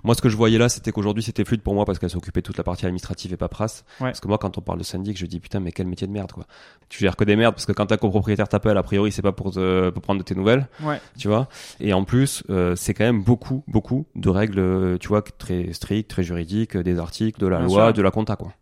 Moi, 0.04 0.16
ce 0.16 0.22
que 0.22 0.30
je 0.30 0.36
voyais 0.38 0.58
là, 0.58 0.70
c'était 0.70 0.92
qu'aujourd'hui 0.92 1.24
c'était 1.24 1.46
fluide 1.46 1.62
pour 1.62 1.74
moi 1.74 1.86
parce 1.86 2.00
qu'elle 2.00 2.10
s'occupait 2.10 2.42
de 2.42 2.46
toute 2.46 2.58
la 2.58 2.64
partie 2.64 2.86
administrative 2.86 3.34
et 3.34 3.38
paperasse. 3.38 3.84
Ouais. 4.00 4.08
Parce 4.08 4.20
que 4.20 4.28
moi, 4.28 4.38
quand 4.38 4.58
on 4.58 4.62
parle 4.62 4.80
de 4.80 4.84
syndic, 4.84 5.18
je 5.18 5.26
dis 5.26 5.40
putain, 5.40 5.60
mais 5.60 5.72
quel 5.72 5.88
métier 5.88 6.08
de 6.08 6.12
merde 6.12 6.32
quoi. 6.32 6.46
Tu 6.90 7.00
gères 7.00 7.16
que 7.16 7.24
des 7.24 7.36
merdes 7.36 7.56
parce 7.56 7.66
que 7.66 7.72
quand 7.72 7.86
ta 7.86 7.98
copropriétaire 7.98 8.48
t'appelle, 8.50 8.78
a 8.78 8.84
priori, 8.84 9.12
c'est 9.12 9.22
pas 9.22 9.32
pour 9.32 9.52
te 9.52 9.90
pour 9.90 10.02
prendre 10.02 10.20
de 10.20 10.24
tes 10.26 10.36
nouvelles, 10.36 10.68
Ouais. 10.84 11.00
tu 11.18 11.28
vois. 11.28 11.48
Et 11.80 11.94
en 11.94 12.04
plus, 12.04 12.44
euh, 12.50 12.76
c'est 12.76 12.94
quand 12.94 13.06
même 13.06 13.24
beaucoup, 13.24 13.64
beaucoup 13.68 14.06
de 14.16 14.30
règles, 14.30 14.98
tu 15.00 15.08
vois, 15.08 15.22
très 15.22 15.72
strictes, 15.74 16.10
très 16.10 16.24
juridiques, 16.24 16.76
des 16.78 17.00
articles, 17.00 17.40
de 17.40 17.48
la 17.48 17.58
Bien 17.60 17.68
loi, 17.68 17.86
sûr. 17.88 17.94
de 17.94 18.02
la 18.02 18.12
compta 18.12 18.36
quoi. 18.36 18.54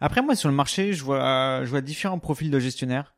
Après, 0.00 0.22
moi, 0.22 0.34
sur 0.36 0.48
le 0.48 0.54
marché, 0.54 0.92
je 0.94 1.04
vois, 1.04 1.64
je 1.64 1.70
vois 1.70 1.80
différents 1.80 2.18
profils 2.18 2.50
de 2.50 2.58
gestionnaires. 2.58 3.13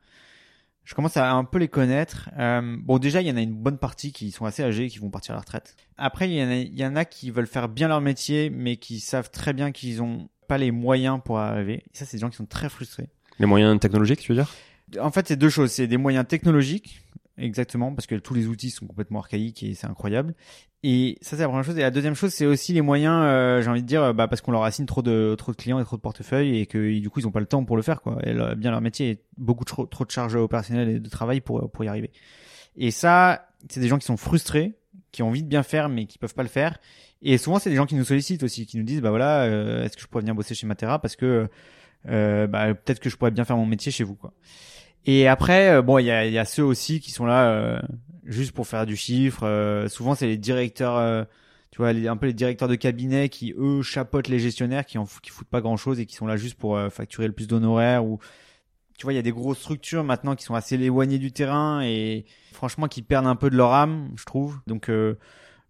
Je 0.87 0.95
commence 0.95 1.17
à 1.17 1.33
un 1.33 1.43
peu 1.43 1.57
les 1.57 1.67
connaître. 1.67 2.29
Euh, 2.39 2.77
bon, 2.79 2.97
déjà, 2.97 3.21
il 3.21 3.27
y 3.27 3.31
en 3.31 3.35
a 3.35 3.41
une 3.41 3.53
bonne 3.53 3.77
partie 3.77 4.13
qui 4.13 4.31
sont 4.31 4.45
assez 4.45 4.63
âgés, 4.63 4.87
qui 4.87 4.99
vont 4.99 5.09
partir 5.09 5.33
à 5.33 5.35
la 5.35 5.41
retraite. 5.41 5.75
Après, 5.97 6.29
il 6.29 6.35
y 6.37 6.41
en 6.41 6.47
a, 6.47 6.55
il 6.55 6.79
y 6.79 6.85
en 6.85 6.95
a 6.95 7.03
qui 7.03 7.29
veulent 7.29 7.45
faire 7.45 7.67
bien 7.67 7.89
leur 7.89 7.99
métier, 7.99 8.49
mais 8.49 8.77
qui 8.77 9.01
savent 9.01 9.29
très 9.29 9.51
bien 9.51 9.73
qu'ils 9.73 10.01
ont 10.01 10.29
pas 10.47 10.57
les 10.57 10.71
moyens 10.71 11.19
pour 11.25 11.39
arriver. 11.39 11.83
Et 11.93 11.97
ça, 11.97 12.05
c'est 12.05 12.15
des 12.15 12.21
gens 12.21 12.29
qui 12.29 12.37
sont 12.37 12.45
très 12.45 12.69
frustrés. 12.69 13.09
Les 13.37 13.45
moyens 13.45 13.77
technologiques, 13.81 14.21
tu 14.21 14.31
veux 14.31 14.37
dire? 14.37 14.49
En 15.01 15.11
fait, 15.11 15.27
c'est 15.27 15.35
deux 15.35 15.49
choses. 15.49 15.71
C'est 15.71 15.87
des 15.87 15.97
moyens 15.97 16.25
technologiques, 16.25 17.01
exactement, 17.37 17.93
parce 17.93 18.07
que 18.07 18.15
tous 18.15 18.33
les 18.33 18.47
outils 18.47 18.69
sont 18.69 18.87
complètement 18.87 19.19
archaïques 19.19 19.63
et 19.63 19.73
c'est 19.73 19.87
incroyable. 19.87 20.35
Et 20.83 21.17
ça, 21.21 21.35
c'est 21.35 21.41
la 21.41 21.47
première 21.47 21.63
chose. 21.63 21.77
Et 21.77 21.81
la 21.81 21.91
deuxième 21.91 22.13
chose, 22.13 22.33
c'est 22.33 22.45
aussi 22.45 22.73
les 22.73 22.81
moyens, 22.81 23.19
euh, 23.23 23.61
j'ai 23.61 23.69
envie 23.69 23.81
de 23.81 23.87
dire, 23.87 24.03
euh, 24.03 24.13
bah, 24.13 24.27
parce 24.27 24.41
qu'on 24.41 24.51
leur 24.51 24.63
assigne 24.63 24.85
trop 24.85 25.01
de, 25.01 25.35
trop 25.37 25.51
de 25.51 25.57
clients 25.57 25.79
et 25.79 25.83
trop 25.83 25.97
de 25.97 26.01
portefeuilles 26.01 26.59
et 26.59 26.65
que 26.65 26.99
du 26.99 27.09
coup, 27.09 27.19
ils 27.19 27.27
ont 27.27 27.31
pas 27.31 27.39
le 27.39 27.45
temps 27.45 27.63
pour 27.65 27.75
le 27.75 27.81
faire, 27.81 28.01
quoi. 28.01 28.17
Et 28.23 28.33
bien 28.55 28.71
leur 28.71 28.81
métier 28.81 29.09
est 29.09 29.23
beaucoup 29.37 29.65
trop, 29.65 29.85
trop 29.85 30.05
de 30.05 30.11
charges 30.11 30.35
opérationnelles 30.35 30.89
et 30.89 30.99
de 30.99 31.09
travail 31.09 31.41
pour, 31.41 31.69
pour 31.71 31.83
y 31.83 31.87
arriver. 31.87 32.11
Et 32.75 32.91
ça, 32.91 33.49
c'est 33.69 33.79
des 33.79 33.87
gens 33.87 33.97
qui 33.97 34.05
sont 34.05 34.17
frustrés, 34.17 34.77
qui 35.11 35.23
ont 35.23 35.29
envie 35.29 35.43
de 35.43 35.47
bien 35.47 35.63
faire, 35.63 35.89
mais 35.89 36.05
qui 36.05 36.17
peuvent 36.19 36.35
pas 36.35 36.43
le 36.43 36.49
faire. 36.49 36.77
Et 37.21 37.37
souvent, 37.37 37.59
c'est 37.59 37.69
des 37.69 37.75
gens 37.75 37.85
qui 37.85 37.95
nous 37.95 38.05
sollicitent 38.05 38.43
aussi, 38.43 38.65
qui 38.65 38.77
nous 38.77 38.83
disent, 38.83 39.01
bah 39.01 39.09
voilà, 39.09 39.43
euh, 39.43 39.83
est-ce 39.83 39.95
que 39.95 40.01
je 40.01 40.07
pourrais 40.07 40.21
venir 40.21 40.35
bosser 40.35 40.53
chez 40.53 40.67
Matera 40.67 40.99
parce 41.01 41.15
que, 41.15 41.47
euh, 42.07 42.47
bah, 42.47 42.73
peut-être 42.75 42.99
que 42.99 43.09
je 43.09 43.17
pourrais 43.17 43.31
bien 43.31 43.45
faire 43.45 43.57
mon 43.57 43.65
métier 43.65 43.91
chez 43.91 44.03
vous, 44.03 44.15
quoi. 44.15 44.33
Et 45.07 45.25
après, 45.25 45.69
euh, 45.69 45.81
bon, 45.81 45.99
il 45.99 46.05
y 46.05 46.11
a, 46.11 46.45
ceux 46.45 46.63
aussi 46.63 46.99
qui 46.99 47.11
sont 47.11 47.25
là 47.25 47.49
euh, 47.49 47.79
juste 48.25 48.51
pour 48.51 48.67
faire 48.67 48.85
du 48.85 48.97
chiffre. 48.97 49.43
euh, 49.43 49.87
souvent, 49.87 50.15
c'est 50.15 50.27
les 50.27 50.37
directeurs, 50.37 51.25
tu 51.71 51.77
vois, 51.77 51.89
un 51.89 52.17
peu 52.17 52.27
les 52.27 52.33
directeurs 52.33 52.67
de 52.67 52.75
cabinet 52.75 53.29
qui 53.29 53.53
eux 53.57 53.81
chapeautent 53.81 54.27
les 54.27 54.39
gestionnaires, 54.39 54.85
qui 54.85 54.97
en 54.97 55.05
qui 55.23 55.31
foutent 55.31 55.47
pas 55.47 55.61
grand 55.61 55.77
chose 55.77 56.01
et 56.01 56.05
qui 56.05 56.15
sont 56.15 56.27
là 56.27 56.35
juste 56.35 56.55
pour 56.55 56.77
facturer 56.91 57.25
le 57.27 57.33
plus 57.33 57.47
d'honoraires 57.47 58.05
ou 58.05 58.19
tu 58.97 59.03
vois, 59.03 59.13
il 59.13 59.15
y 59.15 59.19
a 59.19 59.23
des 59.23 59.31
grosses 59.31 59.59
structures 59.59 60.03
maintenant 60.03 60.35
qui 60.35 60.43
sont 60.43 60.55
assez 60.55 60.73
éloignées 60.73 61.19
du 61.19 61.31
terrain 61.31 61.81
et 61.83 62.25
franchement 62.51 62.87
qui 62.87 63.03
perdent 63.03 63.27
un 63.27 63.35
peu 63.35 63.51
de 63.51 63.55
leur 63.55 63.71
âme, 63.71 64.09
je 64.17 64.25
trouve. 64.25 64.59
Donc 64.67 64.91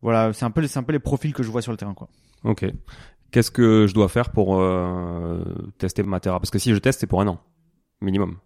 voilà, 0.01 0.33
c'est 0.33 0.45
un 0.45 0.51
peu, 0.51 0.65
c'est 0.65 0.79
un 0.79 0.83
peu 0.83 0.93
les 0.93 0.99
profils 0.99 1.33
que 1.33 1.43
je 1.43 1.51
vois 1.51 1.61
sur 1.61 1.71
le 1.71 1.77
terrain, 1.77 1.93
quoi. 1.93 2.09
Ok. 2.43 2.65
Qu'est-ce 3.29 3.51
que 3.51 3.85
je 3.85 3.93
dois 3.93 4.07
faire 4.09 4.31
pour 4.31 4.59
tester 5.77 6.01
Matera 6.01 6.39
Parce 6.39 6.49
que 6.49 6.57
si 6.57 6.73
je 6.73 6.79
teste, 6.79 7.01
c'est 7.01 7.07
pour 7.07 7.21
un 7.21 7.27
an 7.27 7.39
minimum. 8.01 8.37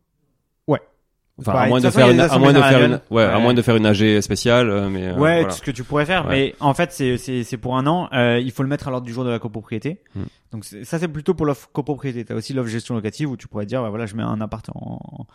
Enfin, 1.41 1.51
Pareil, 1.51 1.65
à 1.65 1.69
moins 1.69 1.80
de 1.82 1.89
faire 1.89 2.10
une, 2.10 2.19
à 2.19 2.38
moins 2.38 2.54
de 2.54 2.62
faire 2.62 2.86
une, 2.86 3.01
ouais, 3.10 3.23
à 3.23 3.39
moins 3.39 3.54
de 3.54 3.62
faire 3.62 3.75
une 3.75 3.86
AG 3.86 4.21
spéciale, 4.21 4.69
euh, 4.69 4.89
mais 4.89 5.08
euh, 5.08 5.17
ouais, 5.17 5.45
ce 5.49 5.62
que 5.62 5.71
tu 5.71 5.84
pourrais 5.84 6.06
faire, 6.06 6.27
mais 6.27 6.56
en 6.60 6.73
fait, 6.73 6.91
c'est 6.91 7.17
c'est 7.17 7.43
c'est 7.43 7.58
pour 7.58 7.77
un 7.77 7.88
an. 7.88 8.08
Euh, 8.13 8.39
il 8.39 8.51
faut 8.51 8.63
le 8.63 8.69
mettre 8.69 8.88
à 8.88 8.91
l'ordre 8.91 9.06
du 9.06 9.13
jour 9.13 9.25
de 9.25 9.30
la 9.30 9.39
copropriété. 9.39 9.99
Hmm. 10.15 10.23
Donc 10.51 10.65
ça, 10.65 10.99
c'est 10.99 11.08
plutôt 11.08 11.34
pour 11.34 11.45
l'offre 11.45 11.69
copropriété. 11.73 12.25
T'as 12.25 12.36
aussi 12.36 12.54
l'offre 12.54 12.69
gestion 12.69 12.93
locative 12.95 13.30
où 13.30 13.38
tu 13.38 13.47
pourrais 13.47 13.65
dire, 13.65 13.82
bah 13.82 13.89
voilà, 13.89 14.06
je 14.06 14.15
mets 14.15 14.23
un 14.23 14.39
appart 14.41 14.67
en, 14.73 15.25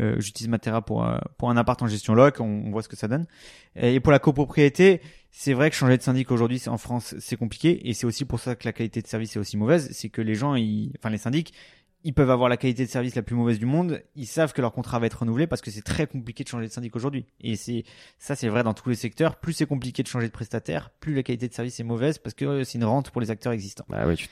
euh, 0.00 0.16
j'utilise 0.18 0.48
Matera 0.48 0.82
pour 0.82 1.04
euh, 1.04 1.18
pour 1.38 1.50
un 1.50 1.56
appart 1.56 1.80
en 1.82 1.86
gestion 1.86 2.14
loc. 2.14 2.36
On, 2.40 2.44
on 2.66 2.70
voit 2.70 2.82
ce 2.82 2.88
que 2.88 2.96
ça 2.96 3.08
donne. 3.08 3.26
Et 3.76 4.00
pour 4.00 4.12
la 4.12 4.18
copropriété, 4.18 5.00
c'est 5.30 5.52
vrai 5.52 5.70
que 5.70 5.76
changer 5.76 5.96
de 5.96 6.02
syndic 6.02 6.30
aujourd'hui, 6.30 6.62
en 6.66 6.78
France, 6.78 7.14
c'est 7.18 7.36
compliqué, 7.36 7.88
et 7.88 7.94
c'est 7.94 8.06
aussi 8.06 8.24
pour 8.24 8.38
ça 8.38 8.54
que 8.54 8.66
la 8.66 8.72
qualité 8.72 9.00
de 9.00 9.06
service 9.06 9.36
est 9.36 9.38
aussi 9.38 9.56
mauvaise. 9.56 9.88
C'est 9.92 10.08
que 10.08 10.22
les 10.22 10.34
gens, 10.34 10.54
ils, 10.54 10.92
enfin 10.98 11.10
les 11.10 11.18
syndics, 11.18 11.54
ils 12.04 12.14
peuvent 12.14 12.30
avoir 12.30 12.48
la 12.48 12.56
qualité 12.56 12.84
de 12.84 12.90
service 12.90 13.14
la 13.14 13.22
plus 13.22 13.34
mauvaise 13.34 13.58
du 13.58 13.66
monde. 13.66 14.02
Ils 14.16 14.26
savent 14.26 14.52
que 14.52 14.60
leur 14.60 14.72
contrat 14.72 14.98
va 14.98 15.06
être 15.06 15.20
renouvelé 15.20 15.46
parce 15.46 15.62
que 15.62 15.70
c'est 15.70 15.82
très 15.82 16.06
compliqué 16.06 16.44
de 16.44 16.48
changer 16.48 16.66
de 16.66 16.72
syndic 16.72 16.94
aujourd'hui. 16.96 17.26
Et 17.40 17.56
c'est 17.56 17.84
ça, 18.18 18.34
c'est 18.34 18.48
vrai 18.48 18.62
dans 18.62 18.74
tous 18.74 18.88
les 18.88 18.94
secteurs. 18.94 19.36
Plus 19.36 19.52
c'est 19.52 19.66
compliqué 19.66 20.02
de 20.02 20.08
changer 20.08 20.26
de 20.26 20.32
prestataire, 20.32 20.90
plus 21.00 21.14
la 21.14 21.22
qualité 21.22 21.48
de 21.48 21.54
service 21.54 21.78
est 21.80 21.84
mauvaise 21.84 22.18
parce 22.18 22.34
que 22.34 22.44
euh, 22.44 22.64
c'est 22.64 22.78
une 22.78 22.84
rente 22.84 23.10
pour 23.10 23.20
les 23.20 23.30
acteurs 23.30 23.52
existants. 23.52 23.84
Bah 23.88 24.06
ouais, 24.06 24.16
tu 24.16 24.28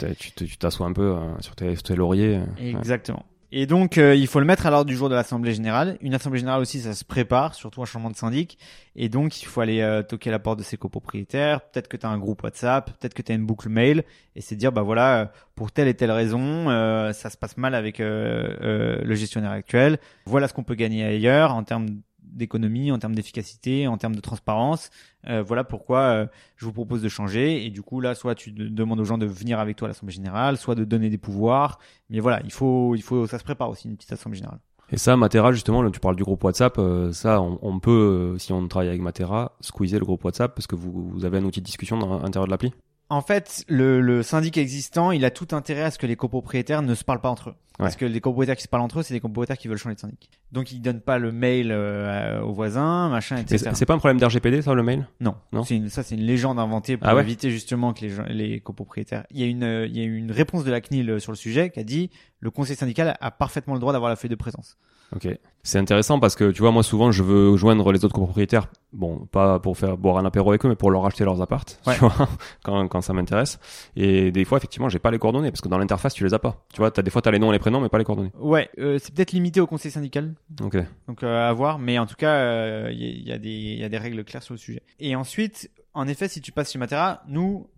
t'assois 0.58 0.86
un 0.86 0.92
peu 0.92 1.16
euh, 1.16 1.40
sur 1.40 1.54
tes, 1.54 1.94
lauriers. 1.94 2.40
Exactement. 2.58 3.24
Et 3.52 3.66
donc, 3.66 3.98
euh, 3.98 4.14
il 4.14 4.28
faut 4.28 4.38
le 4.38 4.46
mettre 4.46 4.66
à 4.66 4.70
l'ordre 4.70 4.88
du 4.88 4.96
jour 4.96 5.08
de 5.08 5.14
l'Assemblée 5.14 5.52
Générale. 5.52 5.98
Une 6.00 6.14
Assemblée 6.14 6.38
Générale 6.38 6.60
aussi, 6.60 6.80
ça 6.80 6.94
se 6.94 7.04
prépare, 7.04 7.54
surtout 7.54 7.82
un 7.82 7.84
changement 7.84 8.10
de 8.10 8.16
syndic. 8.16 8.58
Et 8.94 9.08
donc, 9.08 9.42
il 9.42 9.46
faut 9.46 9.60
aller 9.60 9.80
euh, 9.80 10.02
toquer 10.02 10.30
la 10.30 10.38
porte 10.38 10.60
de 10.60 10.62
ses 10.62 10.76
copropriétaires. 10.76 11.60
Peut-être 11.60 11.88
que 11.88 11.96
tu 11.96 12.06
as 12.06 12.10
un 12.10 12.18
groupe 12.18 12.44
WhatsApp, 12.44 12.92
peut-être 12.98 13.14
que 13.14 13.22
tu 13.22 13.32
as 13.32 13.34
une 13.34 13.46
boucle 13.46 13.68
mail. 13.68 14.04
Et 14.36 14.40
c'est 14.40 14.54
dire, 14.54 14.70
bah 14.70 14.82
voilà, 14.82 15.20
euh, 15.20 15.26
pour 15.56 15.72
telle 15.72 15.88
et 15.88 15.94
telle 15.94 16.12
raison, 16.12 16.66
ça 17.12 17.28
se 17.28 17.36
passe 17.36 17.56
mal 17.56 17.74
avec 17.74 17.98
le 17.98 19.14
gestionnaire 19.14 19.50
actuel. 19.50 19.98
Voilà 20.24 20.48
ce 20.48 20.54
qu'on 20.54 20.62
peut 20.62 20.74
gagner 20.74 21.04
ailleurs 21.04 21.54
en 21.54 21.64
termes 21.64 21.88
d'économie, 22.32 22.92
en 22.92 22.98
termes 22.98 23.14
d'efficacité, 23.14 23.86
en 23.86 23.96
termes 23.96 24.14
de 24.14 24.20
transparence. 24.20 24.90
Euh, 25.28 25.42
voilà 25.42 25.64
pourquoi 25.64 26.00
euh, 26.00 26.26
je 26.56 26.64
vous 26.64 26.72
propose 26.72 27.02
de 27.02 27.08
changer. 27.08 27.64
Et 27.64 27.70
du 27.70 27.82
coup, 27.82 28.00
là, 28.00 28.14
soit 28.14 28.34
tu 28.34 28.52
demandes 28.52 29.00
aux 29.00 29.04
gens 29.04 29.18
de 29.18 29.26
venir 29.26 29.58
avec 29.58 29.76
toi 29.76 29.86
à 29.86 29.90
l'Assemblée 29.90 30.14
Générale, 30.14 30.56
soit 30.56 30.74
de 30.74 30.84
donner 30.84 31.10
des 31.10 31.18
pouvoirs. 31.18 31.78
Mais 32.08 32.20
voilà, 32.20 32.40
il 32.44 32.52
faut, 32.52 32.94
il 32.94 33.02
faut, 33.02 33.26
ça 33.26 33.38
se 33.38 33.44
prépare 33.44 33.70
aussi, 33.70 33.88
une 33.88 33.96
petite 33.96 34.12
Assemblée 34.12 34.38
Générale. 34.38 34.60
Et 34.92 34.96
ça, 34.96 35.16
Matera, 35.16 35.52
justement, 35.52 35.82
là, 35.82 35.90
tu 35.90 36.00
parles 36.00 36.16
du 36.16 36.24
groupe 36.24 36.42
WhatsApp, 36.42 36.76
euh, 36.78 37.12
ça, 37.12 37.40
on, 37.40 37.78
peut, 37.78 38.36
si 38.38 38.52
on 38.52 38.66
travaille 38.66 38.88
avec 38.88 39.00
Matera, 39.00 39.52
squeezer 39.60 40.00
le 40.00 40.04
groupe 40.04 40.24
WhatsApp 40.24 40.52
parce 40.54 40.66
que 40.66 40.74
vous, 40.74 41.10
vous 41.10 41.24
avez 41.24 41.38
un 41.38 41.44
outil 41.44 41.60
de 41.60 41.66
discussion 41.66 41.96
dans 41.96 42.18
l'intérieur 42.20 42.46
de 42.46 42.50
l'appli? 42.50 42.72
En 43.08 43.22
fait, 43.22 43.64
le, 43.68 44.00
le, 44.00 44.22
syndic 44.22 44.56
existant, 44.56 45.10
il 45.10 45.24
a 45.24 45.32
tout 45.32 45.48
intérêt 45.50 45.82
à 45.82 45.90
ce 45.90 45.98
que 45.98 46.06
les 46.06 46.14
copropriétaires 46.14 46.82
ne 46.82 46.94
se 46.94 47.02
parlent 47.02 47.20
pas 47.20 47.28
entre 47.28 47.50
eux. 47.50 47.54
Parce 47.80 47.96
que 47.96 48.04
les 48.04 48.20
copropriétaires 48.20 48.56
qui 48.56 48.62
se 48.62 48.68
parlent 48.68 48.82
entre 48.82 49.00
eux, 49.00 49.02
c'est 49.02 49.14
des 49.14 49.20
copropriétaires 49.20 49.58
qui 49.58 49.68
veulent 49.68 49.78
changer 49.78 49.94
de 49.94 50.00
syndic. 50.00 50.30
Donc 50.52 50.72
ils 50.72 50.80
donnent 50.80 51.00
pas 51.00 51.18
le 51.18 51.32
mail 51.32 51.70
euh, 51.72 52.40
aux 52.42 52.52
voisins, 52.52 53.08
machin, 53.08 53.38
etc. 53.38 53.70
C'est 53.74 53.86
pas 53.86 53.94
un 53.94 53.98
problème 53.98 54.18
d'RGPD, 54.18 54.62
ça, 54.62 54.74
le 54.74 54.82
mail? 54.82 55.08
Non. 55.20 55.34
Non? 55.52 55.62
Une, 55.62 55.88
ça, 55.88 56.02
c'est 56.02 56.14
une 56.14 56.22
légende 56.22 56.58
inventée 56.58 56.96
pour 56.96 57.08
ah 57.08 57.20
éviter 57.20 57.50
justement 57.50 57.92
que 57.92 58.04
les, 58.04 58.34
les 58.34 58.60
copropriétaires. 58.60 59.24
Il 59.30 59.40
y 59.40 59.44
a 59.44 59.46
une, 59.46 59.88
il 59.88 59.96
y 59.96 60.00
a 60.00 60.04
une 60.04 60.30
réponse 60.30 60.64
de 60.64 60.70
la 60.70 60.80
CNIL 60.80 61.20
sur 61.20 61.32
le 61.32 61.36
sujet 61.36 61.70
qui 61.70 61.80
a 61.80 61.84
dit 61.84 62.10
le 62.40 62.50
conseil 62.50 62.76
syndical 62.76 63.16
a 63.20 63.30
parfaitement 63.30 63.74
le 63.74 63.80
droit 63.80 63.92
d'avoir 63.92 64.08
la 64.10 64.16
feuille 64.16 64.30
de 64.30 64.36
présence. 64.36 64.76
Ok. 65.14 65.28
C'est 65.62 65.78
intéressant 65.78 66.18
parce 66.18 66.36
que 66.36 66.50
tu 66.52 66.62
vois, 66.62 66.70
moi 66.70 66.82
souvent 66.82 67.12
je 67.12 67.22
veux 67.22 67.56
joindre 67.56 67.92
les 67.92 68.02
autres 68.04 68.14
copropriétaires, 68.14 68.68
bon, 68.94 69.26
pas 69.30 69.58
pour 69.58 69.76
faire 69.76 69.98
boire 69.98 70.16
un 70.16 70.24
apéro 70.24 70.50
avec 70.50 70.64
eux, 70.64 70.68
mais 70.68 70.76
pour 70.76 70.90
leur 70.90 71.04
acheter 71.04 71.24
leurs 71.24 71.42
appartes, 71.42 71.80
tu 71.84 71.98
vois, 72.00 72.28
quand, 72.64 72.88
quand 72.88 73.02
ça 73.02 73.12
m'intéresse. 73.12 73.58
Et 73.94 74.30
des 74.30 74.44
fois, 74.46 74.56
effectivement, 74.56 74.88
j'ai 74.88 74.98
pas 74.98 75.10
les 75.10 75.18
coordonnées 75.18 75.50
parce 75.50 75.60
que 75.60 75.68
dans 75.68 75.76
l'interface, 75.76 76.14
tu 76.14 76.24
les 76.24 76.32
as 76.32 76.38
pas. 76.38 76.64
Tu 76.72 76.78
vois, 76.78 76.90
as, 76.96 77.02
des 77.02 77.10
fois, 77.10 77.20
t'as 77.20 77.30
les 77.30 77.38
noms 77.38 77.50
et 77.50 77.52
les 77.52 77.58
prénoms, 77.58 77.69
mais 77.78 77.88
pas 77.88 77.98
les 77.98 78.04
coordonnées. 78.04 78.32
Ouais, 78.38 78.70
euh, 78.78 78.98
c'est 78.98 79.14
peut-être 79.14 79.32
limité 79.32 79.60
au 79.60 79.66
conseil 79.66 79.92
syndical. 79.92 80.34
Ok. 80.62 80.78
Donc 81.06 81.22
euh, 81.22 81.48
à 81.48 81.52
voir, 81.52 81.78
mais 81.78 81.98
en 81.98 82.06
tout 82.06 82.16
cas, 82.16 82.34
il 82.34 82.42
euh, 82.42 82.92
y, 82.92 83.30
a 83.30 83.38
des, 83.38 83.76
y 83.76 83.84
a 83.84 83.88
des 83.88 83.98
règles 83.98 84.24
claires 84.24 84.42
sur 84.42 84.54
le 84.54 84.58
sujet. 84.58 84.82
Et 84.98 85.14
ensuite, 85.14 85.70
en 85.92 86.08
effet, 86.08 86.26
si 86.26 86.40
tu 86.40 86.50
passes 86.50 86.72
chez 86.72 86.78
Matera, 86.78 87.22
nous, 87.28 87.68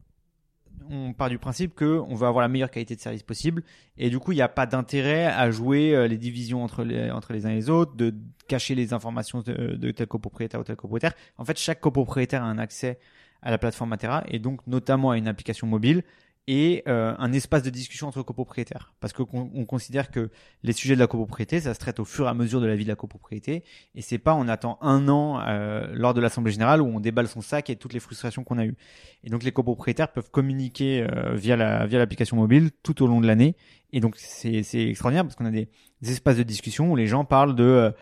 on 0.88 1.12
part 1.12 1.28
du 1.28 1.38
principe 1.38 1.74
que 1.74 2.00
on 2.08 2.14
veut 2.14 2.26
avoir 2.26 2.42
la 2.42 2.48
meilleure 2.48 2.70
qualité 2.70 2.94
de 2.96 3.00
service 3.00 3.22
possible 3.22 3.62
et 3.98 4.10
du 4.10 4.18
coup 4.18 4.32
il 4.32 4.36
n'y 4.36 4.42
a 4.42 4.48
pas 4.48 4.66
d'intérêt 4.66 5.26
à 5.26 5.48
jouer 5.50 6.08
les 6.08 6.18
divisions 6.18 6.64
entre 6.64 6.82
les 6.82 7.12
entre 7.12 7.32
les 7.32 7.46
uns 7.46 7.50
et 7.50 7.54
les 7.54 7.70
autres 7.70 7.94
de 7.94 8.12
cacher 8.48 8.74
les 8.74 8.92
informations 8.92 9.42
de, 9.42 9.76
de 9.76 9.90
tel 9.92 10.08
copropriétaire 10.08 10.58
ou 10.58 10.64
tel 10.64 10.74
copropriétaire 10.74 11.14
en 11.38 11.44
fait 11.44 11.56
chaque 11.56 11.80
copropriétaire 11.80 12.42
a 12.42 12.46
un 12.46 12.58
accès 12.58 12.98
à 13.42 13.52
la 13.52 13.58
plateforme 13.58 13.90
Matera 13.90 14.24
et 14.26 14.40
donc 14.40 14.66
notamment 14.66 15.12
à 15.12 15.18
une 15.18 15.28
application 15.28 15.68
mobile 15.68 16.02
et 16.48 16.82
euh, 16.88 17.14
un 17.18 17.32
espace 17.32 17.62
de 17.62 17.70
discussion 17.70 18.08
entre 18.08 18.22
copropriétaires. 18.22 18.92
Parce 19.00 19.12
qu'on 19.12 19.50
on 19.54 19.64
considère 19.64 20.10
que 20.10 20.30
les 20.62 20.72
sujets 20.72 20.94
de 20.94 21.00
la 21.00 21.06
copropriété, 21.06 21.60
ça 21.60 21.74
se 21.74 21.78
traite 21.78 22.00
au 22.00 22.04
fur 22.04 22.26
et 22.26 22.28
à 22.28 22.34
mesure 22.34 22.60
de 22.60 22.66
la 22.66 22.74
vie 22.74 22.84
de 22.84 22.88
la 22.88 22.96
copropriété, 22.96 23.64
et 23.94 24.02
c'est 24.02 24.18
pas 24.18 24.34
on 24.34 24.48
attend 24.48 24.78
un 24.80 25.08
an 25.08 25.40
euh, 25.40 25.86
lors 25.92 26.14
de 26.14 26.20
l'assemblée 26.20 26.52
générale 26.52 26.82
où 26.82 26.86
on 26.86 27.00
déballe 27.00 27.28
son 27.28 27.40
sac 27.40 27.70
et 27.70 27.76
toutes 27.76 27.92
les 27.92 28.00
frustrations 28.00 28.42
qu'on 28.42 28.58
a 28.58 28.64
eues. 28.64 28.76
Et 29.24 29.30
donc 29.30 29.44
les 29.44 29.52
copropriétaires 29.52 30.10
peuvent 30.12 30.30
communiquer 30.30 31.06
euh, 31.10 31.34
via 31.34 31.56
la 31.56 31.86
via 31.86 31.98
l'application 31.98 32.36
mobile 32.36 32.70
tout 32.82 33.02
au 33.02 33.06
long 33.06 33.20
de 33.20 33.26
l'année, 33.26 33.56
et 33.92 34.00
donc 34.00 34.16
c'est 34.16 34.62
extraordinaire 34.88 35.24
parce 35.24 35.36
qu'on 35.36 35.46
a 35.46 35.50
des, 35.50 35.68
des, 36.00 36.10
espaces 36.10 36.36
de 36.36 36.42
discussion 36.42 36.90
où 36.90 36.96
les 36.96 37.06
gens 37.06 37.24
parlent 37.24 37.54
de 37.54 37.94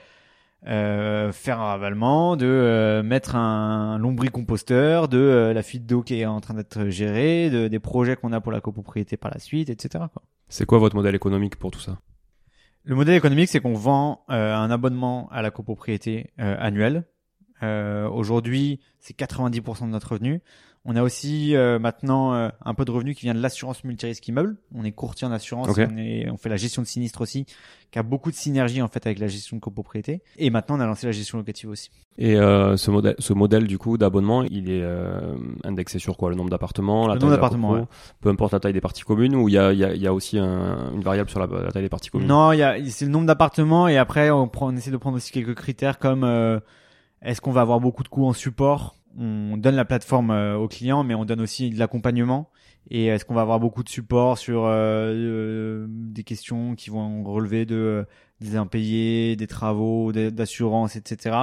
euh, 0.67 1.33
faire 1.33 1.59
un 1.59 1.65
ravalement, 1.65 2.37
de 2.37 2.47
euh, 2.47 3.03
mettre 3.03 3.35
un 3.35 3.97
lombricomposteur, 3.99 5.09
de 5.09 5.19
euh, 5.19 5.53
la 5.55 5.63
fuite 5.63 5.87
d'eau 5.87 6.03
qui 6.03 6.21
est 6.21 6.27
en 6.27 6.41
train 6.41 6.53
d'être 6.55 6.89
gérée, 6.89 7.49
de, 7.49 7.69
des 7.69 7.79
projets 7.79 8.17
qu'on 8.17 8.33
a 8.33 8.41
pour 8.41 8.53
la 8.53 8.61
copropriété 8.61 9.17
par 9.17 9.31
la 9.31 9.39
suite, 9.39 9.71
etc. 9.71 10.05
C'est 10.49 10.67
quoi 10.67 10.79
votre 10.79 10.97
modèle 10.97 11.15
économique 11.15 11.57
pour 11.57 11.71
tout 11.71 11.81
ça? 11.81 11.99
Le 12.85 12.95
modèle 12.95 13.15
économique, 13.15 13.49
c'est 13.49 13.61
qu'on 13.61 13.75
vend 13.75 14.25
un 14.29 14.71
abonnement 14.71 15.29
à 15.31 15.43
la 15.43 15.51
copropriété 15.51 16.31
annuel. 16.39 17.05
Aujourd'hui, 17.63 18.81
c'est 18.99 19.19
90% 19.19 19.83
de 19.83 19.87
notre 19.87 20.13
revenu. 20.13 20.41
On 20.87 20.97
a 20.97 21.03
aussi 21.03 21.55
euh, 21.55 21.79
maintenant 21.79 22.33
euh, 22.33 22.49
un 22.65 22.73
peu 22.73 22.87
de 22.87 22.91
revenus 22.91 23.15
qui 23.15 23.27
vient 23.27 23.35
de 23.35 23.41
l'assurance 23.41 23.85
multirisque 23.85 24.27
immeuble. 24.27 24.57
On 24.75 24.83
est 24.83 24.93
courtier 24.93 25.27
en 25.27 25.33
assurance, 25.33 25.69
on, 25.77 25.97
est, 25.99 26.31
on 26.31 26.39
fait 26.39 26.49
la 26.49 26.57
gestion 26.57 26.81
de 26.81 26.87
sinistre 26.87 27.21
aussi, 27.21 27.45
qui 27.91 27.99
a 27.99 28.03
beaucoup 28.03 28.31
de 28.31 28.37
synergie 28.37 28.81
en 28.81 28.89
fait 28.89 29.05
avec 29.05 29.19
la 29.19 29.27
gestion 29.27 29.59
de 29.59 29.61
copropriété. 29.61 30.23
Et 30.39 30.49
maintenant, 30.49 30.79
on 30.79 30.81
a 30.81 30.87
lancé 30.87 31.05
la 31.05 31.13
gestion 31.13 31.37
locative 31.37 31.69
aussi. 31.69 31.91
Et 32.17 32.37
euh, 32.37 32.79
ce 32.79 32.91
modèle, 32.91 33.15
ce 33.19 33.35
modèle 33.35 33.67
du 33.67 33.77
coup 33.77 33.99
d'abonnement, 33.99 34.43
il 34.43 34.71
est 34.71 34.83
indexé 35.65 35.99
sur 35.99 36.17
quoi? 36.17 36.31
Le 36.31 36.37
nombre 36.37 36.51
d'appartements, 36.51 37.07
la 37.07 37.15
le 37.15 37.21
nombre 37.21 37.33
d'appartements, 37.33 37.87
peu 38.23 38.31
importe 38.31 38.55
la 38.55 38.61
taille 38.61 38.73
des 38.73 38.81
parties 38.81 39.03
communes, 39.03 39.37
ou 39.37 39.51
il 39.51 39.55
y 39.55 39.59
a, 39.59 39.75
y, 39.75 39.85
a, 39.85 39.95
y 39.95 40.07
a 40.07 40.15
aussi 40.15 40.39
un, 40.39 40.93
une 40.95 41.03
variable 41.03 41.29
sur 41.29 41.41
la, 41.41 41.71
taille 41.71 41.83
des 41.83 41.91
parties 41.91 42.09
communes? 42.09 42.29
Non, 42.29 42.53
c'est 42.89 43.05
le 43.05 43.11
nombre 43.11 43.27
d'appartements 43.27 43.87
et 43.87 43.99
après 43.99 44.31
on, 44.31 44.49
prend, 44.49 44.73
on 44.73 44.77
essaie 44.77 44.91
de 44.91 44.97
prendre 44.97 45.19
aussi 45.19 45.31
quelques 45.31 45.57
critères 45.57 45.99
comme 45.99 46.25
est-ce 47.23 47.41
qu'on 47.41 47.53
va 47.53 47.61
avoir 47.61 47.81
beaucoup 47.81 48.03
de 48.03 48.09
coûts 48.09 48.27
en 48.27 48.33
support? 48.33 48.97
On 49.19 49.57
donne 49.57 49.75
la 49.75 49.85
plateforme 49.85 50.31
euh, 50.31 50.57
aux 50.57 50.69
clients, 50.69 51.03
mais 51.03 51.15
on 51.15 51.25
donne 51.25 51.41
aussi 51.41 51.71
de 51.71 51.79
l'accompagnement. 51.79 52.51
Et 52.91 53.07
est-ce 53.07 53.25
qu'on 53.25 53.35
va 53.35 53.43
avoir 53.43 53.61
beaucoup 53.61 53.83
de 53.83 53.89
support 53.89 54.39
sur 54.39 54.65
euh, 54.65 55.13
euh, 55.13 55.87
des 55.89 56.25
questions 56.25 56.75
qui 56.75 56.91
vont 56.91 57.25
relever 57.25 57.67
de 57.67 58.07
des 58.41 58.57
impayés, 58.57 59.37
des 59.37 59.47
travaux, 59.47 60.13
d'assurance, 60.13 60.97
etc. 60.97 61.37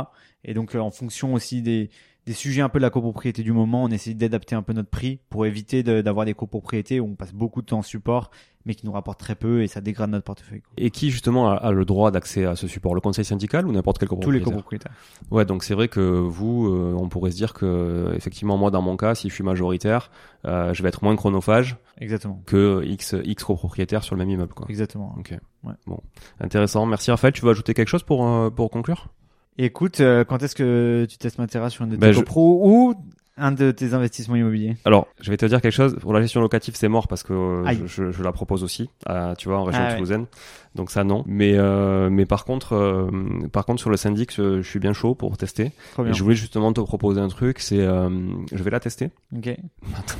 Et 0.44 0.56
donc 0.56 0.74
en 0.74 0.90
fonction 0.90 1.36
aussi 1.36 1.62
des, 1.62 1.92
des 2.28 2.34
sujets 2.34 2.62
un 2.62 2.68
peu 2.68 2.78
de 2.78 2.84
la 2.84 2.90
copropriété 2.90 3.42
du 3.42 3.54
moment, 3.54 3.86
on 3.86 3.88
essaie 3.88 4.14
d'adapter 4.14 4.54
un 4.54 4.62
peu 4.62 4.74
notre 4.74 4.90
prix 4.90 5.22
pour 5.30 5.46
éviter 5.46 5.82
d'avoir 5.82 6.26
des 6.26 6.34
copropriétés 6.34 7.00
où 7.00 7.06
on 7.06 7.16
passe 7.16 7.34
beaucoup 7.34 7.62
de 7.62 7.68
temps 7.68 7.80
en 7.80 7.84
support 7.84 8.32
mais 8.66 8.76
qui 8.76 8.86
nous 8.86 8.92
rapportent 8.92 9.22
très 9.22 9.36
peu 9.36 9.64
et 9.64 9.68
ça 9.68 9.80
dégrade 9.80 10.10
notre 10.10 10.26
portefeuille. 10.26 10.62
Et 10.76 10.92
qui 10.92 11.10
justement 11.10 11.50
a, 11.50 11.72
le 11.72 11.86
droit 11.86 12.12
d'accès 12.12 12.44
à 12.44 12.58
ce 12.58 12.68
support? 12.68 12.94
Le 12.94 13.00
conseil 13.00 13.24
syndical 13.24 13.66
ou 13.66 13.72
n'importe 13.72 13.98
quel 13.98 14.10
copropriétaire 14.10 14.44
Tous 14.44 14.50
les 14.50 14.56
copropriétaires. 14.56 14.92
Ouais, 15.32 15.46
donc 15.46 15.64
c'est 15.64 15.74
vrai 15.74 15.88
que 15.88 16.02
vous, 16.02 16.68
euh, 16.68 16.94
on 17.00 17.08
pourrait 17.08 17.32
se 17.32 17.38
dire 17.38 17.54
que 17.54 18.12
effectivement 18.14 18.58
moi 18.58 18.70
dans 18.70 18.82
mon 18.82 18.98
cas, 18.98 19.16
si 19.16 19.30
je 19.30 19.34
suis 19.34 19.46
majoritaire, 19.46 20.12
euh, 20.46 20.74
je 20.74 20.84
vais 20.84 20.90
être 20.90 21.02
moins 21.02 21.16
chronophage. 21.16 21.78
Exactement. 22.00 22.44
Que 22.46 22.84
X 22.84 23.16
X 23.24 23.46
copropriétaires 23.46 24.04
sur 24.04 24.16
le 24.16 24.20
même 24.20 24.30
immeuble. 24.30 24.54
Quoi. 24.54 24.66
Exactement. 24.68 25.16
Ok. 25.18 25.34
Ouais. 25.64 25.74
Bon, 25.86 26.02
intéressant. 26.42 26.86
Merci 26.86 27.10
Raphaël. 27.10 27.34
Tu 27.34 27.44
veux 27.44 27.52
ajouter 27.52 27.74
quelque 27.74 27.88
chose 27.88 28.04
pour 28.04 28.28
euh, 28.28 28.50
pour 28.50 28.70
conclure? 28.70 29.08
Écoute, 29.58 30.02
quand 30.28 30.44
est-ce 30.44 30.56
que 30.56 31.06
tu 31.10 31.18
testes 31.18 31.40
Matera 31.40 31.70
sur 31.70 31.84
une 31.84 31.92
de 31.92 31.96
tes 31.96 32.00
ben, 32.00 32.14
ou 32.16 32.94
un 33.38 33.52
de 33.52 33.72
tes 33.72 33.94
investissements 33.94 34.36
immobiliers 34.36 34.78
Alors, 34.86 35.08
je 35.22 35.30
vais 35.30 35.38
te 35.38 35.46
dire 35.46 35.62
quelque 35.62 35.74
chose. 35.74 35.96
Pour 36.02 36.14
la 36.14 36.22
gestion 36.22 36.42
locative, 36.42 36.76
c'est 36.76 36.88
mort 36.88 37.08
parce 37.08 37.24
que 37.24 37.34
euh, 37.34 37.88
je, 37.88 38.12
je, 38.12 38.24
la 38.24 38.32
propose 38.32 38.64
aussi, 38.64 38.90
tu 39.38 39.50
vois, 39.50 39.60
en 39.60 39.64
région 39.64 39.82
ah 39.86 39.94
toulousaine. 39.94 40.26
Donc 40.76 40.92
ça, 40.92 41.04
non. 41.04 41.24
Mais 41.26 41.54
euh, 41.56 42.10
mais 42.10 42.26
par 42.26 42.46
contre, 42.46 42.74
euh, 42.74 43.10
par 43.52 43.66
contre 43.66 43.80
sur 43.80 43.90
le 43.90 43.98
syndic, 43.98 44.34
je, 44.36 44.62
suis 44.62 44.80
bien 44.80 44.94
chaud 44.94 45.16
pour 45.16 45.36
tester. 45.38 45.72
Et 46.06 46.14
je 46.14 46.24
voulais 46.24 46.36
justement 46.36 46.72
te 46.72 46.82
proposer 46.82 47.20
un 47.20 47.28
truc. 47.30 47.60
C'est, 47.60 47.78
je 47.78 48.64
vais 48.64 48.70
la 48.70 48.80
tester. 48.80 49.10
Ok. 49.36 49.56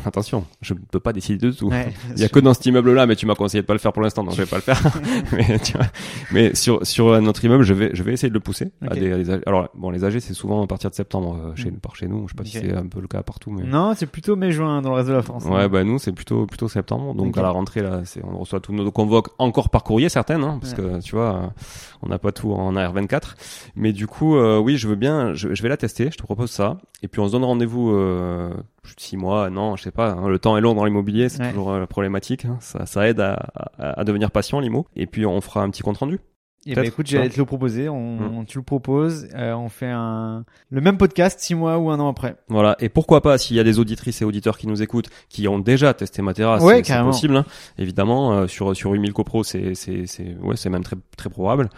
Attention, 0.06 0.46
je 0.62 0.74
ne 0.74 0.80
peux 0.80 1.00
pas 1.00 1.14
décider 1.14 1.38
de 1.38 1.52
tout. 1.52 1.72
Il 2.16 2.22
y 2.22 2.26
a 2.26 2.30
que 2.30 2.40
dans 2.40 2.54
cet 2.54 2.66
immeuble-là, 2.66 3.06
mais 3.06 3.16
tu 3.16 3.26
m'as 3.26 3.36
conseillé 3.36 3.62
de 3.62 3.68
pas 3.68 3.74
le 3.74 3.80
faire 3.80 3.94
pour 3.94 4.02
l'instant, 4.02 4.24
donc 4.24 4.34
je 4.34 4.42
vais 4.42 4.50
pas 4.50 4.58
le 4.58 4.62
faire. 4.62 4.82
mais 5.32 5.60
tu 5.60 5.74
vois, 5.74 5.88
mais 6.32 6.56
sur 6.56 6.86
sur 6.86 7.22
notre 7.22 7.44
immeuble, 7.46 7.64
je 7.64 7.74
vais 7.74 7.92
je 7.94 8.04
vais 8.04 8.14
essayer 8.14 8.30
de 8.30 8.34
le 8.34 8.40
pousser. 8.40 8.72
À 8.82 8.96
des, 8.96 9.30
alors 9.46 9.70
bon, 9.76 9.92
les 9.92 10.04
AG, 10.04 10.20
c'est 10.20 10.34
souvent 10.34 10.64
à 10.64 10.68
partir 10.68 10.90
de 10.90 10.96
septembre 10.96 11.54
chez 11.56 11.70
mm. 11.70 11.78
par 11.78 11.96
chez 11.96 12.08
nous. 12.08 12.28
Je 12.28 12.34
sais 12.34 12.38
pas 12.38 12.46
si 12.46 12.52
c'est 12.52 12.74
un 12.74 12.88
peu 12.88 13.00
cas 13.08 13.24
partout. 13.24 13.52
Mais... 13.52 13.64
Non, 13.64 13.94
c'est 13.96 14.06
plutôt 14.06 14.36
mai-juin 14.36 14.82
dans 14.82 14.90
le 14.90 14.96
reste 14.96 15.10
de 15.10 15.14
la 15.14 15.22
France. 15.22 15.46
Ouais, 15.46 15.64
hein. 15.64 15.70
bah 15.70 15.84
nous, 15.84 16.00
c'est 16.00 16.12
plutôt 16.12 16.46
plutôt 16.46 16.68
septembre. 16.68 17.14
Donc 17.14 17.38
à 17.38 17.42
la 17.42 17.50
rentrée, 17.50 17.82
là, 17.82 18.02
c'est, 18.06 18.24
on 18.24 18.38
reçoit 18.38 18.60
tous 18.60 18.74
nos 18.74 18.92
convoques 18.92 19.30
encore 19.38 19.70
par 19.70 19.84
courrier, 19.84 20.10
certaines, 20.10 20.44
hein, 20.44 20.58
parce 20.62 20.74
que 20.74 21.02
tu 21.02 21.16
vois, 21.16 21.54
on 22.02 22.10
n'a 22.10 22.20
pas 22.20 22.32
tout 22.32 22.54
en 22.54 22.74
AR24. 22.76 23.36
Mais 23.76 23.94
du 23.94 24.08
coup, 24.08 24.36
euh, 24.38 24.60
oui, 24.60 24.78
je 24.78 24.88
veux 24.88 24.96
bien, 24.96 25.34
je, 25.34 25.48
vais 25.48 25.70
la 25.70 25.78
tester, 25.78 26.10
je 26.12 26.18
te 26.18 26.24
propose 26.24 26.52
ça. 26.52 26.78
Et 27.04 27.08
puis 27.08 27.22
on 27.22 27.28
se 27.28 27.32
donne 27.32 27.44
rendez-vous 27.44 27.92
euh, 27.92 28.54
six 28.98 29.18
mois, 29.18 29.50
non, 29.50 29.76
je 29.76 29.84
sais 29.84 29.92
pas. 29.92 30.12
Hein, 30.12 30.28
le 30.28 30.40
temps 30.40 30.58
est 30.58 30.62
long 30.62 30.74
dans 30.74 30.86
l'immobilier, 30.86 31.30
c'est 31.30 31.50
toujours 31.50 31.72
euh, 31.72 31.86
problématique. 31.86 32.46
Hein. 32.46 32.58
ça, 32.60 32.86
ça 32.86 33.08
aide 33.08 33.20
à, 33.20 33.48
à, 33.78 34.00
à 34.00 34.04
devenir 34.04 34.32
patient, 34.32 34.60
l'IMO. 34.60 34.88
Et 34.96 35.08
puis 35.08 35.26
on 35.26 35.42
fera 35.42 35.62
un 35.62 35.70
petit 35.70 35.84
compte 35.84 35.98
rendu. 35.98 36.20
Et 36.68 36.76
bah 36.76 36.82
Peut-être, 36.82 36.94
écoute, 36.94 37.08
j'allais 37.08 37.30
te 37.30 37.38
le 37.38 37.46
proposer. 37.46 37.88
On, 37.90 38.18
Mm. 38.18 38.38
on- 38.40 38.46
tu 38.46 38.58
le 38.58 38.64
proposes. 38.64 39.28
euh, 39.36 39.54
on 39.54 39.70
fait 39.70 39.90
un 39.90 40.44
le 40.70 40.82
même 40.82 40.98
podcast 40.98 41.40
six 41.40 41.56
mois 41.56 41.78
ou 41.78 41.90
un 41.90 42.00
an 42.00 42.10
après. 42.10 42.36
Voilà. 42.50 42.76
Et 42.80 42.90
pourquoi 42.90 43.22
pas, 43.22 43.38
s'il 43.38 43.56
y 43.56 43.60
a 43.60 43.64
des 43.64 43.80
auditrices 43.80 44.22
et 44.22 44.26
auditeurs 44.26 44.58
qui 44.58 44.68
nous 44.68 44.82
écoutent, 44.82 45.10
qui 45.30 45.48
ont 45.48 45.60
déjà 45.60 45.94
testé 45.94 46.22
Matera, 46.22 46.62
Ouais, 46.64 46.84
c'est- 46.84 47.02
possible. 47.04 47.38
hein. 47.38 47.46
Évidemment, 47.78 48.34
euh, 48.34 48.48
sur 48.48 48.76
sur 48.76 48.92
8000 48.92 49.14
copro, 49.14 49.44
c'est 49.44 49.76
c'est 49.76 50.06
c'est 50.08 50.36
ouais, 50.42 50.56
c'est 50.58 50.70
même 50.70 50.84
très 50.84 50.96
très 51.16 51.30
probable. 51.30 51.70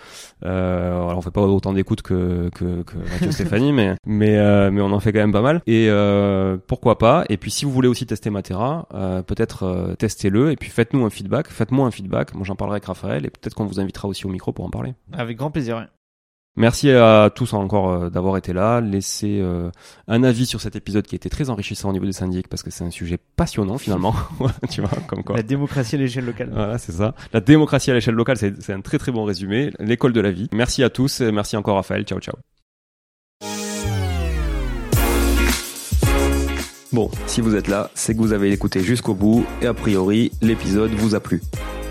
Euh, 0.45 0.91
alors 1.07 1.17
on 1.17 1.21
fait 1.21 1.31
pas 1.31 1.41
autant 1.41 1.73
d'écoutes 1.73 2.01
que 2.01 2.49
que, 2.55 2.81
que 2.83 2.97
Mathieu 2.97 3.31
Stéphanie, 3.31 3.73
mais 3.73 3.95
mais 4.05 4.37
euh, 4.37 4.71
mais 4.71 4.81
on 4.81 4.91
en 4.91 4.99
fait 4.99 5.11
quand 5.11 5.19
même 5.19 5.31
pas 5.33 5.41
mal. 5.41 5.61
Et 5.67 5.87
euh, 5.89 6.57
pourquoi 6.67 6.97
pas 6.97 7.25
Et 7.29 7.37
puis 7.37 7.51
si 7.51 7.65
vous 7.65 7.71
voulez 7.71 7.87
aussi 7.87 8.05
tester 8.05 8.29
Matera, 8.29 8.87
euh, 8.93 9.21
peut-être 9.21 9.95
testez-le 9.99 10.51
et 10.51 10.55
puis 10.55 10.69
faites-nous 10.69 11.05
un 11.05 11.09
feedback. 11.09 11.47
Faites-moi 11.49 11.85
un 11.87 11.91
feedback. 11.91 12.33
Moi 12.35 12.43
j'en 12.45 12.55
parlerai 12.55 12.75
avec 12.77 12.85
Raphaël 12.85 13.25
et 13.25 13.29
peut-être 13.29 13.53
qu'on 13.55 13.65
vous 13.65 13.79
invitera 13.79 14.07
aussi 14.07 14.25
au 14.25 14.29
micro 14.29 14.51
pour 14.51 14.65
en 14.65 14.69
parler. 14.69 14.78
Avec 15.13 15.37
grand 15.37 15.51
plaisir. 15.51 15.77
ouais. 15.77 15.87
Merci 16.59 16.91
à 16.91 17.29
tous 17.33 17.53
encore 17.53 17.89
euh, 17.89 18.09
d'avoir 18.09 18.35
été 18.35 18.51
là. 18.51 18.81
Laissez 18.81 19.39
euh, 19.39 19.71
un 20.09 20.23
avis 20.23 20.45
sur 20.45 20.59
cet 20.59 20.75
épisode 20.75 21.05
qui 21.07 21.15
a 21.15 21.17
été 21.17 21.29
très 21.29 21.49
enrichissant 21.49 21.89
au 21.89 21.93
niveau 21.93 22.05
des 22.05 22.11
syndics 22.11 22.49
parce 22.49 22.63
que 22.63 22.69
c'est 22.69 22.83
un 22.83 22.91
sujet 22.91 23.17
passionnant 23.37 23.77
finalement. 23.77 24.13
tu 24.69 24.81
vois, 24.81 24.89
comme 25.07 25.23
quoi. 25.23 25.37
La 25.37 25.43
démocratie 25.43 25.95
à 25.95 25.99
l'échelle 25.99 26.25
locale. 26.25 26.49
Voilà, 26.51 26.77
c'est 26.77 26.91
ça. 26.91 27.15
La 27.31 27.39
démocratie 27.39 27.91
à 27.91 27.93
l'échelle 27.93 28.15
locale, 28.15 28.35
c'est 28.35 28.61
c'est 28.61 28.73
un 28.73 28.81
très 28.81 28.97
très 28.97 29.13
bon 29.13 29.23
résumé. 29.23 29.71
L'école 29.79 30.11
de 30.11 30.19
la 30.19 30.31
vie. 30.31 30.49
Merci 30.51 30.83
à 30.83 30.89
tous. 30.89 31.21
et 31.21 31.31
Merci 31.31 31.55
encore 31.55 31.75
Raphaël. 31.75 32.03
Ciao 32.03 32.19
ciao. 32.19 32.35
Bon, 36.91 37.09
si 37.27 37.39
vous 37.39 37.55
êtes 37.55 37.67
là, 37.67 37.91
c'est 37.93 38.15
que 38.15 38.19
vous 38.19 38.33
avez 38.33 38.51
écouté 38.51 38.81
jusqu'au 38.81 39.13
bout 39.13 39.45
et 39.61 39.67
a 39.67 39.75
priori, 39.75 40.31
l'épisode 40.41 40.89
vous 40.91 41.13
a 41.13 41.19
plu. 41.19 41.41